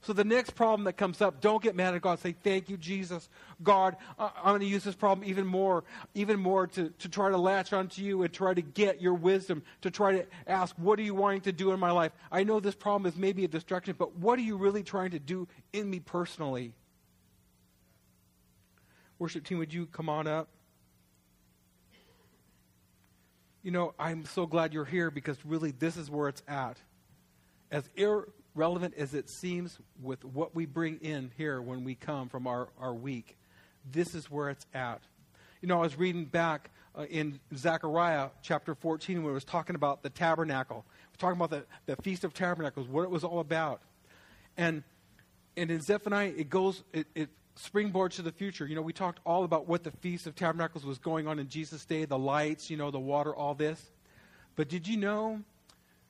So 0.01 0.13
the 0.13 0.23
next 0.23 0.51
problem 0.51 0.85
that 0.85 0.93
comes 0.93 1.21
up, 1.21 1.41
don't 1.41 1.61
get 1.61 1.75
mad 1.75 1.95
at 1.95 2.01
God. 2.01 2.19
Say, 2.19 2.35
thank 2.43 2.69
you, 2.69 2.77
Jesus. 2.77 3.27
God, 3.63 3.97
I'm 4.17 4.31
going 4.45 4.61
to 4.61 4.67
use 4.67 4.83
this 4.83 4.95
problem 4.95 5.27
even 5.27 5.45
more, 5.45 5.83
even 6.13 6.39
more 6.39 6.67
to, 6.67 6.89
to 6.89 7.09
try 7.09 7.29
to 7.29 7.37
latch 7.37 7.73
onto 7.73 8.01
you 8.01 8.23
and 8.23 8.31
try 8.31 8.53
to 8.53 8.61
get 8.61 9.01
your 9.01 9.15
wisdom, 9.15 9.63
to 9.81 9.91
try 9.91 10.13
to 10.13 10.25
ask, 10.45 10.75
what 10.77 10.99
are 10.99 11.03
you 11.03 11.15
wanting 11.15 11.41
to 11.41 11.51
do 11.51 11.71
in 11.71 11.79
my 11.79 11.91
life? 11.91 12.11
I 12.31 12.43
know 12.43 12.59
this 12.59 12.75
problem 12.75 13.11
is 13.11 13.17
maybe 13.17 13.43
a 13.43 13.47
distraction, 13.47 13.95
but 13.97 14.15
what 14.17 14.39
are 14.39 14.43
you 14.43 14.55
really 14.55 14.83
trying 14.83 15.11
to 15.11 15.19
do 15.19 15.47
in 15.73 15.89
me 15.89 15.99
personally? 15.99 16.73
Worship 19.19 19.43
team, 19.43 19.57
would 19.57 19.73
you 19.73 19.87
come 19.87 20.09
on 20.09 20.27
up? 20.27 20.47
You 23.63 23.71
know, 23.71 23.93
I'm 23.99 24.25
so 24.25 24.45
glad 24.45 24.73
you're 24.73 24.85
here 24.85 25.11
because 25.11 25.37
really 25.43 25.71
this 25.71 25.97
is 25.97 26.09
where 26.09 26.29
it's 26.29 26.43
at. 26.47 26.77
As 27.71 27.89
ir- 27.97 28.29
relevant 28.57 28.95
as 28.97 29.13
it 29.13 29.29
seems 29.29 29.77
with 30.01 30.25
what 30.25 30.55
we 30.55 30.65
bring 30.65 30.97
in 31.01 31.31
here 31.37 31.61
when 31.61 31.83
we 31.83 31.95
come 31.95 32.27
from 32.27 32.47
our, 32.47 32.69
our 32.79 32.93
week, 32.93 33.37
this 33.91 34.15
is 34.15 34.29
where 34.29 34.49
it's 34.49 34.65
at. 34.73 35.01
You 35.61 35.67
know, 35.67 35.77
I 35.77 35.81
was 35.81 35.97
reading 35.97 36.25
back 36.25 36.71
uh, 36.95 37.03
in 37.03 37.39
Zechariah 37.55 38.29
chapter 38.41 38.75
14 38.75 39.23
when 39.23 39.31
it 39.31 39.33
was 39.33 39.43
talking 39.43 39.75
about 39.75 40.03
the 40.03 40.09
tabernacle, 40.09 40.85
talking 41.17 41.37
about 41.37 41.51
the, 41.51 41.65
the 41.85 42.01
Feast 42.01 42.23
of 42.23 42.33
Tabernacles, 42.33 42.87
what 42.87 43.03
it 43.03 43.09
was 43.09 43.23
all 43.23 43.39
about. 43.39 43.81
And, 44.57 44.83
and 45.55 45.71
in 45.71 45.81
Zephaniah, 45.81 46.33
it 46.35 46.49
goes, 46.49 46.83
it, 46.93 47.07
it 47.15 47.29
springboards 47.57 48.13
to 48.13 48.21
the 48.21 48.31
future. 48.31 48.65
You 48.67 48.75
know, 48.75 48.81
we 48.81 48.93
talked 48.93 49.19
all 49.25 49.43
about 49.43 49.67
what 49.67 49.83
the 49.83 49.91
Feast 49.91 50.27
of 50.27 50.35
Tabernacles 50.35 50.85
was 50.85 50.97
going 50.97 51.27
on 51.27 51.39
in 51.39 51.47
Jesus' 51.47 51.85
day, 51.85 52.05
the 52.05 52.17
lights, 52.17 52.69
you 52.69 52.77
know, 52.77 52.91
the 52.91 52.99
water, 52.99 53.35
all 53.35 53.53
this. 53.53 53.91
But 54.55 54.69
did 54.69 54.87
you 54.87 54.97
know 54.97 55.41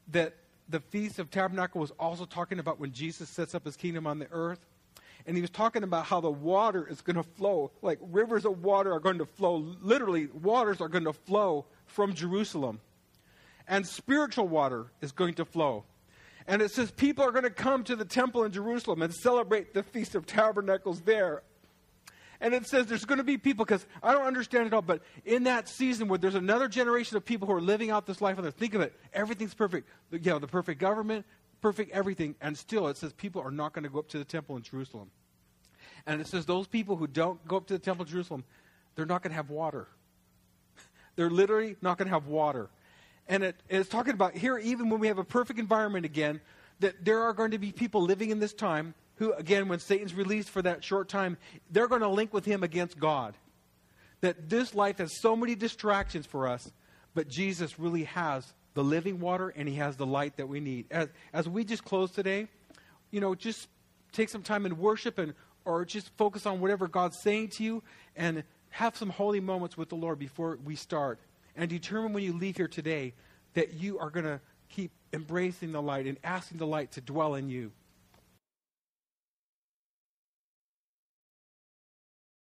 that 0.10 0.36
the 0.70 0.80
Feast 0.80 1.20
of 1.20 1.30
Tabernacle 1.32 1.82
was 1.82 1.92
also 2.00 2.26
talking 2.26 2.60
about 2.60 2.80
when 2.80 2.92
Jesus 2.92 3.30
sets 3.30 3.56
up 3.56 3.66
his 3.66 3.76
kingdom 3.76 4.06
on 4.08 4.20
the 4.20 4.28
earth. 4.32 4.60
And 5.26 5.36
he 5.36 5.42
was 5.42 5.50
talking 5.50 5.84
about 5.84 6.06
how 6.06 6.22
the 6.22 6.32
water 6.32 6.88
is 6.88 7.02
going 7.02 7.18
to 7.18 7.24
flow, 7.24 7.72
like 7.82 8.00
rivers 8.02 8.46
of 8.46 8.64
water 8.64 8.94
are 8.94 9.00
going 9.00 9.18
to 9.18 9.26
flow. 9.26 9.76
Literally, 9.82 10.28
waters 10.28 10.80
are 10.80 10.88
going 10.88 11.04
to 11.04 11.14
flow 11.14 11.66
from 11.86 12.14
Jerusalem. 12.14 12.80
And 13.68 13.86
spiritual 13.86 14.48
water 14.48 14.88
is 15.02 15.12
going 15.12 15.34
to 15.36 15.46
flow. 15.46 15.84
And 16.48 16.62
it 16.62 16.72
says 16.72 16.92
people 16.92 17.26
are 17.26 17.32
going 17.32 17.44
to 17.44 17.50
come 17.50 17.84
to 17.86 17.96
the 17.98 18.06
temple 18.06 18.46
in 18.46 18.54
Jerusalem 18.54 19.02
and 19.02 19.14
celebrate 19.14 19.74
the 19.74 19.84
Feast 19.84 20.16
of 20.16 20.26
Tabernacles 20.26 21.02
there. 21.02 21.44
And 22.40 22.54
it 22.54 22.68
says 22.68 22.86
there's 22.86 23.06
going 23.06 23.18
to 23.18 23.24
be 23.24 23.38
people, 23.38 23.66
because 23.66 23.86
I 24.04 24.12
don't 24.12 24.26
understand 24.26 24.68
it 24.68 24.74
all, 24.74 24.82
but 24.82 25.02
in 25.26 25.44
that 25.44 25.68
season 25.68 26.08
where 26.08 26.20
there's 26.20 26.36
another 26.36 26.68
generation 26.68 27.18
of 27.18 27.26
people 27.26 27.48
who 27.48 27.54
are 27.54 27.62
living 27.62 27.90
out 27.90 28.06
this 28.06 28.22
life 28.22 28.38
on 28.38 28.46
earth, 28.46 28.56
think 28.56 28.74
of 28.74 28.82
it, 28.82 28.94
everything's 29.14 29.54
perfect. 29.54 29.90
You 30.12 30.20
know, 30.20 30.40
the 30.40 30.48
perfect 30.48 30.80
government, 30.80 31.26
perfect 31.62 31.92
everything, 31.92 32.36
and 32.42 32.58
still 32.58 32.88
it 32.88 32.98
says 32.98 33.14
people 33.14 33.42
are 33.42 33.52
not 33.52 33.74
going 33.74 33.84
to 33.84 33.90
go 33.90 34.00
up 34.00 34.08
to 34.10 34.20
the 34.20 34.26
temple 34.26 34.56
in 34.56 34.62
Jerusalem. 34.62 35.10
And 36.06 36.22
it 36.22 36.28
says 36.28 36.46
those 36.46 36.68
people 36.68 36.96
who 36.96 37.08
don't 37.08 37.46
go 37.48 37.58
up 37.58 37.68
to 37.68 37.74
the 37.74 37.80
temple 37.80 38.06
in 38.06 38.12
Jerusalem, 38.12 38.44
they're 38.96 39.06
not 39.06 39.24
going 39.24 39.32
to 39.32 39.36
have 39.36 39.50
water. 39.50 39.88
they're 41.16 41.30
literally 41.30 41.76
not 41.82 41.98
going 41.98 42.08
to 42.08 42.14
have 42.14 42.28
water. 42.28 42.70
And 43.28 43.44
it, 43.44 43.56
it's 43.68 43.90
talking 43.90 44.14
about 44.14 44.36
here, 44.36 44.58
even 44.58 44.90
when 44.90 45.00
we 45.00 45.08
have 45.08 45.18
a 45.18 45.24
perfect 45.24 45.60
environment 45.60 46.06
again, 46.06 46.40
that 46.80 47.04
there 47.04 47.24
are 47.24 47.34
going 47.34 47.52
to 47.52 47.58
be 47.58 47.72
people 47.72 48.02
living 48.02 48.30
in 48.30 48.40
this 48.40 48.54
time 48.54 48.94
who, 49.18 49.34
again, 49.34 49.68
when 49.68 49.80
Satan's 49.80 50.14
released 50.14 50.50
for 50.50 50.62
that 50.62 50.84
short 50.84 51.10
time, 51.10 51.38
they're 51.70 51.88
going 51.88 52.02
to 52.02 52.08
link 52.08 52.34
with 52.34 52.46
him 52.46 52.64
against 52.64 53.00
God. 53.00 53.36
That 54.22 54.50
this 54.50 54.74
life 54.74 54.98
has 54.98 55.20
so 55.22 55.36
many 55.36 55.56
distractions 55.56 56.26
for 56.26 56.48
us, 56.48 56.72
but 57.14 57.28
Jesus 57.28 57.80
really 57.80 58.06
has 58.06 58.54
the 58.74 58.84
living 58.84 59.20
water 59.20 59.50
and 59.50 59.68
he 59.68 59.76
has 59.76 59.98
the 59.98 60.06
light 60.06 60.38
that 60.38 60.48
we 60.48 60.60
need. 60.60 60.86
As, 60.92 61.10
as 61.34 61.50
we 61.50 61.64
just 61.64 61.84
close 61.84 62.12
today, 62.12 62.48
you 63.12 63.20
know, 63.20 63.36
just 63.36 63.68
take 64.12 64.30
some 64.30 64.44
time 64.44 64.66
in 64.66 64.78
worship 64.78 65.18
and 65.18 65.34
or 65.66 65.84
just 65.84 66.10
focus 66.16 66.46
on 66.46 66.62
whatever 66.62 66.88
God's 66.88 67.20
saying 67.22 67.50
to 67.58 67.64
you 67.64 67.84
and 68.16 68.44
have 68.70 68.96
some 68.96 69.10
holy 69.10 69.40
moments 69.40 69.78
with 69.78 69.90
the 69.90 69.96
Lord 69.96 70.18
before 70.18 70.58
we 70.64 70.76
start. 70.76 71.20
And 71.56 71.70
determine 71.70 72.14
when 72.14 72.24
you 72.24 72.34
leave 72.34 72.56
here 72.56 72.68
today 72.68 73.14
that 73.54 73.74
you 73.74 74.00
are 74.00 74.10
going 74.10 74.26
to 74.26 74.40
keep 74.70 74.92
embracing 75.12 75.72
the 75.72 75.82
light 75.82 76.06
and 76.06 76.18
asking 76.24 76.60
the 76.60 76.68
light 76.68 76.92
to 76.94 77.02
dwell 77.02 77.36
in 77.36 77.50
you. 77.50 77.72